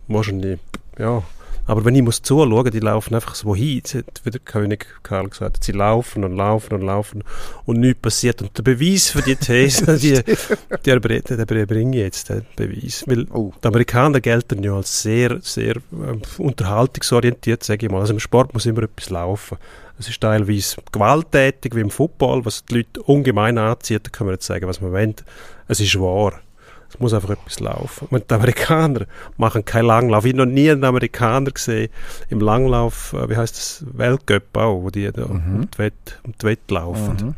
wahrscheinlich, 0.07 0.59
ja, 0.97 1.21
aber 1.67 1.83
wenn 1.83 1.95
ich 1.95 2.01
muss 2.01 2.21
zuschauen, 2.21 2.71
die 2.71 2.79
laufen 2.79 3.13
einfach 3.13 3.35
so 3.35 3.53
hin, 3.53 3.81
wie 4.23 4.29
der 4.31 4.39
König 4.39 4.87
Karl 5.03 5.27
gesagt 5.27 5.55
hat, 5.55 5.63
sie 5.63 5.73
laufen 5.73 6.23
und 6.23 6.33
laufen 6.33 6.73
und 6.73 6.81
laufen 6.81 7.23
und 7.65 7.81
nichts 7.81 8.01
passiert. 8.01 8.41
Und 8.41 8.57
der 8.57 8.63
Beweis 8.63 9.09
für 9.09 9.21
die 9.21 9.35
These, 9.35 9.97
die, 9.99 10.21
die 10.85 10.89
erbringe 10.89 11.97
ich 11.97 12.03
jetzt, 12.03 12.29
den 12.29 12.45
Beweis. 12.55 13.03
Weil 13.05 13.27
oh. 13.33 13.51
die 13.61 13.67
Amerikaner 13.67 14.21
gelten 14.21 14.63
ja 14.63 14.75
als 14.75 15.01
sehr, 15.01 15.39
sehr 15.41 15.75
äh, 15.75 15.81
unterhaltungsorientiert, 16.37 17.63
sage 17.63 17.85
ich 17.85 17.91
mal. 17.91 17.99
Also 17.99 18.13
im 18.13 18.19
Sport 18.19 18.53
muss 18.53 18.65
immer 18.65 18.83
etwas 18.83 19.09
laufen. 19.09 19.57
Es 19.99 20.07
ist 20.07 20.21
teilweise 20.21 20.77
gewalttätig, 20.91 21.75
wie 21.75 21.81
im 21.81 21.89
Football, 21.89 22.45
was 22.45 22.63
die 22.65 22.75
Leute 22.75 23.01
ungemein 23.03 23.57
anzieht, 23.57 24.05
da 24.05 24.09
können 24.09 24.29
wir 24.29 24.33
jetzt 24.35 24.45
sagen, 24.45 24.67
was 24.67 24.79
man 24.79 24.93
will. 24.93 25.15
Es 25.67 25.81
ist 25.81 25.99
wahr. 25.99 26.39
Es 26.89 26.99
muss 26.99 27.13
einfach 27.13 27.31
etwas 27.31 27.59
laufen. 27.59 28.07
Und 28.09 28.29
die 28.29 28.33
Amerikaner 28.33 29.05
machen 29.37 29.65
keinen 29.65 29.85
Langlauf. 29.85 30.25
Ich 30.25 30.33
habe 30.33 30.45
noch 30.45 30.51
nie 30.51 30.69
einen 30.69 30.83
Amerikaner 30.83 31.51
gesehen 31.51 31.89
im 32.29 32.39
Langlauf, 32.39 33.13
äh, 33.13 33.29
wie 33.29 33.35
heißt 33.35 33.55
das, 33.55 33.85
Weltcup 33.93 34.55
auch, 34.57 34.83
wo 34.83 34.89
die 34.89 35.11
da 35.11 35.25
mhm. 35.25 35.55
um, 35.55 35.71
die 35.71 35.77
Wette, 35.77 36.13
um 36.23 36.33
die 36.41 36.45
Wette 36.45 36.73
laufen. 36.73 37.17
Mhm. 37.21 37.35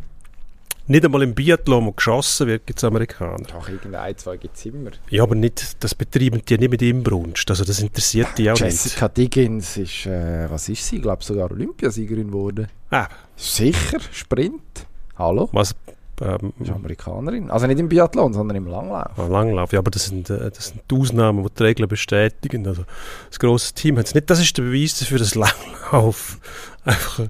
Nicht 0.90 1.06
einmal 1.06 1.22
im 1.22 1.36
Biathlon, 1.36 1.86
wo 1.86 1.92
geschossen 1.92 2.48
wird, 2.48 2.66
gibt 2.66 2.80
es 2.80 2.84
Amerikaner. 2.84 3.44
Doch, 3.44 3.70
irgendein, 3.70 4.18
zwei 4.18 4.38
gibt 4.38 4.58
es 4.58 4.66
immer. 4.66 4.90
Ja, 5.12 5.22
aber 5.22 5.36
nicht, 5.36 5.84
das 5.84 5.94
betreiben 5.94 6.42
die 6.44 6.58
nicht 6.58 6.72
mit 6.72 6.82
Imbrunst. 6.82 7.48
Also 7.48 7.64
das 7.64 7.80
interessiert 7.80 8.30
die 8.40 8.50
auch 8.50 8.58
Jessica 8.58 8.66
nicht. 8.66 8.84
Jessica 8.86 9.08
Diggins 9.08 9.78
ist, 9.78 10.08
äh, 10.08 10.50
was 10.50 10.68
ist 10.68 10.88
sie? 10.88 10.96
Ich 10.96 11.02
glaube 11.04 11.24
sogar 11.24 11.52
Olympiasiegerin 11.52 12.28
geworden. 12.28 12.70
Ah. 12.90 13.08
Sicher, 13.36 14.00
Sprint. 14.12 14.88
Hallo? 15.16 15.48
Was 15.52 15.76
Ähm, 16.22 16.54
ist 16.60 16.72
Amerikanerin. 16.72 17.50
Also 17.50 17.68
nicht 17.68 17.80
im 17.80 17.88
Biathlon, 17.88 18.34
sondern 18.34 18.58
im 18.58 18.68
Langlauf. 18.68 19.18
Ah, 19.18 19.28
Langlauf, 19.28 19.72
ja, 19.72 19.80
aber 19.80 19.92
das 19.92 20.06
sind, 20.06 20.30
äh, 20.30 20.52
das 20.52 20.68
sind 20.68 20.82
die 20.90 20.96
Ausnahmen, 20.96 21.44
die 21.44 21.50
die 21.54 21.64
Regeln 21.64 21.88
bestätigen. 21.88 22.68
Also 22.68 22.84
das 23.30 23.40
grosse 23.40 23.74
Team 23.74 23.98
hat 23.98 24.08
es 24.08 24.16
nicht. 24.16 24.30
Das 24.30 24.40
ist 24.40 24.58
der 24.58 24.64
Beweis 24.64 25.00
dafür, 25.00 25.20
dass 25.20 25.36
Langlauf 25.36 26.40
einfach 26.84 27.28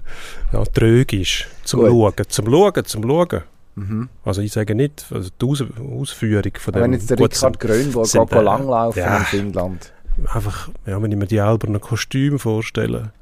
ja, 0.52 0.64
trög 0.64 1.12
ist. 1.12 1.46
Zum 1.64 1.80
Gut. 1.80 1.90
Schauen, 1.90 2.28
zum 2.28 2.46
Schauen, 2.46 2.84
zum 2.84 3.02
Schauen. 3.04 3.42
Mhm. 3.76 4.08
Also 4.24 4.42
ich 4.42 4.52
sage 4.52 4.74
nicht, 4.74 5.06
also 5.10 5.30
die 5.40 5.46
Aus 5.46 5.64
Ausführung 6.00 6.52
von 6.58 6.72
dem... 6.72 6.82
Wenn 6.82 6.92
jetzt 6.92 7.10
der 7.10 7.18
Richard 7.18 7.60
Grönborg 7.60 8.10
geht 8.10 8.32
äh, 8.32 8.40
langlaufen 8.40 8.98
ja, 8.98 9.18
in 9.18 9.24
Finnland. 9.24 9.92
Einfach, 10.34 10.68
ja, 10.86 11.00
wenn 11.00 11.12
ich 11.12 11.18
mir 11.18 11.26
die 11.26 11.40
albernen 11.40 11.80
Kostüme 11.80 12.38
vorstelle, 12.38 13.12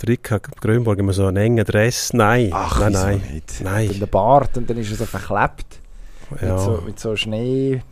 der 0.00 0.08
Richard 0.08 0.60
Grönborg 0.60 0.98
immer 0.98 1.12
so 1.12 1.26
einen 1.26 1.36
engen 1.36 1.64
Dress, 1.64 2.12
nein, 2.12 2.50
Ach, 2.52 2.80
nein, 2.80 2.92
nein, 2.92 3.22
nicht. 3.32 3.60
nein. 3.62 3.88
Und 3.90 4.00
der 4.00 4.06
Bart 4.06 4.56
und 4.56 4.68
dann 4.68 4.78
ist 4.78 4.90
er 4.90 4.96
so 4.96 5.06
verklebt 5.06 5.80
ja. 6.40 6.52
mit, 6.54 6.60
so, 6.60 6.82
mit 6.84 7.00
so 7.00 7.16
Schnee... 7.16 7.82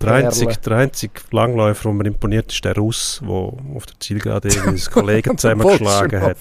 Der 0.00 0.14
einzige, 0.14 0.56
der 0.56 0.78
einzige 0.78 1.12
Langläufer, 1.30 1.90
der 1.90 1.92
mir 1.92 2.06
imponiert, 2.06 2.50
ist 2.50 2.64
der 2.64 2.74
Russ, 2.74 3.20
der 3.22 3.30
auf 3.30 3.84
der 3.84 4.00
Zielgerade 4.00 4.48
irgendwie 4.48 4.82
Kollegen 4.90 5.36
zusammengeschlagen 5.36 6.22
hat. 6.22 6.38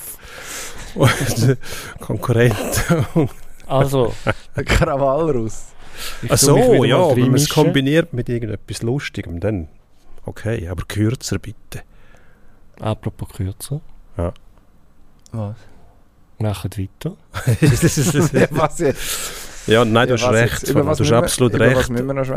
Und 0.96 1.58
Konkurrent. 2.00 2.56
Also. 3.70 4.16
Ein 4.56 4.66
Krawallruss. 4.66 5.68
Ach 6.28 6.38
so, 6.38 6.84
ja, 6.84 7.16
wenn 7.16 7.28
man 7.28 7.36
es 7.36 7.50
kombiniert 7.50 8.14
mit 8.14 8.28
irgendetwas 8.28 8.82
Lustigem, 8.82 9.40
dann 9.40 9.68
okay, 10.26 10.68
aber 10.68 10.86
kürzer 10.88 11.38
bitte. 11.38 11.84
Apropos 12.80 13.30
kürzer. 13.30 13.82
Ja. 14.18 14.34
Was? 15.32 15.56
Machen 16.40 16.72
weiter. 16.78 17.18
ja, 18.34 18.48
was 18.52 18.80
jetzt? 18.80 19.32
Ja, 19.68 19.86
nein, 19.86 20.08
du 20.08 20.16
ja, 20.16 20.22
hast 20.22 20.34
recht. 20.34 20.70
Du 20.70 20.86
hast 20.86 21.12
absolut 21.12 21.54
wir, 21.54 21.60
recht. 21.62 21.90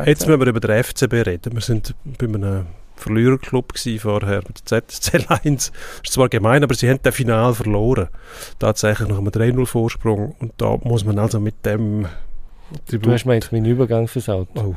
Jetzt 0.07 0.27
müssen 0.27 0.41
wir 0.41 0.47
über 0.47 0.61
den 0.61 0.85
FCB 0.85 1.13
reden. 1.27 1.55
Wir 1.55 1.61
sind 1.61 1.95
bei 2.19 2.27
einem 2.27 2.67
Verliererclub 2.97 3.73
vorher 3.99 4.43
mit 4.47 4.71
der 4.71 4.87
ZSC 4.87 5.19
Lions. 5.29 5.71
Das 5.71 6.03
ist 6.05 6.13
zwar 6.13 6.29
gemein, 6.29 6.63
aber 6.63 6.75
sie 6.75 6.89
haben 6.91 7.01
das 7.03 7.15
Final 7.15 7.55
verloren. 7.55 8.09
Tatsächlich 8.59 9.09
nach 9.09 9.19
einem 9.19 9.29
3-0-Vorsprung. 9.29 10.35
Und 10.39 10.53
da 10.59 10.77
muss 10.83 11.05
man 11.05 11.19
also 11.19 11.41
mit 11.41 11.65
dem... 11.65 12.07
Tribut 12.87 13.07
du 13.07 13.13
hast 13.13 13.25
mir 13.25 13.35
jetzt 13.35 13.53
meinen 13.53 13.67
Übergang 13.67 14.09
versaut. 14.09 14.49
Oh. 14.55 14.75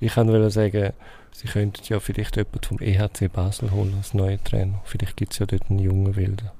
Ich 0.00 0.14
kann 0.14 0.50
sagen, 0.50 0.92
sie 1.32 1.48
könnten 1.48 1.82
ja 1.84 2.00
vielleicht 2.00 2.36
jemanden 2.36 2.62
vom 2.62 2.78
EHC 2.80 3.32
Basel 3.32 3.70
holen 3.70 3.94
als 3.96 4.14
neuen 4.14 4.42
Trainer. 4.44 4.80
Vielleicht 4.84 5.16
gibt 5.16 5.32
es 5.32 5.38
ja 5.38 5.46
dort 5.46 5.70
einen 5.70 5.78
jungen 5.78 6.16
Wilden. 6.16 6.50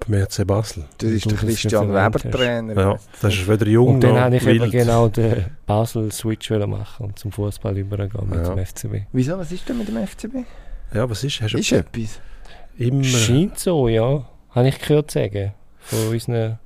Beim 0.00 0.20
EHC 0.20 0.44
Basel? 0.44 0.84
Das 0.98 1.10
ist 1.10 1.30
der 1.30 1.38
Christian 1.38 1.88
Weber 1.88 2.18
Trainer. 2.18 2.74
Ja, 2.74 2.98
das 3.20 3.34
ist 3.34 3.48
weder 3.48 3.66
jung 3.66 3.94
Und 3.94 4.00
dann 4.00 4.18
habe 4.18 4.36
ich 4.36 4.44
wild. 4.44 4.62
eben 4.62 4.70
genau 4.70 5.08
den 5.08 5.46
Basel-Switch 5.66 6.50
machen 6.50 7.06
und 7.06 7.18
zum 7.18 7.32
Fußball 7.32 7.76
übergehen 7.76 8.28
mit 8.28 8.38
ja. 8.38 8.54
dem 8.54 8.64
FCB. 8.64 9.06
Wieso? 9.12 9.38
Was 9.38 9.52
ist 9.52 9.68
denn 9.68 9.78
mit 9.78 9.88
dem 9.88 10.06
FCB? 10.06 10.34
Ja, 10.94 11.08
was 11.08 11.24
ist? 11.24 11.40
Hast 11.40 11.54
ist 11.54 11.72
etwas? 11.72 12.20
Immer. 12.78 13.04
Scheint 13.04 13.58
so, 13.58 13.88
ja. 13.88 14.24
Habe 14.50 14.68
ich 14.68 14.78
gehört 14.78 15.10
sagen. 15.10 15.52
Von 15.80 16.08
unseren 16.08 16.58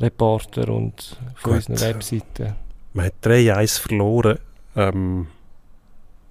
Reportern 0.00 0.70
und 0.70 1.16
von 1.34 1.52
Gut. 1.52 1.68
unseren 1.68 1.94
Webseiten. 1.94 2.54
Man 2.92 3.06
hat 3.06 3.14
3-1 3.22 3.80
verloren 3.80 4.38
ähm, 4.76 5.26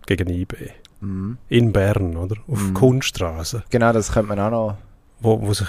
gegen 0.05 0.29
IB. 0.29 0.55
Mhm. 1.01 1.37
In 1.47 1.71
Bern, 1.71 2.17
oder? 2.17 2.35
Auf 2.47 2.61
mhm. 2.61 2.73
Kunststraße. 2.73 3.63
Genau, 3.69 3.93
das 3.93 4.11
könnte 4.11 4.29
man 4.29 4.39
auch 4.39 4.51
noch 4.51 4.77
wo, 5.21 5.41
wo 5.41 5.53
sich 5.53 5.67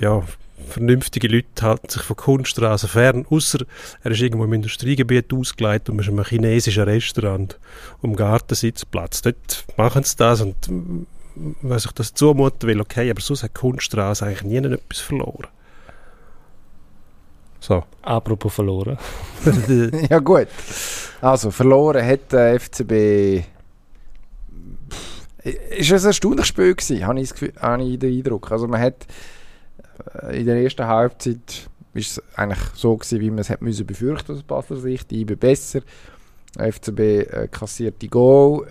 ja, 0.00 0.22
vernünftige 0.68 1.28
Leute 1.28 1.62
halten 1.62 1.88
sich 1.88 2.02
von 2.02 2.16
Kunststraße 2.16 2.88
fern, 2.88 3.26
außer 3.28 3.64
er 4.02 4.10
ist 4.10 4.20
irgendwo 4.20 4.44
im 4.44 4.52
Industriegebiet 4.52 5.32
ausgeleitet 5.32 5.90
und 5.90 5.96
man 5.96 6.04
ist 6.04 6.10
in 6.10 6.18
einem 6.18 6.24
chinesischen 6.24 6.84
Restaurant 6.84 7.58
um 8.00 8.16
Gartensitzplatz. 8.16 9.22
Dort 9.22 9.64
machen 9.76 10.04
sie 10.04 10.16
das 10.16 10.40
und 10.40 10.56
wenn 11.62 11.78
sich 11.78 11.92
das 11.92 12.14
zumuten 12.14 12.68
will, 12.68 12.80
okay, 12.80 13.10
aber 13.10 13.20
sonst 13.20 13.42
hat 13.42 13.54
Kunststraße 13.54 14.26
eigentlich 14.26 14.42
nie 14.42 14.56
etwas 14.56 15.00
verloren. 15.00 15.48
So. 17.60 17.84
Apropos 18.02 18.54
verloren. 18.54 18.98
ja 20.10 20.18
gut. 20.18 20.48
Also 21.20 21.50
verloren 21.50 22.06
hat 22.06 22.32
der 22.32 22.58
FCB 22.58 23.44
ist 25.44 25.90
es 25.90 26.04
ein 26.04 26.08
erstaunliches 26.08 26.48
Spiel 26.48 26.74
gewesen, 26.74 27.06
habe 27.06 27.20
ich, 27.20 27.30
habe 27.60 27.82
ich 27.82 27.98
den 27.98 28.18
Eindruck. 28.18 28.50
Also 28.52 28.68
man 28.68 28.80
hat 28.80 29.06
äh, 30.22 30.40
in 30.40 30.46
der 30.46 30.62
ersten 30.62 30.86
Halbzeit 30.86 31.68
ist 31.94 32.10
es 32.12 32.22
eigentlich 32.36 32.60
so 32.74 32.96
gewesen, 32.96 33.20
wie 33.20 33.30
man 33.30 33.40
es 33.40 33.48
hätte 33.48 33.64
müssen 33.64 33.86
befürchten 33.86 34.32
aus 34.32 34.42
Basler 34.42 34.76
Sicht. 34.76 35.10
Die 35.10 35.22
IB 35.22 35.34
besser, 35.36 35.80
FCB 36.56 37.00
äh, 37.00 37.48
kassiert 37.50 38.00
die 38.02 38.08
Goal. 38.10 38.66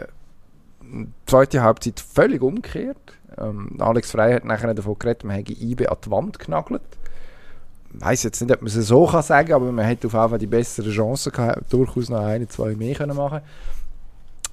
Die 0.82 1.08
zweite 1.25 1.62
Halbzeit 1.62 1.99
völlig 1.99 2.41
umgekehrt. 2.41 2.97
Ähm, 3.38 3.75
Alex 3.79 4.12
Frey 4.12 4.34
hat 4.34 4.45
nachher 4.45 4.73
davon 4.73 4.97
geredet, 4.97 5.23
man 5.23 5.36
hätte 5.36 5.53
IB 5.53 5.88
an 5.88 5.97
die 6.03 6.12
Wand 6.12 6.39
genagelt. 6.39 6.82
Ich 7.93 8.01
weiß 8.01 8.23
jetzt 8.23 8.41
nicht, 8.41 8.53
ob 8.53 8.62
man 8.62 8.67
es 8.67 8.73
so 8.73 9.08
kann 9.08 9.23
sagen 9.23 9.51
aber 9.51 9.71
man 9.71 9.86
hätte 9.86 10.08
auf 10.08 10.13
jeden 10.13 10.29
Fall 10.29 10.39
die 10.39 10.47
bessere 10.47 10.91
Chance 10.91 11.32
gehabt, 11.32 11.73
durchaus 11.73 12.10
noch 12.10 12.23
eine, 12.23 12.47
zwei 12.47 12.75
mehr 12.75 12.95
können 12.95 13.17
machen 13.17 13.41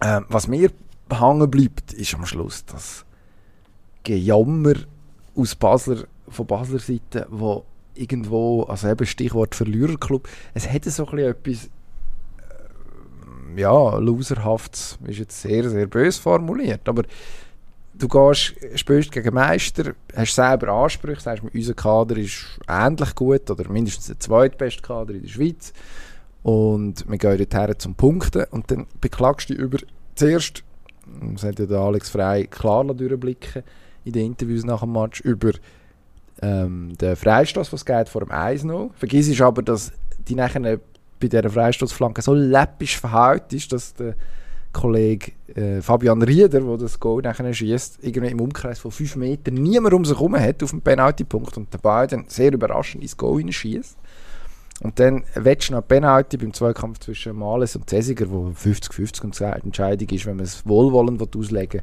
ähm, 0.02 0.24
Was 0.28 0.48
mir 0.48 0.70
hängen 1.10 1.50
bleibt, 1.50 1.92
ist 1.92 2.14
am 2.14 2.26
Schluss 2.26 2.64
das 2.64 3.04
Gejammer 4.02 4.74
aus 5.34 5.54
Basler, 5.54 6.04
von 6.28 6.46
Basler 6.46 6.78
Seite, 6.78 7.26
wo 7.30 7.64
irgendwo, 7.94 8.64
also 8.64 8.88
eben 8.88 9.06
Stichwort 9.06 9.54
Verliererclub, 9.54 10.28
es 10.54 10.70
hätte 10.70 10.90
so 10.90 11.06
ein 11.08 11.18
etwas 11.18 11.66
äh, 13.56 13.60
ja, 13.60 13.96
loserhaftes, 13.98 14.98
ist 15.06 15.18
jetzt 15.18 15.40
sehr, 15.40 15.68
sehr 15.68 15.86
bös 15.86 16.18
formuliert, 16.18 16.88
aber 16.88 17.04
du 17.94 18.08
gehst, 18.08 18.54
spielst 18.74 19.12
gegen 19.12 19.34
Meister, 19.34 19.94
hast 20.14 20.34
selber 20.34 20.68
Ansprüche, 20.68 21.20
sagst, 21.20 21.42
unser 21.52 21.74
Kader 21.74 22.16
ist 22.16 22.60
ähnlich 22.68 23.14
gut 23.14 23.50
oder 23.50 23.70
mindestens 23.70 24.06
der 24.06 24.20
zweitbeste 24.20 24.82
Kader 24.82 25.14
in 25.14 25.22
der 25.22 25.28
Schweiz 25.28 25.72
und 26.42 27.08
wir 27.08 27.18
gehen 27.18 27.38
dorthin 27.38 27.78
zum 27.78 27.94
Punkten 27.94 28.44
und 28.50 28.70
dann 28.70 28.86
beklagst 29.00 29.48
du 29.48 29.54
dich 29.54 29.62
über 29.62 29.78
zuerst 30.14 30.62
das 31.32 31.44
hat 31.44 31.58
ja 31.58 31.66
der 31.66 31.78
Alex 31.78 32.10
Frey 32.10 32.46
klar 32.46 32.84
durchblicken 32.84 33.62
in 34.04 34.12
den 34.12 34.26
Interviews 34.26 34.64
nach 34.64 34.80
dem 34.80 34.92
Match, 34.92 35.20
über 35.20 35.50
ähm, 36.42 36.96
den 37.00 37.16
Freistoß, 37.16 37.72
was 37.72 37.84
geht 37.84 38.08
vor 38.08 38.20
dem 38.20 38.30
1-0. 38.30 38.90
Vergiss 38.94 39.28
ist 39.28 39.40
aber, 39.40 39.62
dass 39.62 39.92
die 40.28 40.34
nachher 40.34 40.78
bei 41.18 41.28
dieser 41.28 41.50
Freistoßflanke 41.50 42.22
so 42.22 42.34
läppisch 42.34 42.98
verhaut 42.98 43.52
ist, 43.52 43.72
dass 43.72 43.94
der 43.94 44.14
Kollege 44.72 45.32
äh, 45.54 45.80
Fabian 45.80 46.20
Rieder, 46.22 46.60
der 46.60 46.76
das 46.76 47.00
Goal 47.00 47.22
nachher 47.22 47.52
schießt, 47.52 48.00
irgendwie 48.02 48.30
im 48.30 48.40
Umkreis 48.40 48.78
von 48.78 48.90
5 48.90 49.16
Metern 49.16 49.54
niemand 49.54 49.94
um 49.94 50.04
sich 50.04 50.14
herum 50.14 50.38
hat 50.38 50.62
auf 50.62 50.70
dem 50.70 50.82
Penaltypunkt 50.82 51.56
und 51.56 51.72
dabei 51.72 52.06
dann 52.06 52.26
sehr 52.28 52.52
überraschend 52.52 53.02
ins 53.02 53.16
Goal 53.16 53.50
schießt. 53.50 53.96
Und 54.80 54.98
dann 55.00 55.24
willst 55.34 55.68
du 55.68 55.72
noch 55.72 55.86
Penalty 55.86 56.36
beim 56.36 56.52
Zweikampf 56.52 56.98
zwischen 56.98 57.36
Males 57.36 57.76
und 57.76 57.88
Cäsiger, 57.88 58.30
wo 58.30 58.48
50-50 58.48 59.22
und 59.24 59.40
eine 59.40 59.62
Entscheidung 59.62 60.08
ist, 60.10 60.26
wenn 60.26 60.36
man 60.36 60.44
es 60.44 60.66
wohlwollend 60.66 61.36
auslegen 61.36 61.82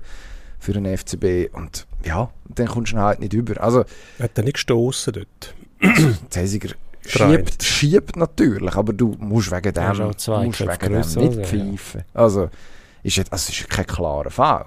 für 0.60 0.74
den 0.74 0.86
FCB. 0.98 1.54
Und 1.54 1.88
ja, 2.06 2.30
dann 2.50 2.68
kommst 2.68 2.94
du 2.94 2.98
halt 2.98 3.20
nicht 3.20 3.34
über. 3.34 3.62
Also, 3.62 3.84
Hat 4.20 4.38
er 4.38 4.44
nicht 4.44 4.54
gestoßen 4.54 5.14
dort? 5.14 5.56
Cäsiger 6.30 6.76
schiebt, 7.06 7.64
schiebt 7.64 8.16
natürlich, 8.16 8.76
aber 8.76 8.94
du 8.94 9.16
musst 9.20 9.52
wegen 9.52 9.74
dem, 9.74 9.98
musst 10.46 10.62
wegen 10.62 10.80
dem 10.80 11.24
nicht 11.24 11.48
pfeifen. 11.48 12.04
Ja. 12.14 12.22
Also, 12.22 12.50
ist 13.02 13.18
jetzt, 13.18 13.34
also 13.34 13.50
ist 13.50 13.70
kein 13.70 13.86
klarer 13.86 14.30
Fall. 14.30 14.66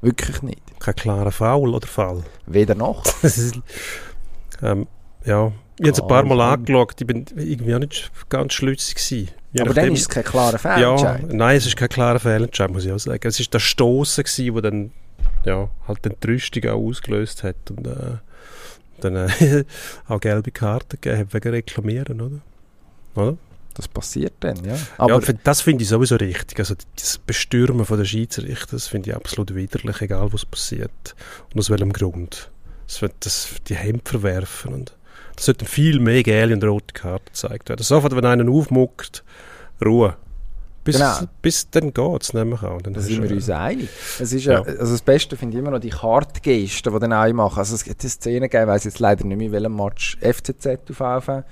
Wirklich 0.00 0.42
nicht. 0.42 0.60
Kein 0.80 0.94
klarer 0.94 1.32
Foul 1.32 1.74
oder 1.74 1.86
Fall? 1.86 2.22
Weder 2.46 2.74
noch. 2.74 3.04
ähm, 4.62 4.86
ja, 5.24 5.52
ich 5.78 5.86
habe 5.86 5.90
es 5.90 6.00
ein 6.00 6.08
paar 6.08 6.24
Mal 6.24 6.40
angeschaut, 6.40 7.00
ich 7.00 7.06
bin 7.06 7.24
irgendwie 7.36 7.74
auch 7.74 7.80
nicht 7.80 8.10
ganz 8.28 8.54
schlüssig 8.54 8.94
gewesen. 8.94 9.30
Aber 9.58 9.68
nachdem, 9.68 9.84
dann 9.84 9.94
ist 9.94 10.00
es 10.02 10.08
kein 10.08 10.24
klarer 10.24 10.58
Fehlentscheid. 10.58 11.22
Ja, 11.22 11.28
nein, 11.32 11.56
es 11.56 11.66
ist 11.66 11.76
kein 11.76 11.88
klarer 11.88 12.20
Fehlentscheid, 12.20 12.70
muss 12.70 12.84
ich 12.84 12.92
auch 12.92 12.98
sagen. 12.98 13.26
Es 13.26 13.40
war 13.40 13.46
der 13.52 13.58
Stossen 13.58 14.24
der 14.36 14.62
dann, 14.62 14.90
ja, 15.44 15.68
halt 15.88 16.04
den 16.04 16.14
Rüstung 16.24 16.64
auch 16.70 16.88
ausgelöst 16.88 17.42
hat 17.42 17.70
und 17.70 17.86
äh, 17.86 18.18
dann 19.00 19.16
äh, 19.16 19.64
auch 20.08 20.20
gelbe 20.20 20.50
Karten 20.50 20.98
gegeben 21.00 21.20
hat 21.20 21.34
wegen 21.34 21.50
Reklamieren, 21.50 22.20
oder? 22.20 22.40
Oder? 23.14 23.36
Das 23.74 23.88
passiert 23.88 24.34
dann, 24.40 24.64
ja. 24.64 24.76
Aber 24.98 25.20
ja, 25.20 25.32
das 25.42 25.60
finde 25.60 25.82
ich 25.82 25.88
sowieso 25.88 26.14
richtig. 26.14 26.60
Also 26.60 26.76
das 26.94 27.18
Bestürmen 27.18 27.84
von 27.84 27.98
der 27.98 28.04
Schiedsrichter, 28.04 28.72
das 28.72 28.86
finde 28.86 29.10
ich 29.10 29.16
absolut 29.16 29.54
widerlich, 29.54 30.00
egal 30.00 30.32
was 30.32 30.46
passiert. 30.46 31.16
Und 31.52 31.58
aus 31.58 31.70
welchem 31.70 31.92
Grund. 31.92 32.52
Das, 32.86 33.10
das, 33.18 33.48
die 33.66 33.74
Hemd 33.74 34.08
verwerfen 34.08 34.74
und 34.74 34.94
es 35.36 35.46
sollten 35.46 35.66
viel 35.66 36.00
mehr 36.00 36.22
gelbe 36.22 36.54
und 36.54 36.64
rote 36.64 36.92
Karten 36.92 37.26
gezeigt 37.26 37.68
werden. 37.68 37.82
Sofort, 37.82 38.14
wenn 38.14 38.24
einer 38.24 38.50
aufmuckt, 38.50 39.24
Ruhe. 39.84 40.16
Bis, 40.84 40.96
genau. 40.96 41.14
bis 41.40 41.70
dann 41.70 41.94
geht 41.94 42.22
es 42.22 42.34
nämlich 42.34 42.62
auch. 42.62 42.82
Dann 42.82 42.92
da 42.92 43.00
sind 43.00 43.22
wir 43.22 43.30
uns 43.30 43.48
einig. 43.48 43.88
Es 44.20 44.32
ist 44.34 44.44
ja. 44.44 44.62
also 44.62 44.92
das 44.92 45.00
Beste 45.00 45.34
finde 45.34 45.56
ich 45.56 45.60
immer 45.62 45.70
noch 45.70 45.78
die 45.78 45.88
Kartgesten, 45.88 46.92
die 46.92 46.98
dann 46.98 47.12
auch 47.14 47.32
machen. 47.32 47.58
Also 47.58 47.74
es 47.74 47.84
gibt 47.84 48.02
eine 48.02 48.10
Szene 48.10 48.48
gegeben, 48.48 48.64
ich 48.64 48.68
weiß 48.68 48.84
jetzt 48.84 48.98
leider 48.98 49.24
nicht 49.24 49.38
mehr, 49.38 49.50
welchem 49.50 49.76
Match 49.76 50.18
FCZ 50.20 50.90
auf 50.90 51.00
AV, 51.00 51.44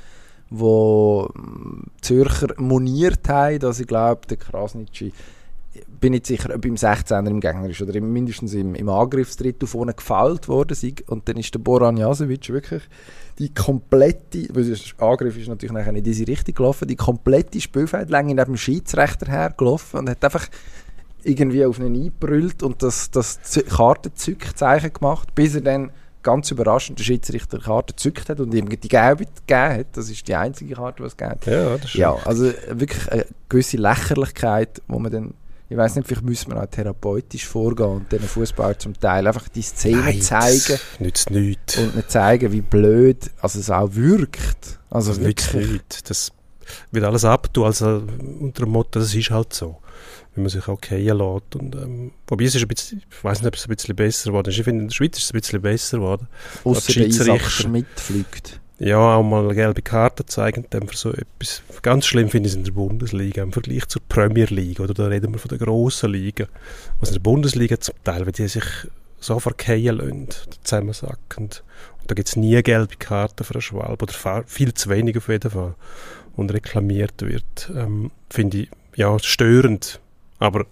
wo 0.50 1.30
Zürcher 2.02 2.48
moniert 2.58 3.26
haben, 3.30 3.58
dass 3.58 3.80
ich 3.80 3.86
glaube, 3.86 4.26
der 4.28 4.36
Krasnitschi 4.36 5.12
bin 6.00 6.12
nicht 6.12 6.26
sicher, 6.26 6.54
ob 6.54 6.64
im 6.66 6.74
16er 6.74 7.26
im 7.26 7.40
Gegner 7.40 7.70
ist 7.70 7.80
oder 7.80 7.98
mindestens 8.00 8.52
im, 8.52 8.74
im 8.74 8.88
Angriffsdrittel 8.90 9.66
vorne 9.66 9.94
gefällt 9.94 10.48
worden 10.48 10.72
ist. 10.72 11.08
Und 11.08 11.28
dann 11.28 11.36
ist 11.36 11.54
der 11.54 11.60
Boran 11.60 11.96
Jasovic 11.96 12.50
wirklich 12.50 12.82
die 13.38 13.52
komplette, 13.52 14.48
weil 14.52 14.64
der 14.64 14.78
Angriff 14.98 15.38
ist 15.38 15.48
natürlich 15.48 15.72
nachher 15.72 15.92
nicht 15.92 16.06
in 16.06 16.12
diese 16.12 16.26
Richtung 16.26 16.54
gelaufen, 16.54 16.88
die 16.88 16.96
komplette 16.96 17.60
Spielfeldlänge 17.60 18.34
neben 18.34 18.52
dem 18.52 18.56
Schiedsrichter 18.56 19.26
hergelaufen 19.26 20.00
und 20.00 20.10
hat 20.10 20.24
einfach 20.24 20.48
irgendwie 21.24 21.64
auf 21.64 21.78
ihn 21.78 21.86
eingebrüllt 21.86 22.62
und 22.62 22.82
das, 22.82 23.10
das 23.10 23.38
Kartenzückzeichen 23.68 24.92
gemacht, 24.92 25.34
bis 25.34 25.54
er 25.54 25.60
dann 25.62 25.92
ganz 26.22 26.50
überraschend 26.50 26.98
der 26.98 27.04
Schiedsrichter 27.04 27.58
die 27.58 27.64
Karte 27.64 27.94
gezückt 27.94 28.28
hat 28.28 28.40
und 28.40 28.54
ihm 28.54 28.68
die 28.68 28.88
gelbe 28.88 29.24
gegeben 29.24 29.78
hat. 29.78 29.86
Das 29.92 30.08
ist 30.08 30.26
die 30.28 30.34
einzige 30.34 30.74
Karte, 30.74 31.02
die 31.02 31.06
es 31.06 31.16
gibt. 31.16 31.46
Ja, 31.46 31.76
das 31.76 31.94
ja, 31.94 32.14
also 32.24 32.44
wirklich 32.70 33.10
eine 33.10 33.26
gewisse 33.48 33.76
Lächerlichkeit, 33.76 34.82
wo 34.88 34.98
man 34.98 35.12
dann 35.12 35.34
ich 35.72 35.78
weiß 35.78 35.96
nicht, 35.96 36.06
vielleicht 36.06 36.24
müssen 36.24 36.52
wir 36.52 36.62
auch 36.62 36.66
therapeutisch 36.66 37.46
vorgehen 37.46 37.88
und 37.88 38.12
den 38.12 38.20
Fußball 38.20 38.76
zum 38.76 38.92
Teil 38.98 39.26
einfach 39.26 39.48
die 39.48 39.62
Szene 39.62 40.02
Nein, 40.02 40.20
zeigen. 40.20 40.78
Nützt 40.98 41.30
nichts. 41.30 41.78
Und 41.78 41.96
nicht 41.96 42.10
zeigen, 42.10 42.52
wie 42.52 42.60
blöd 42.60 43.30
also 43.40 43.58
es 43.58 43.70
auch 43.70 43.94
wirkt. 43.94 44.78
Also 44.90 45.12
das 45.12 45.20
nützt 45.20 45.54
nichts. 45.54 46.02
Das 46.02 46.32
wird 46.90 47.06
alles 47.06 47.24
abtun, 47.24 47.64
also 47.64 48.02
unter 48.40 48.64
dem 48.64 48.70
Motto, 48.70 49.00
das 49.00 49.14
ist 49.14 49.30
halt 49.30 49.54
so. 49.54 49.78
Wenn 50.34 50.44
man 50.44 50.50
sich 50.50 50.62
fallen 50.62 50.78
lässt. 50.90 51.56
Und, 51.56 51.74
ähm, 51.74 52.12
wobei 52.26 52.44
es 52.44 52.54
ist 52.54 52.62
ein 52.62 52.68
bisschen, 52.68 53.02
ich 53.10 53.24
weiß 53.24 53.40
nicht, 53.40 53.48
ob 53.48 53.54
es 53.54 53.64
ein 53.66 53.74
bisschen 53.74 53.96
besser 53.96 54.30
geworden 54.30 54.50
ist. 54.50 54.58
Ich 54.58 54.64
finde, 54.64 54.82
in 54.82 54.88
der 54.88 54.94
Schweiz 54.94 55.16
ist 55.16 55.24
es 55.24 55.30
ein 55.30 55.40
bisschen 55.40 55.62
besser 55.62 55.98
geworden. 55.98 56.28
Außer 56.64 56.92
der 56.92 57.06
Isaac 57.06 57.50
Schmidt 57.50 57.86
fliegt 57.96 58.60
ja, 58.84 58.98
auch 58.98 59.22
mal 59.22 59.44
eine 59.44 59.54
gelbe 59.54 59.80
Karte 59.80 60.26
zeigen, 60.26 60.66
dann 60.70 60.88
für 60.88 60.96
so 60.96 61.12
etwas. 61.12 61.62
Ganz 61.82 62.04
schlimm 62.04 62.28
finde 62.28 62.48
ich 62.48 62.54
es 62.54 62.56
in 62.56 62.64
der 62.64 62.72
Bundesliga 62.72 63.40
im 63.40 63.52
Vergleich 63.52 63.86
zur 63.86 64.02
Premier 64.08 64.46
League, 64.46 64.80
oder 64.80 64.92
da 64.92 65.06
reden 65.06 65.32
wir 65.32 65.38
von 65.38 65.50
der 65.50 65.58
grossen 65.58 66.10
Liga. 66.10 66.46
Was 66.98 67.10
in 67.10 67.14
der 67.14 67.20
Bundesliga 67.20 67.78
zum 67.78 67.94
Teil, 68.02 68.26
wenn 68.26 68.32
die 68.32 68.48
sich 68.48 68.64
so 69.20 69.38
verkehren 69.38 69.98
lassen, 69.98 70.28
zusammensacken. 70.64 71.44
Und 71.44 72.10
da 72.10 72.14
gibt 72.14 72.28
es 72.28 72.34
nie 72.34 72.60
gelbe 72.60 72.96
Karten 72.96 73.44
für 73.44 73.54
einen 73.54 73.62
Schwalb, 73.62 74.02
oder 74.02 74.44
viel 74.46 74.74
zu 74.74 74.90
wenig 74.90 75.16
auf 75.16 75.28
jeden 75.28 75.50
Fall, 75.52 75.76
und 76.34 76.52
reklamiert 76.52 77.22
wird. 77.22 77.70
Ähm, 77.76 78.10
finde 78.30 78.62
ich, 78.62 78.70
ja, 78.96 79.16
störend. 79.20 80.00
Aber 80.40 80.66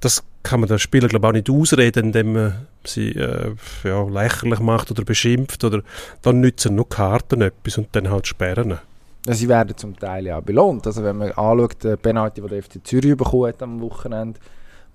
das 0.00 0.24
kann 0.42 0.60
man 0.60 0.68
den 0.68 0.78
Spieler 0.78 1.08
glaube 1.08 1.28
auch 1.28 1.32
nicht 1.32 1.50
ausreden, 1.50 2.06
indem 2.06 2.32
man 2.32 2.66
sie 2.84 3.10
äh, 3.10 3.54
ja, 3.84 4.02
lächerlich 4.04 4.60
macht 4.60 4.90
oder 4.90 5.04
beschimpft 5.04 5.62
oder 5.64 5.82
dann 6.22 6.40
nützen 6.40 6.74
nur 6.74 6.88
Karten 6.88 7.42
etwas 7.42 7.78
und 7.78 7.88
dann 7.92 8.10
halt 8.10 8.26
sperren. 8.26 8.78
Ja, 9.26 9.34
sie 9.34 9.48
werden 9.48 9.76
zum 9.76 9.98
Teil 9.98 10.26
ja 10.26 10.40
belohnt. 10.40 10.86
Also 10.86 11.04
wenn 11.04 11.18
man 11.18 11.32
anschaut, 11.32 11.84
den 11.84 11.98
Penalty, 11.98 12.40
den 12.40 12.48
der 12.48 12.62
FC 12.62 12.80
Zürich 12.82 13.16
bekommen 13.16 13.48
hat 13.48 13.62
am 13.62 13.80
Wochenende, 13.82 14.40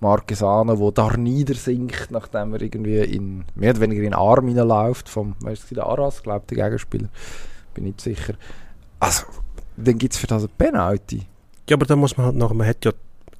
Marquesano, 0.00 0.76
der 0.76 0.92
da 0.92 1.16
niedersinkt, 1.16 2.10
nachdem 2.10 2.52
er 2.54 2.62
irgendwie 2.62 2.98
in, 2.98 3.44
mehr 3.54 3.70
oder 3.70 3.80
weniger 3.80 4.02
in 4.02 4.10
den 4.10 4.14
Arm 4.14 4.48
hineinläuft, 4.48 5.08
vom, 5.08 5.36
weißt 5.40 5.70
du, 5.70 5.76
der 5.76 5.86
Aras, 5.86 6.22
glaube 6.22 6.44
ich, 6.50 6.56
der 6.56 6.64
Gegenspieler, 6.64 7.08
bin 7.72 7.84
nicht 7.84 8.00
sicher. 8.00 8.34
Also, 9.00 9.24
dann 9.76 9.96
gibt 9.96 10.14
es 10.14 10.18
für 10.18 10.26
das 10.26 10.42
ein 10.42 10.50
Penalty. 10.58 11.22
Ja, 11.68 11.76
aber 11.76 11.86
dann 11.86 11.98
muss 11.98 12.16
man 12.16 12.26
halt 12.26 12.36
noch, 12.36 12.52
man 12.52 12.66
hat 12.66 12.84
ja 12.84 12.92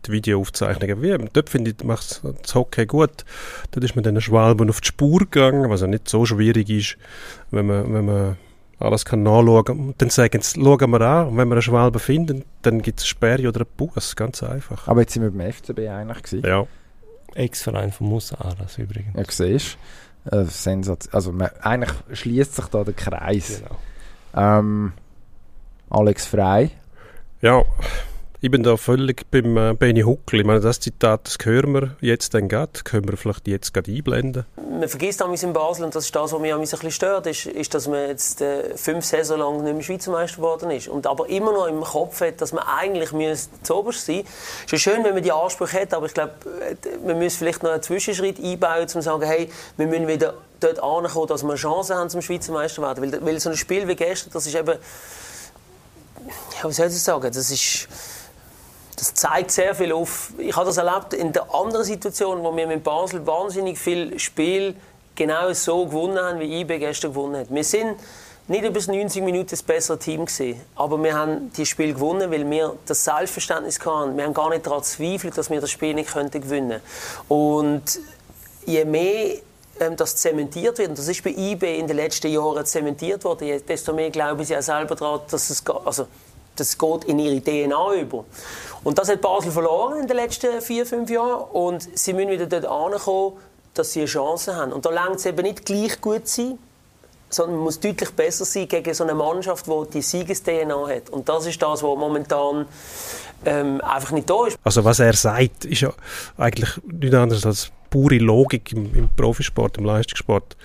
die 0.07 0.13
Videoaufzeichnungen. 0.13 1.03
Wie, 1.03 1.29
dort 1.33 1.51
finde 1.51 1.73
ich, 1.73 1.85
macht 1.85 2.23
das 2.43 2.55
Hockey 2.55 2.87
gut. 2.87 3.25
Dort 3.71 3.85
ist 3.85 3.95
man 3.95 4.05
den 4.05 4.21
Schwalben 4.21 4.69
auf 4.71 4.81
die 4.81 4.89
Spur 4.89 5.21
gegangen, 5.21 5.71
was 5.71 5.81
ja 5.81 5.87
nicht 5.87 6.09
so 6.09 6.25
schwierig 6.27 6.69
ist, 6.71 6.97
wenn 7.51 7.67
man, 7.67 7.93
wenn 7.93 8.05
man 8.05 8.37
alles 8.79 9.05
kann 9.05 9.23
nachschauen. 9.23 9.89
Und 9.89 10.03
dann 10.03 10.11
sagen 10.11 10.41
sie, 10.43 10.61
schauen 10.61 10.91
wir 10.91 11.01
an, 11.01 11.29
und 11.29 11.37
wenn 11.37 11.49
wir 11.49 11.55
einen 11.55 11.63
Schwalben 11.63 11.99
finden, 11.99 12.45
dann 12.63 12.83
gibt 12.83 13.01
es 13.01 13.07
Sperre 13.07 13.49
oder 13.49 13.61
einen 13.61 13.71
Bus, 13.77 14.17
ganz 14.17 14.43
einfach. 14.43 14.87
Aber 14.89 15.01
jetzt 15.01 15.15
sind 15.15 15.23
wir 15.23 15.31
beim 15.31 15.53
FCB 15.53 15.79
eigentlich 15.89 16.23
gewesen. 16.23 16.47
Ja. 16.47 16.67
Ex-Verein 17.35 17.93
von 17.93 18.09
Musa 18.09 18.37
Aras 18.37 18.79
übrigens. 18.79 19.15
Ja, 19.15 19.25
siehst 19.29 19.79
äh, 20.31 21.07
Also 21.13 21.33
man, 21.33 21.51
eigentlich 21.61 21.93
schließt 22.13 22.55
sich 22.55 22.67
da 22.67 22.85
der 22.85 22.95
Kreis. 22.95 23.63
Genau. 23.63 23.79
Ähm, 24.59 24.93
Alex 25.91 26.27
Frei. 26.27 26.71
Ja, 27.43 27.65
ich 28.41 28.51
bin 28.51 28.63
da 28.63 28.77
völlig 28.77 29.31
beim 29.31 29.57
äh, 29.57 29.73
Benny 29.73 30.03
Huckel. 30.03 30.41
Ich 30.41 30.47
meine, 30.47 30.61
das 30.61 30.79
Zitat, 30.79 31.27
das 31.27 31.39
hören 31.43 31.73
wir 31.73 31.97
jetzt 32.01 32.35
dann 32.35 32.49
gerade, 32.49 32.73
können 32.85 33.09
wir 33.09 33.17
vielleicht 33.17 33.49
jetzt 33.49 33.73
gerade 33.73 33.91
einblenden. 33.91 34.45
Man 34.57 34.89
vergisst 34.89 35.23
damals 35.23 35.43
in 35.43 35.55
Basel, 35.55 35.87
und 35.87 35.95
das 35.95 36.05
ist 36.05 36.15
das, 36.15 36.33
was 36.33 36.41
mich 36.41 36.53
ein 36.53 36.61
bisschen 36.61 36.91
stört, 36.91 37.27
ist, 37.27 37.47
ist 37.47 37.73
dass 37.73 37.89
man 37.89 38.09
jetzt 38.09 38.43
äh, 38.43 38.77
fünf 38.77 39.07
Saison 39.07 39.39
lang 39.39 39.65
nicht 39.65 39.73
mehr 39.73 39.83
Schweizer 39.83 40.11
Meister 40.11 40.37
geworden 40.37 40.71
ist. 40.71 40.89
Und 40.89 41.07
aber 41.07 41.29
immer 41.31 41.53
noch 41.53 41.67
im 41.67 41.81
Kopf 41.81 42.21
hat, 42.21 42.41
dass 42.43 42.53
man 42.53 42.65
eigentlich 42.65 43.09
zuoberst 43.63 44.05
sein 44.05 44.17
müsste. 44.17 44.33
Es 44.67 44.73
ist 44.75 44.83
schön, 44.83 45.03
wenn 45.03 45.15
man 45.15 45.23
die 45.23 45.33
Ansprüche 45.33 45.81
hat, 45.81 45.95
aber 45.95 46.07
ich 46.07 46.15
glaube, 46.15 46.33
äh, 46.61 47.07
man 47.07 47.19
muss 47.19 47.37
vielleicht 47.37 47.63
noch 47.63 47.71
einen 47.71 47.83
Zwischenschritt 47.83 48.39
einbauen, 48.39 48.83
um 48.83 48.89
zu 48.89 49.01
sagen, 49.01 49.23
hey, 49.23 49.51
wir 49.79 49.87
müssen 49.87 50.09
wieder 50.09 50.35
dort 50.61 50.83
ankommen, 50.83 51.27
dass 51.29 51.43
wir 51.43 51.51
eine 51.51 51.59
Chance 51.59 51.95
haben, 51.95 52.11
zum 52.11 52.21
Schweizer 52.21 52.53
Meister 52.53 52.77
zu 52.77 52.83
werden. 52.83 53.13
Weil, 53.13 53.25
weil 53.25 53.41
so 53.41 53.49
ein 53.49 53.57
Spiel 53.57 53.89
wie 53.89 53.97
gestern, 53.97 54.31
das 54.35 54.47
ist 54.47 54.55
eben, 54.55 54.77
ja, 56.63 56.69
wie 56.69 56.73
soll 56.73 56.87
ich 56.87 56.93
das 56.93 57.05
sagen, 57.05 57.31
das 57.33 57.51
ist 57.51 57.89
das 58.97 59.13
zeigt 59.15 59.51
sehr 59.51 59.75
viel 59.75 59.93
auf. 59.93 60.33
Ich 60.39 60.57
habe 60.57 60.67
das 60.67 60.79
erlebt 60.79 61.13
in 61.13 61.33
der 61.33 61.55
anderen 61.55 61.85
Situation, 61.85 62.43
wo 62.43 62.57
wir 62.57 62.67
mit 62.67 62.83
Basel 62.83 63.27
wahnsinnig 63.27 63.79
viel 63.79 64.19
Spiel 64.19 64.75
genau 65.15 65.53
so 65.53 65.87
gewonnen 65.87 66.19
haben, 66.19 66.41
wie 66.41 66.61
IB 66.61 66.79
gestern 66.79 67.13
gewonnen 67.13 67.41
hat. 67.41 67.55
Wir 67.55 67.65
sind 67.65 67.97
nicht 68.49 68.65
über 68.65 68.81
90 68.81 69.23
Minuten 69.23 69.51
das 69.51 69.63
bessere 69.63 69.99
Team 69.99 70.25
gewesen, 70.25 70.61
aber 70.77 71.03
wir 71.03 71.15
haben 71.15 71.51
das 71.57 71.69
Spiel 71.69 71.93
gewonnen, 71.95 72.31
weil 72.31 72.49
wir 72.49 72.77
das 72.87 73.05
Selbstverständnis 73.05 73.79
hatten. 73.85 74.17
Wir 74.17 74.25
haben 74.25 74.35
gar 74.35 74.51
nicht 74.51 74.67
daran 74.67 74.83
zweifelt, 74.83 75.37
dass 75.37 75.51
wir 75.51 75.61
das 75.61 75.71
Spiel 75.71 75.95
nicht 75.95 76.13
könnten 76.13 76.41
gewinnen. 76.41 76.81
Und 77.29 77.83
je 78.65 78.85
mehr 78.85 79.37
ähm, 79.81 79.97
das 79.97 80.17
zementiert 80.17 80.79
wird, 80.79 80.91
und 80.91 80.99
das 80.99 81.09
ist 81.09 81.23
bei 81.23 81.31
IB 81.31 81.79
in 81.79 81.87
den 81.87 81.97
letzten 81.97 82.29
Jahren 82.29 82.65
zementiert 82.65 83.25
worden, 83.25 83.61
desto 83.67 83.93
mehr 83.93 84.11
glauben 84.11 84.45
sie 84.45 84.57
auch 84.57 84.63
selber 84.63 84.95
daran, 84.95 85.21
dass 85.29 85.51
es 85.51 85.63
also 85.67 86.07
das 86.57 86.79
geht 86.79 87.05
in 87.05 87.19
ihre 87.19 87.41
DNA 87.41 87.95
über. 88.01 88.25
Und 88.85 88.99
das 88.99 89.09
hat 89.09 89.21
Basel 89.21 89.51
verloren 89.51 90.01
in 90.01 90.07
den 90.07 90.17
letzten 90.17 90.61
vier, 90.61 90.87
fünf 90.87 91.11
Jahren. 91.11 91.45
Und 91.53 91.89
sie 91.99 92.13
müssen 92.13 92.31
wieder 92.31 92.47
dort 92.47 92.67
ankommen, 92.67 93.37
dass 93.75 93.93
sie 93.93 94.01
eine 94.01 94.09
Chance 94.09 94.55
haben. 94.57 94.73
Und 94.73 94.87
da 94.87 94.91
längt 94.91 95.17
es 95.17 95.27
eben 95.27 95.43
nicht 95.43 95.65
gleich 95.65 96.01
gut 96.01 96.29
sein, 96.29 96.59
sondern 97.29 97.57
man 97.57 97.65
muss 97.65 97.81
deutlich 97.81 98.11
besser 98.11 98.45
sein 98.45 98.69
gegen 98.69 98.95
so 98.95 99.05
eine 99.05 99.15
Mannschaft, 99.15 99.67
die 99.67 99.91
die 99.93 100.03
Sieges-DNA 100.03 100.89
hat. 100.89 101.11
Und 101.11 101.29
das 101.29 101.47
ist 101.47 101.61
das, 101.61 101.83
was 101.83 101.99
momentan 101.99 102.67
ähm, 103.45 103.81
einfach 103.81 104.13
nicht 104.13 104.31
da 104.31 104.47
ist. 104.47 104.59
Also 104.63 104.85
was 104.85 104.99
er 104.99 105.15
sagt, 105.15 105.65
ist 105.65 105.81
ja 105.81 105.93
eigentlich 106.37 106.71
nichts 106.85 107.17
anderes 107.17 107.45
als 107.45 107.71
pure 107.91 108.19
Logik 108.19 108.73
im, 108.73 108.95
im 108.95 109.09
Profisport, 109.17 109.79
im 109.79 109.85
Leistungssport. 109.85 110.57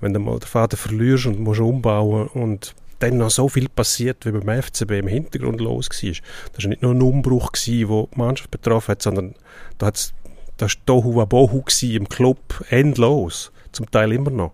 Wenn 0.00 0.12
du 0.12 0.20
mal 0.20 0.38
den 0.38 0.46
Vater 0.46 0.76
verlierst 0.76 1.26
und 1.26 1.40
musst 1.40 1.60
umbauen 1.60 2.28
und 2.28 2.74
dann 3.00 3.18
noch 3.18 3.30
so 3.30 3.48
viel 3.48 3.68
passiert, 3.68 4.24
wie 4.24 4.30
beim 4.30 4.62
FCB 4.62 4.92
im 4.92 5.08
Hintergrund 5.08 5.60
los 5.60 5.88
war. 5.88 6.12
Das 6.52 6.64
war 6.64 6.68
nicht 6.68 6.82
nur 6.82 6.94
ein 6.94 7.02
Umbruch, 7.02 7.50
der 7.50 7.74
die 7.74 8.06
Mannschaft 8.14 8.50
betroffen 8.50 8.92
hat, 8.92 9.02
sondern 9.02 9.34
da 9.78 9.86
hat's, 9.86 10.12
das 10.56 10.74
war 10.74 10.86
Tohu 10.86 11.16
Wabohu 11.16 11.64
im 11.82 12.08
Club, 12.08 12.64
endlos, 12.68 13.50
zum 13.72 13.90
Teil 13.90 14.12
immer 14.12 14.30
noch. 14.30 14.52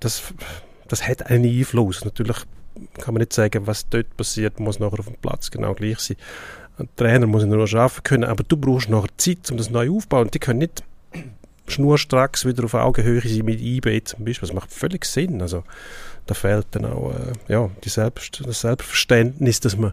Das, 0.00 0.34
das 0.88 1.06
hat 1.06 1.26
einen 1.26 1.44
Einfluss. 1.44 2.04
Natürlich 2.04 2.36
kann 3.00 3.14
man 3.14 3.20
nicht 3.20 3.32
sagen, 3.32 3.66
was 3.66 3.88
dort 3.88 4.16
passiert, 4.16 4.60
muss 4.60 4.78
nachher 4.78 4.98
auf 4.98 5.06
dem 5.06 5.16
Platz 5.16 5.50
genau 5.50 5.74
gleich 5.74 5.98
sein. 6.00 6.16
Ein 6.78 6.88
Trainer 6.96 7.26
muss 7.26 7.44
nur 7.44 7.62
arbeiten 7.62 8.02
können, 8.02 8.24
aber 8.24 8.44
du 8.44 8.56
brauchst 8.56 8.90
nachher 8.90 9.08
Zeit, 9.16 9.50
um 9.50 9.56
das 9.56 9.70
neu 9.70 9.90
aufzubauen. 9.90 10.30
Die 10.32 10.38
können 10.38 10.58
nicht 10.58 10.84
schnurstracks 11.68 12.44
wieder 12.44 12.64
auf 12.64 12.74
Augenhöhe 12.74 13.22
sein 13.22 13.44
mit 13.44 13.60
IB 13.60 14.04
zum 14.04 14.24
Beispiel. 14.24 14.48
Das 14.48 14.54
macht 14.54 14.72
völlig 14.72 15.04
Sinn. 15.04 15.40
Also, 15.40 15.64
da 16.26 16.34
fehlt 16.34 16.66
dann 16.72 16.84
auch 16.84 17.12
äh, 17.12 17.52
ja, 17.52 17.70
die 17.84 17.88
Selbst, 17.88 18.42
das 18.44 18.60
Selbstverständnis, 18.60 19.60
dass 19.60 19.76
man 19.76 19.92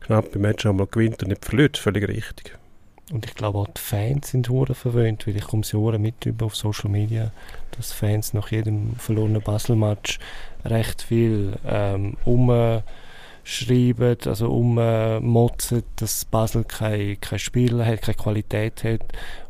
knapp 0.00 0.34
im 0.34 0.42
Match 0.42 0.66
einmal 0.66 0.86
gewinnt 0.86 1.22
und 1.22 1.28
nicht 1.28 1.44
verliert. 1.44 1.78
Völlig 1.78 2.08
richtig. 2.08 2.56
Und 3.12 3.26
ich 3.26 3.34
glaube 3.34 3.58
auch 3.58 3.68
die 3.68 3.80
Fans 3.80 4.30
sind 4.30 4.48
hure 4.48 4.74
verwöhnt, 4.74 5.26
weil 5.26 5.36
ich 5.36 5.44
komme 5.44 5.62
sie 5.62 5.76
mit 5.98 6.24
über 6.24 6.46
auf 6.46 6.56
Social 6.56 6.90
Media, 6.90 7.32
dass 7.76 7.92
Fans 7.92 8.32
nach 8.32 8.50
jedem 8.50 8.96
verlorenen 8.96 9.42
Basel-Match 9.42 10.18
recht 10.64 11.02
viel 11.02 11.54
ähm, 11.66 12.16
um 12.24 12.82
schreiben, 13.44 14.16
also 14.24 14.50
ummotzen, 14.50 15.82
dass 15.96 16.24
Basel 16.24 16.64
kein, 16.64 17.20
kein 17.20 17.38
Spieler 17.38 17.84
hat, 17.84 18.02
keine 18.02 18.16
Qualität 18.16 18.82
hat. 18.82 19.02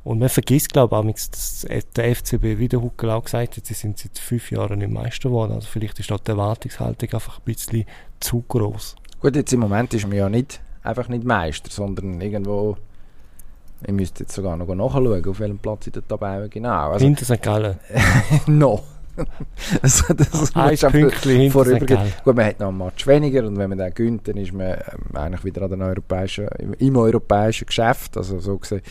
Und 0.03 0.19
man 0.19 0.29
vergisst, 0.29 0.73
glaube 0.73 1.03
ich, 1.09 1.31
dass 1.31 1.67
der 1.97 2.15
FCB, 2.15 2.59
wie 2.59 2.69
der 2.69 2.83
Huckel 2.83 3.11
auch 3.11 3.25
gesagt 3.25 3.57
hat, 3.57 3.65
sie 3.65 3.75
sind 3.75 3.99
seit 3.99 4.19
fünf 4.19 4.51
Jahren 4.51 4.81
nicht 4.81 4.91
Meister 4.91 5.29
geworden. 5.29 5.53
Also 5.53 5.69
vielleicht 5.69 5.99
ist 6.01 6.11
dort 6.11 6.27
die 6.27 6.33
Erwartungshaltung 6.33 7.13
einfach 7.13 7.39
ein 7.39 7.45
bisschen 7.45 7.85
zu 8.21 8.45
groß. 8.49 8.97
Gut, 9.21 9.37
jetzt 9.37 9.53
im 9.53 9.61
Moment 9.61 9.95
ist 9.95 10.07
man 10.07 10.17
ja 10.17 10.29
nicht 10.29 10.61
einfach 10.83 11.09
nicht 11.09 11.25
Meister, 11.25 11.71
sondern 11.71 12.21
irgendwo 12.21 12.77
ich 13.87 13.93
müsste 13.93 14.25
jetzt 14.25 14.35
sogar 14.35 14.57
noch 14.57 14.67
nachschauen, 14.67 15.27
auf 15.27 15.41
welchem 15.41 15.59
Platz 15.59 15.87
in 15.87 15.93
der 15.93 16.07
Tabelle 16.07 16.49
genau. 16.49 16.93
Also, 16.93 17.05
Hinter 17.05 17.25
St. 17.25 17.43
Gallen. 17.43 17.79
noch. 18.47 18.83
also, 19.83 20.15
das 20.15 20.55
Ein 20.55 20.93
Pünktchen 20.93 21.51
vorübergehen. 21.51 22.13
Gut, 22.25 22.37
man 22.37 22.47
hat 22.47 22.61
noch 22.61 22.69
einen 22.69 22.79
Match 22.79 23.07
weniger 23.07 23.47
und 23.47 23.57
wenn 23.57 23.69
man 23.69 23.79
den 23.79 23.95
gönnt, 23.95 24.29
dann 24.29 24.37
ist 24.37 24.53
man 24.53 24.73
ähm, 24.73 25.17
eigentlich 25.17 25.45
wieder 25.45 25.63
an 25.63 25.71
den 25.71 25.83
europäischen, 25.83 26.49
im, 26.59 26.75
im 26.75 26.97
europäischen 26.97 27.67
Geschäft. 27.67 28.17
Also 28.17 28.41
so 28.41 28.59
gesehen, 28.59 28.83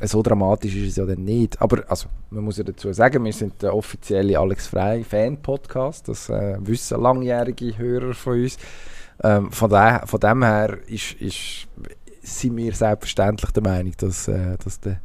so 0.00 0.22
dramatisch 0.22 0.74
ist 0.74 0.88
es 0.88 0.96
ja 0.96 1.06
dann 1.06 1.24
nicht. 1.24 1.60
Aber 1.60 1.84
also, 1.88 2.08
man 2.30 2.44
muss 2.44 2.58
ja 2.58 2.64
dazu 2.64 2.92
sagen, 2.92 3.24
wir 3.24 3.32
sind 3.32 3.62
der 3.62 3.74
offizielle 3.74 4.38
Alex 4.38 4.66
Frei 4.66 5.04
Fan-Podcast. 5.04 6.08
Das 6.08 6.28
äh, 6.28 6.56
wissen 6.60 7.00
langjährige 7.00 7.78
Hörer 7.78 8.14
von 8.14 8.42
uns. 8.42 8.58
Ähm, 9.22 9.52
von, 9.52 9.70
de, 9.70 10.06
von 10.06 10.20
dem 10.20 10.42
her 10.42 10.78
ist, 10.86 11.12
ist, 11.20 11.68
sind 12.22 12.56
wir 12.56 12.72
selbstverständlich 12.72 13.50
der 13.52 13.62
Meinung, 13.62 13.92
dass, 13.98 14.26
äh, 14.26 14.56
dass 14.62 14.80
der 14.80 15.00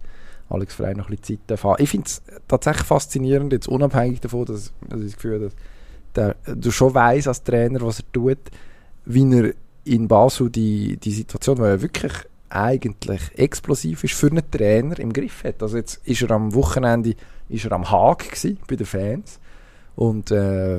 Alex 0.49 0.75
Frey 0.75 0.95
noch 0.95 1.09
ein 1.09 1.15
bisschen 1.15 1.39
Zeit 1.47 1.63
haben. 1.63 1.81
Ich 1.83 1.89
finde 1.89 2.07
es 2.07 2.21
tatsächlich 2.47 2.85
faszinierend, 2.85 3.53
jetzt 3.53 3.67
unabhängig 3.67 4.21
davon, 4.21 4.45
dass, 4.45 4.71
dass 4.87 4.99
ich 4.99 5.07
das 5.07 5.15
Gefühl 5.15 5.39
dass 5.39 5.53
der, 6.15 6.35
du 6.55 6.71
schon 6.71 6.93
weißt 6.93 7.27
als 7.27 7.43
Trainer, 7.43 7.81
was 7.81 7.99
er 7.99 8.11
tut, 8.11 8.39
wie 9.05 9.33
er 9.33 9.53
in 9.83 10.07
Basel 10.07 10.49
die, 10.49 10.97
die 10.97 11.11
Situation, 11.11 11.57
weil 11.59 11.71
er 11.71 11.81
wirklich 11.81 12.13
eigentlich 12.49 13.21
explosiv 13.35 14.03
ist 14.03 14.13
für 14.13 14.27
einen 14.27 14.49
Trainer 14.49 14.99
im 14.99 15.13
Griff 15.13 15.43
hat. 15.43 15.61
Also 15.61 15.77
jetzt 15.77 16.05
ist 16.05 16.21
er 16.21 16.31
am 16.31 16.53
Wochenende 16.53 17.15
ist 17.49 17.65
er 17.65 17.71
am 17.73 17.89
Haag 17.89 18.25
bei 18.67 18.75
den 18.75 18.85
Fans 18.85 19.39
und 19.97 20.29
äh, 20.29 20.77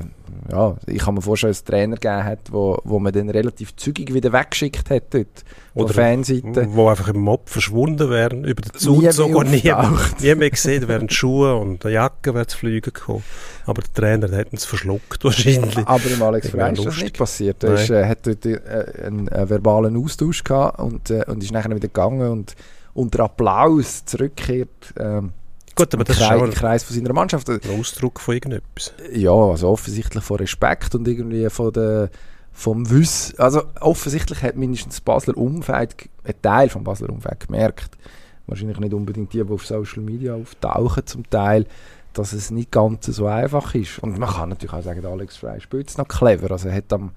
ja, 0.48 0.76
ich 0.86 0.98
kann 0.98 1.14
mir 1.14 1.22
vorstellen, 1.22 1.50
dass 1.50 1.58
es 1.58 1.64
Trainer 1.64 1.96
gegeben 1.96 2.22
hat, 2.22 2.52
wo, 2.52 2.78
wo 2.84 3.00
man 3.00 3.12
dann 3.12 3.28
relativ 3.30 3.74
zügig 3.74 4.14
wieder 4.14 4.32
weggeschickt 4.32 4.90
hat 4.90 5.12
dort. 5.12 5.44
Oder 5.74 5.92
Fanseite. 5.92 6.68
Wo 6.70 6.88
einfach 6.88 7.08
im 7.08 7.22
Mob 7.22 7.50
verschwunden 7.50 8.10
wären, 8.10 8.44
über 8.44 8.62
den 8.62 8.78
Zug 8.78 9.02
sogar 9.10 9.42
nie, 9.42 9.74
nie 10.20 10.34
mehr 10.36 10.50
gesehen, 10.50 10.86
wären 10.86 11.10
Schuhe 11.10 11.56
und 11.56 11.84
eine 11.84 11.94
Jacke 11.94 12.32
wäre 12.32 12.46
zu 12.46 12.58
fliegen 12.58 12.92
gekommen. 12.92 13.24
Aber 13.66 13.82
der 13.82 13.92
Trainer 13.92 14.36
hätte 14.36 14.54
es 14.54 14.64
verschluckt 14.64 15.24
wahrscheinlich. 15.24 15.78
Aber 15.78 16.08
im 16.08 16.22
Alex 16.22 16.50
Frey 16.50 16.72
ist 16.74 16.86
das 16.86 17.02
nicht 17.02 17.18
passiert. 17.18 17.64
Er 17.64 17.74
ist, 17.74 17.90
äh, 17.90 18.06
hat 18.06 18.24
dort 18.24 18.46
äh, 18.46 18.60
einen, 19.04 19.28
einen, 19.28 19.50
verbalen 19.50 19.96
Austausch 19.96 20.44
gehabt 20.44 20.78
und, 20.78 21.10
äh, 21.10 21.24
und 21.26 21.42
ist 21.42 21.50
nachher 21.50 21.70
wieder 21.70 21.88
gegangen 21.88 22.30
und 22.30 22.54
unter 22.94 23.24
Applaus 23.24 24.04
zurückkehrt. 24.04 24.94
Ähm, 24.96 25.32
Gut, 25.78 25.94
aber 25.94 26.02
das 26.02 26.16
Kreis, 26.16 26.42
ist 26.42 26.56
Kreis 26.56 26.82
von 26.82 26.96
seiner 26.96 27.12
Mannschaft. 27.12 27.48
Ein 27.48 27.60
Ausdruck 27.78 28.18
von 28.18 28.34
irgendetwas. 28.34 28.92
Ja, 29.12 29.30
also 29.30 29.68
offensichtlich 29.68 30.24
von 30.24 30.38
Respekt 30.38 30.96
und 30.96 31.06
irgendwie 31.06 31.48
von 31.50 31.72
der, 31.72 32.10
vom 32.52 32.90
Wissen. 32.90 33.38
Also 33.38 33.62
offensichtlich 33.78 34.42
hat 34.42 34.56
mindestens 34.56 34.96
das 34.96 35.00
Basler 35.02 35.36
Umfeld, 35.36 35.94
ein 36.24 36.34
Teil 36.42 36.68
vom 36.68 36.82
Basler 36.82 37.10
Umfeld 37.10 37.46
gemerkt, 37.46 37.96
wahrscheinlich 38.48 38.80
nicht 38.80 38.92
unbedingt 38.92 39.32
die, 39.32 39.44
die 39.44 39.52
auf 39.52 39.64
Social 39.64 40.02
Media 40.02 40.34
auftauchen 40.34 41.06
zum 41.06 41.30
Teil, 41.30 41.64
dass 42.12 42.32
es 42.32 42.50
nicht 42.50 42.72
ganz 42.72 43.06
so 43.06 43.26
einfach 43.26 43.72
ist. 43.76 44.00
Und 44.00 44.18
man 44.18 44.30
kann 44.30 44.48
natürlich 44.48 44.72
auch 44.72 44.82
sagen, 44.82 45.06
Alex 45.06 45.36
Frey 45.36 45.60
spielt 45.60 45.90
es 45.90 45.96
noch 45.96 46.08
clever. 46.08 46.50
Also 46.50 46.70
er 46.70 46.74
hat 46.74 46.92
am 46.92 47.12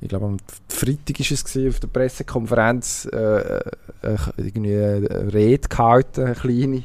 ich 0.00 0.08
glaube 0.08 0.26
am 0.26 0.36
Freitag 0.68 1.18
ist 1.18 1.32
es 1.32 1.44
gewesen, 1.44 1.70
auf 1.70 1.80
der 1.80 1.88
Pressekonferenz 1.88 3.08
äh, 3.10 3.58
äh, 3.58 4.16
irgendwie 4.36 4.76
eine 4.76 5.32
Rede 5.32 5.68
gehalten, 5.68 6.24
eine 6.24 6.34
kleine, 6.34 6.84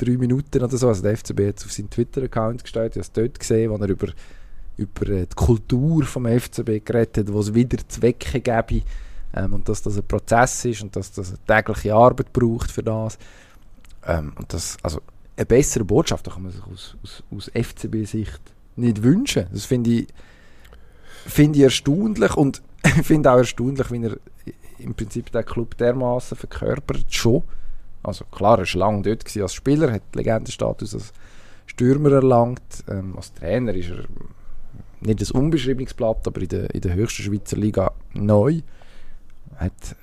drei 0.00 0.16
Minuten 0.16 0.62
oder 0.62 0.76
so. 0.76 0.88
Also 0.88 1.02
der 1.02 1.16
FCB 1.16 1.48
hat 1.48 1.58
es 1.58 1.64
auf 1.64 1.72
seinen 1.72 1.90
Twitter-Account 1.90 2.62
gestellt, 2.62 2.96
ich 2.96 2.96
habe 2.96 3.00
es 3.00 3.12
dort 3.12 3.38
gesehen, 3.38 3.70
wo 3.70 3.76
er 3.76 3.88
über, 3.88 4.08
über 4.76 5.08
äh, 5.08 5.26
die 5.26 5.34
Kultur 5.34 6.04
vom 6.04 6.26
FCB 6.26 6.84
geredet 6.84 7.18
hat, 7.18 7.32
wo 7.32 7.40
es 7.40 7.54
wieder 7.54 7.78
Zwecke 7.88 8.40
gäbe 8.40 8.82
ähm, 9.34 9.54
und 9.54 9.68
dass 9.68 9.82
das 9.82 9.96
ein 9.96 10.06
Prozess 10.06 10.64
ist 10.64 10.82
und 10.82 10.96
dass 10.96 11.12
das 11.12 11.28
eine 11.28 11.38
tägliche 11.46 11.94
Arbeit 11.94 12.32
braucht 12.32 12.70
für 12.70 12.82
das. 12.82 13.18
Ähm, 14.06 14.32
und 14.36 14.52
das, 14.52 14.76
also 14.82 15.00
eine 15.36 15.46
bessere 15.46 15.84
Botschaft 15.84 16.30
kann 16.30 16.42
man 16.42 16.52
sich 16.52 16.64
aus, 16.64 16.96
aus, 17.02 17.22
aus 17.30 17.50
FCB-Sicht 17.54 18.40
nicht 18.76 19.02
wünschen. 19.02 19.46
Das 19.52 19.64
finde 19.64 19.90
ich, 19.90 20.06
find 21.26 21.56
ich 21.56 21.62
erstaunlich 21.62 22.34
und 22.36 22.62
finde 23.02 23.30
auch 23.30 23.38
erstaunlich, 23.38 23.90
wie 23.90 24.04
er 24.04 24.16
im 24.78 24.94
Prinzip 24.94 25.30
den 25.30 25.44
Club 25.44 25.76
dermaßen 25.76 26.36
verkörpert 26.36 27.04
schon 27.10 27.42
also 28.02 28.24
klar, 28.26 28.58
er 28.58 28.66
war 28.66 28.78
lange 28.78 29.02
dort 29.02 29.36
als 29.36 29.54
Spieler, 29.54 29.92
hat 29.92 30.02
Legendenstatus 30.14 30.94
als 30.94 31.12
Stürmer 31.66 32.12
erlangt. 32.12 32.84
Ähm, 32.88 33.14
als 33.16 33.32
Trainer 33.34 33.74
ist 33.74 33.90
er 33.90 34.04
nicht 35.00 35.20
ein 35.20 35.40
unbeschriebenes 35.40 35.94
aber 35.98 36.40
in 36.40 36.48
der, 36.48 36.74
in 36.74 36.80
der 36.80 36.94
höchsten 36.94 37.22
Schweizer 37.22 37.56
Liga 37.56 37.92
neu. 38.12 38.60
Hat, 39.56 39.96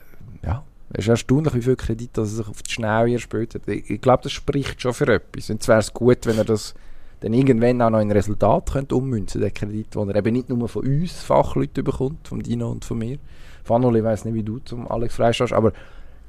ja, 0.43 0.63
es 0.93 1.05
ist 1.05 1.09
erstaunlich, 1.09 1.53
wie 1.53 1.61
viel 1.61 1.75
Kredit 1.75 2.17
er 2.17 2.25
sich 2.25 2.47
auf 2.47 2.61
die 2.61 2.71
Schnelle 2.71 3.13
erspielt 3.13 3.55
hat. 3.55 3.67
Ich, 3.67 3.89
ich 3.89 4.01
glaube, 4.01 4.23
das 4.23 4.31
spricht 4.31 4.81
schon 4.81 4.93
für 4.93 5.07
etwas. 5.07 5.49
Und 5.49 5.61
es 5.61 5.67
wäre 5.67 5.83
gut, 5.93 6.25
wenn 6.25 6.37
er 6.37 6.45
das 6.45 6.73
dann 7.19 7.33
irgendwann 7.33 7.81
auch 7.81 7.89
noch 7.89 7.99
in 7.99 8.11
Resultat 8.11 8.71
könnte 8.71 8.95
ummünzen 8.95 9.41
den 9.41 9.53
Kredit, 9.53 9.95
den 9.95 10.09
er 10.09 10.15
eben 10.15 10.33
nicht 10.33 10.49
nur 10.49 10.69
von 10.69 10.85
uns 10.85 11.13
Fachleuten 11.13 11.83
bekommt, 11.83 12.27
von 12.27 12.39
Dino 12.39 12.69
und 12.69 12.85
von 12.85 12.99
mir. 12.99 13.17
Fanoli, 13.63 13.99
ich 13.99 14.05
weiß 14.05 14.25
nicht, 14.25 14.35
wie 14.35 14.43
du 14.43 14.59
zum 14.59 14.89
Alex 14.89 15.15
freistehst, 15.15 15.51
aber 15.51 15.73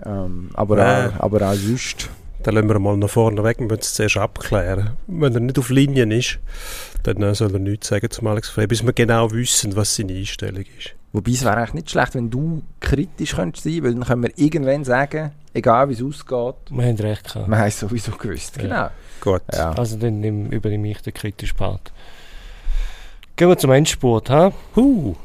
ähm, 0.05 0.51
aber, 0.55 0.79
äh, 0.79 1.09
auch, 1.09 1.21
aber 1.21 1.51
auch 1.51 1.55
sonst. 1.55 2.11
Dann 2.43 2.55
lassen 2.55 2.69
wir 2.69 2.79
mal 2.79 2.97
nach 2.97 3.11
vorne 3.11 3.43
weg, 3.43 3.59
wir 3.59 3.67
müssen 3.67 3.81
es 3.81 3.95
zuerst 3.95 4.17
abklären. 4.17 4.91
Wenn 5.09 5.35
er 5.35 5.41
nicht 5.41 5.59
auf 5.59 5.71
Linien 5.71 6.13
ist, 6.13 6.39
dann 7.03 7.21
äh, 7.23 7.35
soll 7.35 7.53
er 7.53 7.59
nichts 7.59 7.89
sagen 7.89 8.11
zum 8.11 8.29
Alex 8.29 8.49
Frey, 8.49 8.67
bis 8.67 8.85
wir 8.85 8.93
genau 8.93 9.33
wissen, 9.33 9.75
was 9.75 9.97
seine 9.97 10.15
Einstellung 10.15 10.65
ist. 10.79 10.95
Wobei 11.13 11.33
es 11.33 11.45
wäre 11.45 11.57
eigentlich 11.57 11.75
nicht 11.75 11.91
schlecht, 11.91 12.15
wenn 12.15 12.31
du 12.31 12.63
kritisch 12.81 13.35
könntest 13.35 13.65
sein, 13.65 13.83
weil 13.83 13.95
dann 13.95 14.05
können 14.05 14.23
wir 14.23 14.33
irgendwann 14.37 14.85
sagen, 14.85 15.33
egal 15.55 15.89
wie 15.89 15.95
es 15.95 16.03
ausgeht. 16.03 16.55
Wir 16.71 16.85
haben 16.85 16.97
recht 16.97 17.25
gehabt. 17.25 17.49
Wir 17.49 17.59
haben 17.59 17.67
es 17.67 17.81
sowieso 17.81 18.13
gewusst, 18.13 18.57
ja. 18.57 18.63
genau. 18.63 18.89
Gut. 19.21 19.43
Ja. 19.53 19.73
Also 19.73 19.97
dann 19.97 20.23
übernehme 20.51 20.91
ich 20.91 21.01
den 21.01 21.15
kritischen 21.15 21.57
Part. 21.57 21.93
Gehen 23.37 23.49
wir 23.49 23.59
zum 23.59 23.73
Endspurt, 23.73 24.31
ha? 24.31 24.53
Huh. 24.77 25.17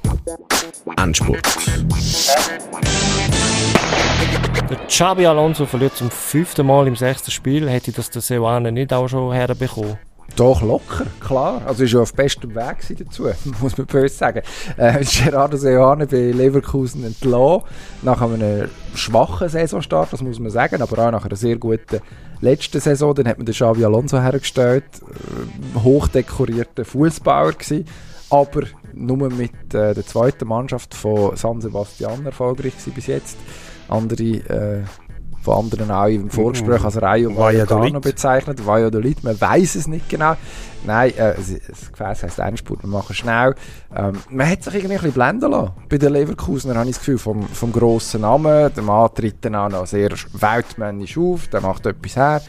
Endspurt. 0.97 1.45
Der 4.69 4.77
Xabi 4.87 5.25
Alonso 5.25 5.65
verliert 5.65 5.95
zum 5.95 6.09
fünften 6.09 6.65
Mal 6.65 6.87
im 6.87 6.95
sechsten 6.95 7.31
Spiel. 7.31 7.69
Hätte 7.69 7.91
das 7.91 8.09
der 8.09 8.21
Seoane 8.21 8.71
nicht 8.71 8.93
auch 8.93 9.07
schon 9.07 9.33
herbekommen? 9.33 9.97
Doch, 10.35 10.63
locker, 10.63 11.05
klar. 11.19 11.61
Also 11.65 11.83
ist 11.83 11.93
ja 11.93 11.99
auf 11.99 12.13
bestem 12.13 12.55
Weg 12.55 12.77
dazu, 12.97 13.29
muss 13.61 13.77
man 13.77 13.85
böse 13.85 14.15
sagen. 14.15 14.41
Äh, 14.77 15.03
Gerardo 15.03 15.57
Seoane 15.57 16.07
bei 16.07 16.31
Leverkusen 16.31 17.03
entlassen, 17.03 17.63
nach 18.01 18.21
einem 18.21 18.69
schwachen 18.95 19.49
Saisonstart, 19.49 20.11
das 20.11 20.21
muss 20.21 20.39
man 20.39 20.49
sagen, 20.49 20.81
aber 20.81 21.07
auch 21.07 21.11
nach 21.11 21.25
einer 21.25 21.35
sehr 21.35 21.57
guten 21.57 21.99
letzten 22.41 22.79
Saison. 22.79 23.13
Dann 23.13 23.27
hat 23.27 23.37
man 23.37 23.45
den 23.45 23.53
Xabi 23.53 23.85
Alonso 23.85 24.19
hergestellt, 24.19 24.85
äh, 25.01 25.79
hochdekorierter 25.79 26.83
Fußbauer 26.83 27.53
gewesen, 27.53 27.85
aber 28.33 28.63
nur 28.93 29.29
mit 29.29 29.73
äh, 29.75 29.93
der 29.93 30.05
zweiten 30.05 30.47
Mannschaft 30.47 30.95
von 30.95 31.35
San 31.35 31.61
Sebastian 31.61 32.25
erfolgreich 32.25 32.73
bis 32.95 33.05
jetzt 33.05 33.37
andere 33.87 34.23
äh, 34.23 34.83
von 35.43 35.57
anderen 35.57 35.91
auch 35.91 36.07
im 36.07 36.29
Vorgespräch 36.29 36.79
mhm. 36.79 36.85
als 36.85 37.01
Rayo 37.01 37.37
Vallecano 37.37 37.99
bezeichnet. 37.99 38.65
Valladolid, 38.65 39.23
man 39.23 39.39
weiß 39.39 39.75
es 39.75 39.87
nicht 39.87 40.07
genau. 40.09 40.35
Nein, 40.85 41.11
äh, 41.17 41.35
das 41.35 41.91
Gefäß 41.91 42.23
heisst 42.23 42.39
Endspurt, 42.39 42.81
wir 42.81 42.89
machen 42.89 43.13
schnell. 43.13 43.53
Ähm, 43.93 44.13
man 44.29 44.49
hat 44.49 44.63
sich 44.63 44.73
irgendwie 44.73 44.95
ein 44.95 45.01
bisschen 45.01 45.13
blenden 45.13 45.51
lassen. 45.51 45.73
Bei 45.89 45.97
den 45.97 46.13
Leverkusener 46.13 46.75
habe 46.75 46.89
ich 46.89 46.95
das 46.95 47.05
Gefühl, 47.05 47.17
vom, 47.17 47.43
vom 47.43 47.73
grossen 47.73 48.21
Namen, 48.21 48.73
der 48.73 48.83
Mann 48.83 49.13
tritt 49.13 49.43
dann 49.43 49.55
auch 49.55 49.69
noch 49.69 49.85
sehr 49.85 50.11
weltmännisch 50.33 51.17
auf, 51.17 51.49
der 51.49 51.61
macht 51.61 51.85
etwas 51.85 52.15
her, 52.15 52.41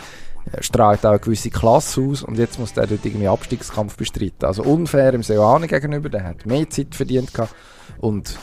strahlt 0.61 1.05
auch 1.05 1.11
eine 1.11 1.19
gewisse 1.19 1.51
Klasse 1.51 2.01
aus 2.01 2.23
und 2.23 2.39
jetzt 2.39 2.59
muss 2.59 2.73
der 2.73 2.87
dort 2.87 3.05
irgendwie 3.05 3.29
Abstiegskampf 3.29 3.97
bestreiten. 3.97 4.45
Also 4.45 4.63
unfair 4.63 5.15
im 5.15 5.23
Seoane 5.23 5.67
gegenüber, 5.67 6.09
der 6.09 6.25
hat 6.25 6.47
mehr 6.47 6.69
Zeit 6.71 6.95
verdient 6.95 7.33
gehabt 7.33 7.55
und 7.99 8.39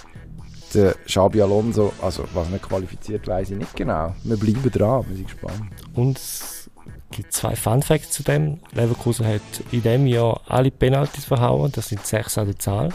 der 0.73 0.95
Xabi 1.05 1.41
Alonso, 1.41 1.91
also 2.01 2.25
was 2.33 2.49
nicht 2.49 2.67
qualifiziert, 2.67 3.27
weiß 3.27 3.51
ich 3.51 3.57
nicht 3.57 3.75
genau. 3.75 4.15
Wir 4.23 4.37
bleiben 4.37 4.71
dran, 4.71 5.05
wir 5.07 5.17
sind 5.17 5.27
gespannt. 5.27 5.63
Und 5.93 6.17
es 6.17 6.69
gibt 7.11 7.33
zwei 7.33 7.55
Fun 7.55 7.81
Facts 7.81 8.11
zu 8.11 8.23
dem. 8.23 8.59
Leverkusen 8.71 9.27
hat 9.27 9.41
in 9.71 9.83
dem 9.83 10.07
Jahr 10.07 10.41
alle 10.47 10.71
Penalties 10.71 11.25
verhauen, 11.25 11.71
das 11.73 11.89
sind 11.89 12.05
sechs 12.05 12.37
an 12.37 12.47
der 12.47 12.57
Zahl. 12.57 12.89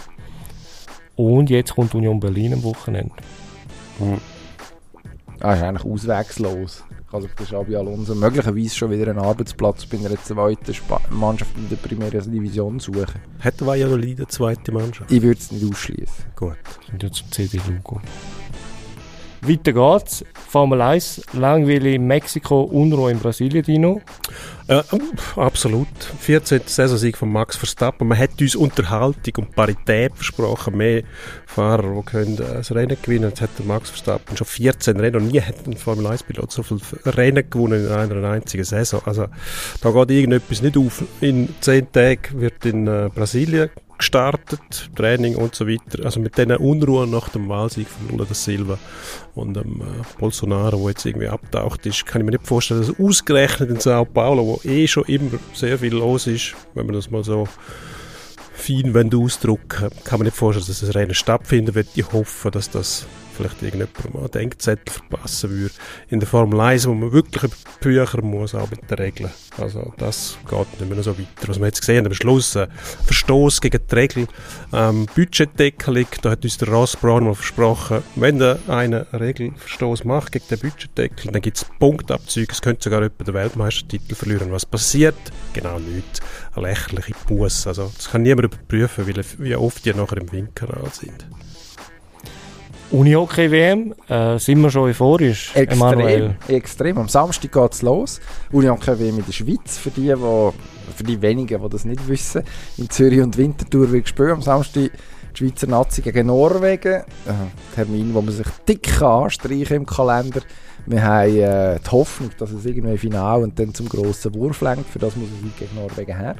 Und 1.16 1.50
jetzt 1.50 1.74
kommt 1.74 1.94
Union 1.94 2.20
Berlin 2.20 2.54
am 2.54 2.62
Wochenende. 2.62 3.14
Hm. 3.98 4.20
Ah, 5.40 5.54
ist 5.54 5.62
eigentlich 5.62 5.84
auswegslos 5.84 6.82
sich 7.20 7.32
der 7.32 7.46
Xabi 7.46 7.76
Alonso 7.76 8.14
möglicherweise 8.14 8.74
schon 8.74 8.90
wieder 8.90 9.10
einen 9.10 9.18
Arbeitsplatz 9.18 9.86
bei 9.86 9.98
einer 9.98 10.22
zweiten 10.22 10.70
Sp 10.72 10.98
Mannschaft 11.10 11.56
in 11.56 11.68
der 11.68 11.76
Primera 11.76 12.18
Division 12.18 12.80
suchen. 12.80 13.06
Hat 13.40 13.64
Valladolid 13.64 14.18
eine 14.18 14.26
zweite 14.26 14.72
Mannschaft? 14.72 15.10
Ich 15.10 15.22
würde 15.22 15.38
es 15.40 15.50
nicht 15.52 15.64
ausschließen. 15.64 16.24
Gut. 16.34 16.56
Jetzt 17.00 17.16
zum 17.16 17.32
CD 17.32 17.60
Lugo. 17.68 18.00
Weiter 19.42 19.72
geht's. 19.72 20.24
Formel 20.48 20.80
1, 20.80 21.22
langweilig 21.32 22.00
Mexiko, 22.00 22.62
Unruhe 22.62 23.10
in 23.10 23.18
Brasilien, 23.18 23.64
Dino. 23.64 24.00
Äh, 24.68 24.82
absolut. 25.36 25.86
14. 26.18 26.62
Saisonsieg 26.66 27.16
von 27.16 27.30
Max 27.30 27.56
Verstappen. 27.56 28.08
Man 28.08 28.18
hat 28.18 28.40
uns 28.40 28.56
Unterhaltung 28.56 29.34
und 29.36 29.54
Parität 29.54 30.12
versprochen. 30.14 30.76
Mehr 30.76 31.04
Fahrer, 31.46 31.94
die 31.94 32.02
können 32.02 32.34
äh, 32.34 32.54
das 32.54 32.74
Rennen 32.74 32.96
gewinnen. 33.00 33.28
Jetzt 33.28 33.42
hat 33.42 33.64
Max 33.64 33.90
Verstappen 33.90 34.36
schon 34.36 34.46
14 34.46 34.98
Rennen 34.98 35.22
und 35.22 35.28
nie 35.28 35.40
hat 35.40 35.66
ein 35.66 35.76
Formel 35.76 36.06
1-Pilot 36.06 36.50
so 36.50 36.64
viele 36.64 36.80
Rennen 37.04 37.48
gewonnen 37.48 37.86
in 37.86 37.92
einer 37.92 38.28
einzigen 38.28 38.64
Saison. 38.64 39.00
Also 39.04 39.26
da 39.82 39.90
geht 39.92 40.10
irgendetwas 40.10 40.62
nicht 40.62 40.76
auf. 40.76 41.04
In 41.20 41.54
10 41.60 41.92
Tagen 41.92 42.40
wird 42.40 42.64
in 42.66 42.88
äh, 42.88 43.08
Brasilien 43.14 43.70
gestartet, 43.98 44.90
Training 44.94 45.36
und 45.36 45.54
so 45.54 45.66
weiter. 45.66 46.04
Also 46.04 46.20
mit 46.20 46.36
diesen 46.36 46.56
Unruhen 46.56 47.10
nach 47.10 47.28
dem 47.28 47.48
Wahlsieg 47.48 47.88
von 47.88 48.08
Lula 48.08 48.26
da 48.28 48.34
Silva 48.34 48.78
und 49.34 49.54
dem 49.54 49.80
äh, 49.80 50.18
Bolsonaro, 50.18 50.78
der 50.78 50.88
jetzt 50.88 51.06
irgendwie 51.06 51.28
abtaucht 51.28 51.86
ist, 51.86 52.06
kann 52.06 52.20
ich 52.20 52.26
mir 52.26 52.32
nicht 52.32 52.46
vorstellen, 52.46 52.80
dass 52.80 52.98
ausgerechnet 52.98 53.70
in 53.70 53.80
Sao 53.80 54.04
Paulo, 54.04 54.46
wo 54.46 54.68
eh 54.68 54.86
schon 54.86 55.04
immer 55.04 55.38
sehr 55.54 55.78
viel 55.78 55.94
los 55.94 56.26
ist, 56.26 56.54
wenn 56.74 56.86
man 56.86 56.94
das 56.94 57.10
mal 57.10 57.24
so 57.24 57.48
fein 58.54 59.14
ausdrücken 59.14 59.90
kann 60.04 60.18
man 60.18 60.24
nicht 60.24 60.36
vorstellen, 60.36 60.66
dass 60.66 60.80
das 60.80 60.94
Rennen 60.94 61.14
stattfinden 61.14 61.74
wird. 61.74 61.88
Ich 61.94 62.10
hoffe, 62.12 62.50
dass 62.50 62.70
das 62.70 63.06
vielleicht 63.36 63.62
irgendjemand 63.62 64.14
mal 64.14 64.20
einen 64.20 64.30
Denkzettel 64.30 64.92
verpassen 64.92 65.50
würde. 65.50 65.74
In 66.08 66.20
der 66.20 66.28
Formel 66.28 66.60
1, 66.60 66.86
wo 66.88 66.94
man 66.94 67.12
wirklich 67.12 67.44
über 67.44 67.54
die 67.54 67.84
Bücher 67.84 68.22
muss, 68.22 68.54
auch 68.54 68.70
mit 68.70 68.90
den 68.90 68.98
Regeln. 68.98 69.30
Also 69.58 69.92
das 69.96 70.38
geht 70.48 70.80
nicht 70.80 70.90
mehr 70.90 71.02
so 71.02 71.16
weiter. 71.18 71.48
Was 71.48 71.58
wir 71.58 71.66
jetzt 71.66 71.80
gesehen 71.80 71.98
haben, 71.98 72.06
am 72.06 72.14
Schluss, 72.14 72.56
äh, 72.56 72.66
Verstoß 73.04 73.60
gegen 73.60 73.80
die 73.90 73.94
Regeln, 73.94 74.28
ähm, 74.72 75.06
Budgetdeckelung, 75.14 76.06
da 76.22 76.30
hat 76.30 76.44
uns 76.44 76.58
der 76.58 76.68
Ross 76.68 76.96
Brown 76.96 77.24
mal 77.24 77.34
versprochen, 77.34 78.02
wenn 78.16 78.38
der 78.38 78.58
einen 78.68 79.02
Regelverstoß 79.12 80.04
macht 80.04 80.32
gegen 80.32 80.46
den 80.48 80.58
Budgetdeckel, 80.58 81.32
dann 81.32 81.42
gibt 81.42 81.58
es 81.58 81.66
Punktabzüge, 81.78 82.52
es 82.52 82.62
könnte 82.62 82.84
sogar 82.84 83.02
jemand 83.02 83.26
den 83.26 83.34
Weltmeistertitel 83.34 84.14
verlieren. 84.14 84.52
Was 84.52 84.66
passiert? 84.66 85.16
Genau 85.52 85.78
nichts. 85.78 86.20
Eine 86.54 86.68
lächerliche 86.68 87.14
Buß. 87.26 87.66
Also 87.66 87.90
das 87.96 88.10
kann 88.10 88.22
niemand 88.22 88.46
überprüfen, 88.46 89.06
wie 89.06 89.56
oft 89.56 89.84
die 89.84 89.94
nachher 89.94 90.18
im 90.18 90.30
Windkanal 90.32 90.90
sind. 90.92 91.26
Unihockey-WM, 92.90 93.94
äh, 94.08 94.38
sind 94.38 94.60
wir 94.60 94.70
schon 94.70 94.82
euphorisch, 94.84 95.54
Extrem, 95.54 95.78
Emanuel? 95.78 96.36
extrem. 96.46 96.98
Am 96.98 97.08
Samstag 97.08 97.50
geht 97.50 97.72
es 97.72 97.82
los. 97.82 98.20
Unihockey-WM 98.52 99.18
in 99.18 99.24
der 99.26 99.32
Schweiz, 99.32 99.76
für 99.76 99.90
die, 99.90 100.14
wo, 100.18 100.54
für 100.94 101.02
die 101.02 101.20
wenigen, 101.20 101.60
die 101.60 101.68
das 101.68 101.84
nicht 101.84 102.06
wissen. 102.06 102.42
In 102.78 102.88
Zürich 102.88 103.20
und 103.20 103.36
Winterthur 103.36 103.90
wird 103.90 104.04
gespielt. 104.04 104.30
Am 104.30 104.42
Samstag 104.42 104.90
die 104.92 105.36
Schweizer 105.36 105.66
Nazi 105.66 106.00
gegen 106.00 106.28
Norwegen. 106.28 106.94
Äh, 106.94 107.74
Termin, 107.74 108.14
wo 108.14 108.22
man 108.22 108.32
sich 108.32 108.46
dick 108.68 109.02
anstreichen 109.02 109.78
im 109.78 109.86
Kalender. 109.86 110.40
Wir 110.86 111.02
haben 111.02 111.36
äh, 111.36 111.78
die 111.80 111.90
Hoffnung, 111.90 112.30
dass 112.38 112.52
es 112.52 112.64
irgendwie 112.64 112.96
final 112.96 113.42
und 113.42 113.58
dann 113.58 113.74
zum 113.74 113.88
grossen 113.88 114.32
Wurf 114.34 114.60
lenkt. 114.60 114.88
Für 114.88 115.00
das 115.00 115.16
muss 115.16 115.28
es 115.28 115.58
gegen 115.58 115.74
Norwegen 115.74 116.16
her. 116.16 116.36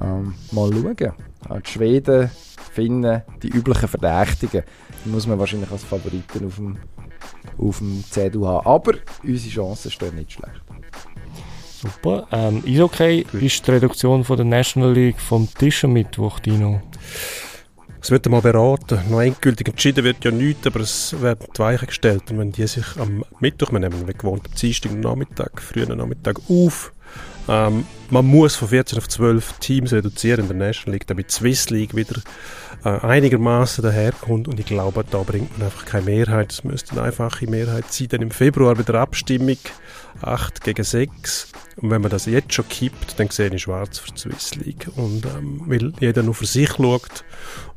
Ähm, 0.00 0.34
mal 0.50 0.70
schauen. 0.72 0.96
die 0.96 1.70
Schweden, 1.70 2.30
Finnen, 2.72 3.22
die 3.42 3.48
üblichen 3.50 3.86
Verdächtigen 3.88 4.64
muss 5.06 5.26
man 5.26 5.38
wahrscheinlich 5.38 5.70
als 5.70 5.84
Favoriten 5.84 6.46
auf 6.46 6.56
dem, 6.56 6.76
auf 7.58 7.78
dem 7.78 8.04
CDU 8.10 8.46
haben. 8.46 8.66
Aber 8.66 8.94
unsere 9.22 9.54
Chancen 9.54 9.90
stehen 9.90 10.14
nicht 10.16 10.32
schlecht. 10.32 10.62
Super. 11.84 12.26
Ähm, 12.32 12.62
ist 12.64 12.80
okay, 12.80 13.24
Gut. 13.30 13.42
ist 13.42 13.66
die 13.66 13.70
Reduktion 13.72 14.24
von 14.24 14.36
der 14.36 14.46
National 14.46 14.92
League 14.92 15.20
vom 15.20 15.48
Tisch 15.52 15.84
am 15.84 15.92
Mittwoch, 15.92 16.38
Dino? 16.40 16.80
Es 18.00 18.10
wird 18.10 18.28
mal 18.28 18.40
beraten. 18.40 19.00
Noch 19.10 19.20
endgültig 19.20 19.68
entschieden 19.68 20.04
wird 20.04 20.24
ja 20.24 20.30
nichts, 20.30 20.66
aber 20.66 20.80
es 20.80 21.20
werden 21.20 21.46
die 21.54 21.58
Weichen 21.58 21.86
gestellt. 21.86 22.30
Und 22.30 22.38
wenn 22.38 22.52
die 22.52 22.66
sich 22.66 22.84
am 22.98 23.24
Mittwoch, 23.40 23.72
wir 23.72 23.80
nehmen 23.80 24.06
wie 24.06 24.12
gewohnt 24.12 24.46
am 24.46 24.54
Dienstag 24.54 24.92
Nachmittag, 24.94 25.60
frühen 25.60 25.96
Nachmittag 25.96 26.38
auf, 26.48 26.92
ähm, 27.48 27.86
man 28.10 28.26
muss 28.26 28.56
von 28.56 28.68
14 28.68 28.98
auf 28.98 29.08
12 29.08 29.58
Teams 29.58 29.92
reduzieren 29.92 30.48
in 30.48 30.58
der 30.58 30.68
National 30.68 30.94
League, 30.94 31.06
damit 31.06 31.28
die 31.28 31.32
Swiss 31.32 31.70
League 31.70 31.94
wieder 31.94 32.20
äh, 32.84 32.88
einigermaßen 32.88 33.82
daherkommt. 33.82 34.48
Und 34.48 34.60
ich 34.60 34.66
glaube, 34.66 35.04
da 35.08 35.22
bringt 35.22 35.56
man 35.58 35.66
einfach 35.66 35.84
keine 35.84 36.06
Mehrheit. 36.06 36.52
Es 36.52 36.64
müsste 36.64 36.92
eine 36.92 37.02
einfache 37.02 37.46
Mehrheit 37.46 37.92
sein. 37.92 38.08
Dann 38.08 38.22
im 38.22 38.30
Februar 38.30 38.74
bei 38.74 38.82
der 38.82 38.96
Abstimmung 38.96 39.58
8 40.22 40.62
gegen 40.62 40.84
6. 40.84 41.52
Und 41.76 41.90
wenn 41.90 42.02
man 42.02 42.10
das 42.10 42.26
jetzt 42.26 42.54
schon 42.54 42.68
kippt, 42.68 43.18
dann 43.18 43.28
sehe 43.30 43.52
ich 43.52 43.62
schwarz 43.62 43.98
für 43.98 44.12
die 44.12 44.18
Swiss 44.18 44.54
League. 44.54 44.88
Und 44.96 45.26
ähm, 45.26 45.62
weil 45.66 45.92
jeder 46.00 46.22
nur 46.22 46.34
für 46.34 46.46
sich 46.46 46.70
schaut 46.70 47.24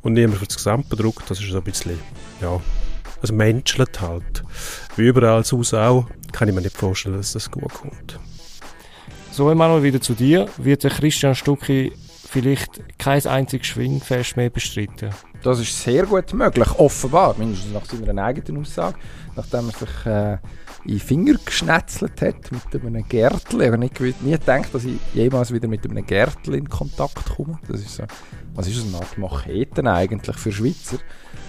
und 0.02 0.14
niemand 0.14 0.38
für 0.38 0.46
das 0.46 0.56
Gesamte 0.56 0.96
druckt, 0.96 1.30
das 1.30 1.40
ist 1.40 1.50
so 1.50 1.58
ein 1.58 1.64
bisschen, 1.64 1.98
ja, 2.40 2.60
es 3.22 3.32
menschelt 3.32 4.00
halt. 4.00 4.44
Wie 4.96 5.08
überall 5.08 5.44
sonst 5.44 5.74
auch, 5.74 6.06
kann 6.32 6.48
ich 6.48 6.54
mir 6.54 6.60
nicht 6.60 6.76
vorstellen, 6.76 7.16
dass 7.16 7.32
das 7.32 7.50
gut 7.50 7.72
kommt. 7.72 8.18
So, 9.38 9.48
Emanuel, 9.50 9.84
wieder 9.84 10.00
zu 10.00 10.14
dir. 10.14 10.48
Wird 10.56 10.82
der 10.82 10.90
Christian 10.90 11.36
Stucki 11.36 11.92
vielleicht 12.28 12.80
kein 12.98 13.24
einziges 13.24 13.68
Schwingfest 13.68 14.36
mehr 14.36 14.50
bestritten? 14.50 15.10
Das 15.44 15.60
ist 15.60 15.80
sehr 15.80 16.06
gut 16.06 16.34
möglich, 16.34 16.68
offenbar, 16.76 17.36
mindestens 17.38 17.72
nach 17.72 17.84
seiner 17.84 18.24
eigenen 18.24 18.62
Aussage. 18.62 18.98
Nachdem 19.36 19.68
er 19.68 19.78
sich 19.78 20.06
äh, 20.06 20.32
in 20.86 20.98
den 20.98 20.98
Finger 20.98 21.34
geschnetzelt 21.44 22.20
hat 22.20 22.50
mit 22.50 22.84
einem 22.84 23.08
Gärtchen. 23.08 23.60
Ich 23.60 23.66
habe 23.68 23.78
nicht, 23.78 24.00
nie 24.00 24.32
gedacht, 24.32 24.74
dass 24.74 24.84
ich 24.84 24.98
jemals 25.14 25.52
wieder 25.52 25.68
mit 25.68 25.88
einem 25.88 26.04
Gärtchen 26.04 26.54
in 26.54 26.68
Kontakt 26.68 27.36
komme. 27.36 27.60
Das 27.68 27.78
ist 27.78 27.94
so, 27.94 28.02
was 28.56 28.66
ist 28.66 28.78
das, 28.78 28.86
eine 28.88 28.96
Art 28.96 29.18
Macheten 29.18 29.86
eigentlich 29.86 30.36
für 30.36 30.50
Schweizer? 30.50 30.98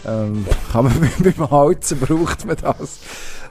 Ähm, 0.06 0.46
kann 0.72 0.86
man 0.86 0.94
beim 1.24 1.50
Holzen 1.50 2.00
braucht 2.00 2.46
man 2.46 2.56
das. 2.56 3.00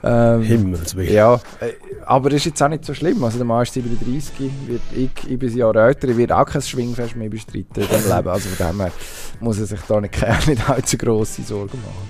Ähm, 0.01 0.41
Himmelswillen. 0.41 1.13
Ja, 1.13 1.35
äh, 1.59 1.73
aber 2.05 2.29
das 2.29 2.37
ist 2.37 2.45
jetzt 2.45 2.63
auch 2.63 2.69
nicht 2.69 2.85
so 2.85 2.93
schlimm. 2.93 3.23
Also 3.23 3.37
der 3.37 3.45
Mann 3.45 3.63
ist 3.63 3.73
37, 3.73 4.49
wird 4.67 4.81
ich, 4.95 5.29
ich 5.29 5.39
bin 5.39 5.49
ein 5.49 5.57
Jahr 5.57 5.75
älter, 5.75 6.07
ich 6.07 6.17
werde 6.17 6.37
auch 6.37 6.45
kein 6.45 6.61
Schwingfest 6.61 7.15
mehr 7.15 7.29
bestreiten 7.29 7.83
in 7.83 7.87
diesem 7.87 8.15
Leben. 8.15 8.29
Also 8.29 8.49
von 8.49 8.67
dem 8.67 8.81
her 8.81 8.91
muss 9.39 9.59
er 9.59 9.65
sich 9.65 9.81
da 9.87 9.99
nicht, 9.99 10.15
nicht 10.47 10.69
allzu 10.69 10.97
grosse 10.97 11.43
Sorgen 11.43 11.77
machen. 11.81 12.09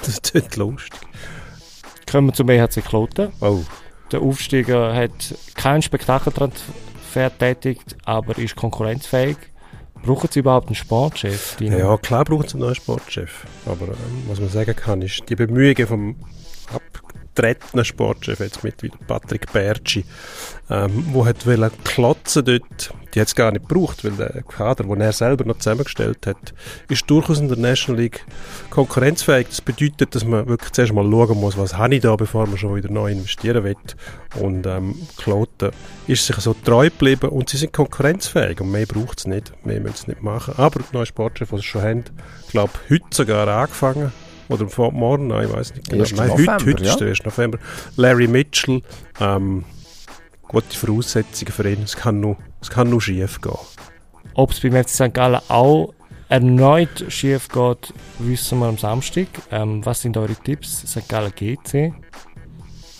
Das 0.00 0.18
ist 0.18 0.56
lustig. 0.56 1.00
Kommen 2.10 2.28
wir 2.28 2.34
zum 2.34 2.48
EHC 2.48 2.84
Kloten. 2.84 3.28
Oh. 3.40 3.60
Der 4.12 4.20
Aufsteiger 4.20 4.94
hat 4.94 5.34
keinen 5.54 5.82
Spektakeltransfer 5.82 7.38
tätigt, 7.38 7.96
aber 8.04 8.36
ist 8.36 8.56
konkurrenzfähig. 8.56 9.36
Brauchen 10.02 10.28
Sie 10.30 10.40
überhaupt 10.40 10.68
einen 10.68 10.74
Sportchef? 10.74 11.56
Dino? 11.56 11.78
Ja, 11.78 11.96
klar 11.98 12.24
brauchen 12.24 12.48
Sie 12.48 12.54
einen 12.54 12.62
neuen 12.62 12.74
Sportchef. 12.74 13.46
Aber 13.66 13.88
ähm, 13.88 14.24
was 14.28 14.40
man 14.40 14.48
sagen 14.48 14.74
kann, 14.74 15.02
ist, 15.02 15.22
die 15.28 15.36
Bemühungen 15.36 15.86
vom 15.86 16.16
abgetretenen 17.30 17.84
Sportchef 17.84 18.40
jetzt 18.40 18.64
mit 18.64 18.82
wie 18.82 18.90
Patrick 19.06 19.52
Bergi, 19.52 20.04
ähm, 20.68 21.06
wo 21.12 21.26
hat 21.26 21.44
klotzen 21.84 22.44
dort, 22.44 22.94
die 23.14 23.20
hat 23.20 23.28
es 23.28 23.34
gar 23.34 23.50
nicht 23.50 23.68
gebraucht, 23.68 24.04
weil 24.04 24.12
der 24.12 24.42
Kader, 24.42 24.84
den 24.84 25.00
er 25.00 25.12
selber 25.12 25.44
noch 25.44 25.58
zusammengestellt 25.58 26.26
hat, 26.26 26.54
ist 26.88 27.08
durchaus 27.10 27.40
in 27.40 27.48
der 27.48 27.58
National 27.58 28.00
League 28.00 28.24
konkurrenzfähig. 28.70 29.48
Das 29.48 29.60
bedeutet, 29.60 30.14
dass 30.14 30.24
man 30.24 30.46
wirklich 30.46 30.72
zuerst 30.72 30.92
mal 30.92 31.08
schauen 31.08 31.40
muss, 31.40 31.58
was 31.58 31.76
habe 31.76 31.96
ich 31.96 32.02
da, 32.02 32.14
bevor 32.14 32.46
man 32.46 32.58
schon 32.58 32.76
wieder 32.76 32.90
neu 32.90 33.10
investieren 33.10 33.64
will. 33.64 33.76
Und 34.38 34.66
ähm, 34.66 34.94
Kloten 35.16 35.70
ist 36.06 36.26
sich 36.26 36.36
so 36.36 36.54
treu 36.54 36.84
geblieben 36.84 37.30
und 37.30 37.48
sie 37.48 37.56
sind 37.56 37.72
konkurrenzfähig 37.72 38.60
und 38.60 38.70
mehr 38.70 38.86
braucht 38.86 39.18
es 39.18 39.26
nicht, 39.26 39.52
mehr 39.64 39.80
müssen 39.80 39.96
sie 39.96 40.10
nicht 40.10 40.22
machen. 40.22 40.54
Aber 40.56 40.80
die 40.80 40.94
neue 40.94 41.06
Sportchef, 41.06 41.50
die 41.50 41.56
sie 41.56 41.62
schon 41.62 41.82
haben, 41.82 42.04
glaube 42.50 42.72
heute 42.88 43.04
sogar 43.10 43.48
angefangen, 43.48 44.12
oder 44.50 44.68
vor 44.68 44.92
morgen, 44.92 45.28
nein, 45.28 45.46
ich 45.46 45.52
weiß 45.52 45.74
nicht 45.74 45.88
genau. 45.88 46.04
Nein, 46.16 46.28
November, 46.28 46.52
heute, 46.54 46.66
heute 46.66 46.84
ja. 46.84 46.92
ist 46.92 47.00
der 47.00 47.08
1. 47.08 47.24
November. 47.24 47.58
Larry 47.96 48.26
Mitchell, 48.26 48.82
ähm, 49.20 49.64
gute 50.48 50.76
Voraussetzungen 50.76 51.52
für 51.52 51.70
ihn. 51.70 51.82
Es 51.84 51.96
kann 51.96 52.20
nur, 52.20 52.36
es 52.60 52.68
kann 52.68 52.90
nur 52.90 53.00
schief 53.00 53.40
gehen. 53.40 53.54
Ob 54.34 54.50
es 54.50 54.60
beim 54.60 54.72
FC 54.72 54.90
St. 54.90 55.14
Gallen 55.14 55.40
auch 55.48 55.94
erneut 56.28 57.04
schief 57.08 57.48
geht, 57.48 57.94
wissen 58.18 58.58
wir 58.58 58.66
am 58.66 58.78
Samstag. 58.78 59.28
Ähm, 59.50 59.84
was 59.84 60.02
sind 60.02 60.16
eure 60.16 60.34
Tipps? 60.34 60.82
St. 60.82 61.08
Gallen 61.08 61.32
GC? 61.34 61.92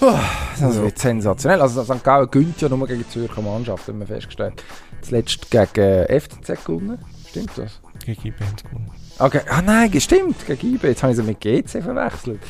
Das 0.00 0.80
wird 0.80 0.98
sensationell. 0.98 1.60
Also 1.60 1.84
St. 1.84 2.02
Gallen 2.02 2.30
gönnt 2.30 2.60
ja 2.60 2.68
nur 2.68 2.86
gegen 2.86 3.00
die 3.00 3.08
Zürcher 3.08 3.42
Mannschaft, 3.42 3.86
haben 3.88 4.00
wir 4.00 4.06
festgestellt. 4.06 4.62
Zuletzt 5.02 5.50
gegen 5.50 6.20
FCZ 6.20 6.64
gewonnen. 6.64 6.98
Stimmt 7.28 7.50
das? 7.56 7.80
Gegen 8.04 8.28
IB 8.28 8.38
gewonnen. 8.38 8.99
Okay. 9.20 9.42
Ah 9.50 9.60
nein, 9.60 10.00
stimmt, 10.00 10.46
gegen 10.46 10.76
IB. 10.76 10.88
Jetzt 10.88 11.02
habe 11.02 11.12
ich 11.12 11.18
sie 11.18 11.22
mit 11.22 11.40
GC 11.40 11.82
verwechselt. 11.82 12.40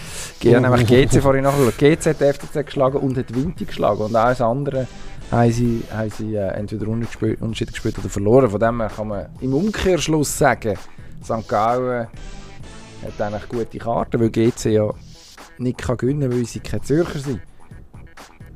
Ich 0.41 0.55
habe 0.55 0.61
nämlich 0.61 0.87
GC 0.87 1.21
vorhin 1.21 1.43
nachgeschaut. 1.43 1.77
GC 1.79 2.07
hat 2.07 2.37
FCZ 2.37 2.65
geschlagen 2.65 2.99
und 2.99 3.19
hat 3.19 3.35
Winti 3.35 3.65
geschlagen. 3.65 4.03
Und 4.03 4.15
alles 4.15 4.41
andere 4.41 4.87
haben 5.33 5.51
sie, 5.51 5.83
haben 5.93 6.11
sie 6.11 6.37
äh, 6.37 6.47
entweder 6.53 6.87
unentschieden 6.87 7.73
gespielt 7.73 7.99
oder 7.99 8.09
verloren. 8.09 8.51
Von 8.51 8.61
dem 8.61 8.81
her 8.81 8.89
kann 8.95 9.09
man 9.09 9.27
im 9.41 9.53
Umkehrschluss 9.53 10.39
sagen, 10.39 10.79
St. 11.25 11.49
Gallen 11.49 12.07
hat 13.05 13.21
eigentlich 13.21 13.49
gute 13.49 13.79
Karten, 13.79 14.21
weil 14.21 14.31
GC 14.31 14.67
ja 14.67 14.95
nicht 15.59 15.79
kann 15.79 15.97
gewinnen 15.97 16.31
kann, 16.31 16.39
weil 16.39 16.47
sie 16.47 16.61
keine 16.61 16.83
Zürcher 16.83 17.19
sind. 17.19 17.41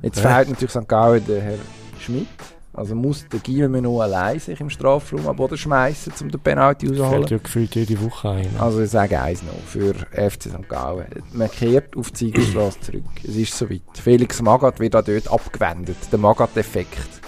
Jetzt 0.03 0.19
ja. 0.19 0.23
verhält 0.23 0.51
natürlich 0.51 0.71
St. 0.71 0.89
Gallen 0.89 1.27
der 1.27 1.43
Herr 1.43 1.59
Schmidt 1.99 2.29
Also 2.75 2.97
muss 2.97 3.27
der 3.29 3.39
Guillaume 3.39 3.81
noch 3.81 4.01
allein 4.01 4.41
sich 4.41 4.61
im 4.61 4.69
Strafraum 4.69 5.29
am 5.29 5.37
Boden 5.37 5.57
schmeißen, 5.57 6.13
um 6.21 6.31
den 6.31 6.41
Penalty 6.41 6.89
rauszuholen. 6.89 7.13
Fällt 7.13 7.31
ja 7.31 7.39
gefühlt 7.39 7.75
jede 7.77 8.03
Woche 8.03 8.31
ein. 8.31 8.49
Also 8.59 8.81
ich 8.81 8.91
sage 8.91 9.21
eins 9.21 9.43
noch 9.45 9.55
für 9.65 9.95
FC 10.11 10.51
St. 10.51 10.69
Gallen. 10.69 11.07
Man 11.33 11.51
kehrt 11.51 11.97
auf 11.97 12.11
die 12.11 12.27
Siegerstraße 12.27 12.81
zurück. 12.81 13.05
Es 13.23 13.37
ist 13.37 13.57
soweit. 13.57 13.83
Felix 13.95 14.43
Magath 14.43 14.81
wird 14.81 14.97
auch 14.97 15.05
dort 15.05 15.31
abgewendet. 15.31 15.97
Der 16.11 16.19
Magath-Effekt. 16.19 17.21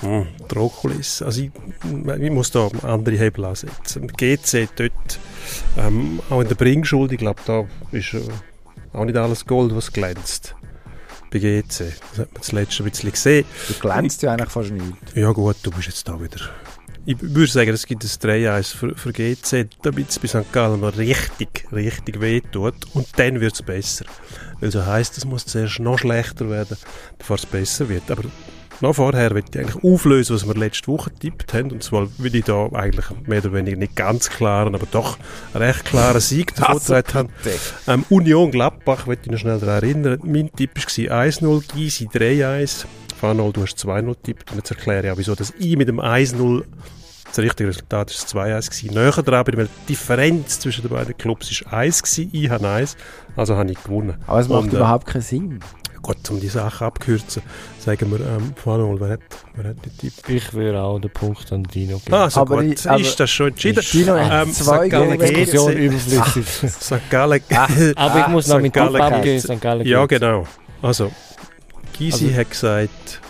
Hm, 0.00 0.26
Drohkulisse. 0.48 1.26
Also 1.26 1.42
ich, 1.42 1.50
ich 2.20 2.30
muss 2.30 2.50
da 2.50 2.68
andere 2.82 3.16
Hebel 3.16 3.44
ansetzen. 3.46 4.06
GC 4.06 4.68
dort, 4.76 5.18
ähm, 5.76 6.20
auch 6.30 6.40
in 6.40 6.48
der 6.48 6.54
Bringschuld, 6.54 7.10
ich 7.12 7.18
glaube, 7.18 7.40
da 7.46 7.64
ist 7.90 8.14
äh, 8.14 8.20
auch 8.92 9.04
nicht 9.04 9.16
alles 9.16 9.46
Gold, 9.46 9.74
was 9.74 9.92
glänzt. 9.92 10.54
Bei 11.34 11.40
GC. 11.40 11.62
Das 11.68 12.18
hat 12.18 12.32
man 12.32 12.38
das 12.38 12.52
letzte 12.52 12.84
ein 12.84 12.90
bisschen 12.90 13.10
gesehen. 13.10 13.44
Du 13.66 13.74
glänzt 13.74 14.22
ja 14.22 14.32
eigentlich 14.32 14.50
fast 14.50 14.70
nicht. 14.70 14.84
Ja 15.16 15.32
gut, 15.32 15.56
du 15.64 15.72
bist 15.72 15.88
jetzt 15.88 16.06
da 16.06 16.20
wieder. 16.20 16.38
Ich 17.06 17.20
würde 17.20 17.50
sagen, 17.50 17.70
es 17.70 17.86
gibt 17.86 18.04
ein 18.04 18.08
3-1 18.08 18.76
für, 18.76 18.94
für 18.94 19.12
GC, 19.12 19.68
damit 19.82 20.10
es 20.10 20.18
bei 20.20 20.28
St. 20.28 20.52
Gallen 20.52 20.80
noch 20.80 20.96
richtig, 20.96 21.66
richtig 21.72 22.20
wehtut. 22.20 22.76
Und 22.94 23.08
dann 23.16 23.40
wird 23.40 23.54
es 23.54 23.62
besser. 23.62 24.04
Weil 24.60 24.70
so 24.70 24.86
heisst, 24.86 25.18
es 25.18 25.24
muss 25.24 25.44
zuerst 25.44 25.80
noch 25.80 25.98
schlechter 25.98 26.48
werden, 26.48 26.78
bevor 27.18 27.34
es 27.34 27.46
besser 27.46 27.88
wird. 27.88 28.08
Aber 28.12 28.22
noch 28.80 28.94
vorher 28.94 29.34
will 29.34 29.44
ich 29.48 29.58
eigentlich 29.58 29.82
auflösen, 29.84 30.34
was 30.34 30.46
wir 30.46 30.54
letzte 30.54 30.88
Woche 30.88 31.10
getippt 31.10 31.54
haben. 31.54 31.70
Und 31.70 31.82
zwar 31.82 32.08
will 32.18 32.34
ich 32.34 32.44
da 32.44 32.66
eigentlich 32.72 33.06
mehr 33.26 33.38
oder 33.38 33.52
weniger 33.52 33.76
nicht 33.76 33.96
ganz 33.96 34.28
klaren, 34.28 34.74
aber 34.74 34.86
doch 34.90 35.18
recht 35.54 35.84
klaren 35.84 36.20
Sieg 36.20 36.54
davon 36.56 37.02
haben. 37.14 37.28
Ähm, 37.86 38.04
Union 38.10 38.50
Gladbach, 38.50 39.06
möchte 39.06 39.26
ich 39.26 39.32
noch 39.32 39.38
schnell 39.38 39.58
daran 39.58 39.82
erinnern. 39.82 40.20
Mein 40.24 40.50
Tipp 40.52 40.72
war 40.74 41.22
1-0, 41.22 41.72
Gysi 41.74 42.08
3-1. 42.08 42.86
Fanol, 43.20 43.52
du 43.52 43.62
hast 43.62 43.78
2-0 43.78 44.16
tippt. 44.22 44.50
Und 44.50 44.58
jetzt 44.58 44.70
erkläre 44.70 45.06
ich 45.06 45.12
auch, 45.12 45.18
wieso 45.18 45.34
das 45.34 45.52
I 45.60 45.76
mit 45.76 45.88
dem 45.88 46.00
1-0 46.00 46.64
das 47.36 47.44
richtige 47.44 47.68
Resultat 47.68 48.34
war 48.34 48.46
2-1 48.46 48.70
gewesen. 48.70 48.94
Näher 48.94 49.22
dran, 49.22 49.46
weil 49.46 49.66
die 49.66 49.86
Differenz 49.88 50.60
zwischen 50.60 50.82
den 50.82 50.90
beiden 50.90 51.16
Clubs 51.16 51.64
war 51.64 51.72
1 51.72 52.02
gewesen. 52.02 52.30
Ich 52.32 52.48
habe 52.48 52.68
1, 52.68 52.96
also 53.34 53.56
habe 53.56 53.70
ich 53.72 53.82
gewonnen. 53.82 54.14
Aber 54.26 54.40
es 54.40 54.48
macht 54.48 54.64
Und, 54.64 54.72
äh, 54.72 54.76
überhaupt 54.76 55.06
keinen 55.06 55.22
Sinn. 55.22 55.60
Gut, 56.04 56.30
um 56.30 56.38
die 56.38 56.48
Sache 56.48 56.84
abzukürzen, 56.84 57.42
sagen 57.78 58.10
wir, 58.10 58.20
ähm, 58.20 58.52
Fanol, 58.62 59.00
wer 59.00 59.08
hat, 59.12 59.20
wer 59.54 59.70
hat 59.70 59.76
die 59.86 59.88
Tipp? 60.10 60.12
Ich 60.28 60.52
würde 60.52 60.82
auch 60.82 60.98
den 60.98 61.10
Punkt 61.10 61.50
an 61.50 61.62
Dino 61.62 61.96
geben. 61.98 62.14
Ah, 62.14 62.28
so 62.28 62.40
Aber 62.40 62.62
gut. 62.62 62.74
ich- 62.78 62.86
aber- 62.90 63.00
ist 63.00 63.18
das 63.18 63.30
schon 63.30 63.48
entschieden? 63.48 63.82
Dino 63.90 64.14
hat 64.14 64.46
Ähm, 64.46 64.52
zwei 64.52 64.86
Diskussion 64.90 65.72
überflüssig. 65.72 66.70
St. 66.70 67.10
Gallen. 67.10 67.40
Aber 67.96 68.20
ich 68.20 68.26
muss 68.28 68.48
noch 68.48 68.60
mit 68.60 68.74
Gallen 68.74 69.00
abgeben. 69.00 69.40
St. 69.40 69.58
Gallen 69.62 69.86
Ja, 69.86 70.04
genau. 70.04 70.46
Also, 70.82 71.10
Gysi 71.96 72.26
Also- 72.26 72.36
hat 72.38 72.50
gesagt 72.50 73.20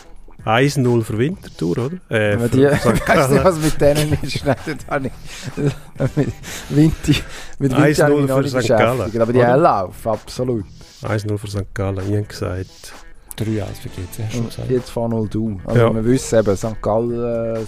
1-0 0.45 1.03
für 1.05 1.16
Winterthur, 1.16 1.79
oder? 1.79 1.91
Äh, 2.11 2.35
Aber 2.35 2.49
für 2.49 2.57
die, 2.57 2.64
weißt 2.70 2.85
du, 2.87 2.93
Gallen. 3.07 3.45
was 3.45 3.57
mit 3.61 3.81
denen 3.81 4.18
ist? 4.20 4.45
Nein, 4.45 4.57
das 4.66 4.77
habe 4.91 5.07
ich 5.07 6.12
mit 6.16 6.33
Vinti, 6.70 7.22
mit 7.61 7.70
Vinti 7.70 7.83
1-0 8.03 8.03
habe 8.03 8.20
ich 8.20 8.27
noch 8.29 8.37
für 8.39 8.43
nicht 8.43 8.62
St. 8.62 8.68
Gallen, 8.68 8.97
beschäftigt. 8.99 9.22
Aber 9.22 9.33
die 9.33 9.45
haben 9.45 9.62
Lauf, 9.62 10.07
absolut. 10.09 10.64
1-0 11.05 11.38
für 11.38 11.48
St. 11.48 11.74
Gallen. 11.74 11.98
Ich 11.98 12.14
habe 12.16 12.22
gesagt 12.24 12.92
3-1 13.38 13.64
für 13.82 13.88
GC, 13.88 13.98
hast 14.07 14.18
du 14.18 14.22
schon 14.30 14.40
Und 14.42 14.48
gesagt. 14.50 14.70
jetzt 14.70 14.90
von 14.90 15.11
0 15.11 15.28
du. 15.28 15.61
Also 15.64 15.80
Ja. 15.80 15.94
wir 15.94 16.05
wissen 16.05 16.38
eben, 16.38 16.57
St. 16.57 16.80
Gallen 16.82 17.57
äh, 17.57 17.62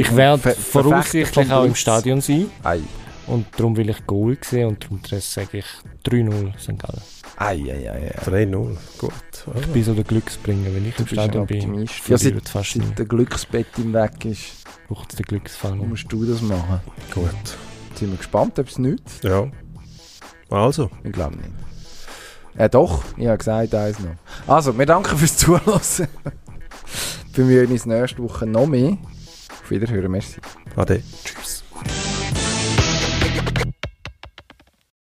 Ich 0.00 0.16
werde 0.16 0.50
voraussichtlich 0.52 1.50
auch 1.52 1.64
im. 1.64 1.74
Stadion 1.74 2.20
sein. 2.20 2.50
Ei, 2.64 2.80
Und 3.26 3.46
darum 3.56 3.76
will 3.76 3.88
ich 3.90 4.06
Goal 4.06 4.36
sehen 4.42 4.68
und 4.68 4.84
darum 4.84 5.00
sage 5.20 5.58
ich 5.58 5.64
3-0 6.04 6.58
St. 6.58 6.78
Gallen. 6.78 7.00
ei, 7.36 7.62
ei, 7.70 7.90
ei. 7.90 8.14
ei. 8.16 8.44
3-0. 8.46 8.76
Gut. 8.98 9.12
Ich 9.60 9.66
bin 9.68 9.84
so 9.84 9.94
der 9.94 10.04
Glücksbringer, 10.04 10.74
wenn 10.74 10.86
ich 10.88 10.94
Du 10.96 11.02
im 11.02 11.08
Stadion 11.08 11.46
bin. 11.46 11.58
Optimist. 11.60 12.08
Ja, 12.08 12.18
seit, 12.18 12.48
fast 12.48 12.76
nie. 12.76 12.84
seit 12.86 12.98
der 12.98 13.06
Glücksbett 13.06 13.66
im 13.78 13.92
Weg 13.94 14.24
ist, 14.24 14.44
Braucht 14.88 15.10
es 15.12 15.16
den 15.16 15.24
Glücksfall. 15.26 15.76
musst 15.76 16.10
du 16.10 16.24
das 16.24 16.40
machen. 16.42 16.80
Gut. 17.14 17.24
Jetzt 17.90 17.98
sind 17.98 18.10
wir 18.10 18.16
gespannt, 18.18 18.58
ob 18.58 18.68
es 18.68 18.78
nützt. 18.78 19.22
Ja. 19.24 19.46
Also, 20.50 20.90
Ich 21.04 21.12
glaube 21.12 21.36
nicht. 21.36 21.50
Ja 22.58 22.68
doch, 22.68 23.04
ich 23.16 23.26
habe 23.28 23.38
gesagt, 23.38 23.74
eins 23.74 24.00
noch. 24.00 24.16
Also, 24.52 24.76
wir 24.76 24.84
danken 24.84 25.16
fürs 25.16 25.36
Zuhören. 25.36 25.80
Bemühen 27.32 27.70
uns 27.70 27.86
nächste 27.86 28.20
Woche 28.20 28.46
noch 28.46 28.66
mehr. 28.66 28.98
Auf 29.62 29.70
Wiederhören, 29.70 30.10
merci. 30.10 30.40
ade. 30.74 31.02
Tschüss. 31.24 31.57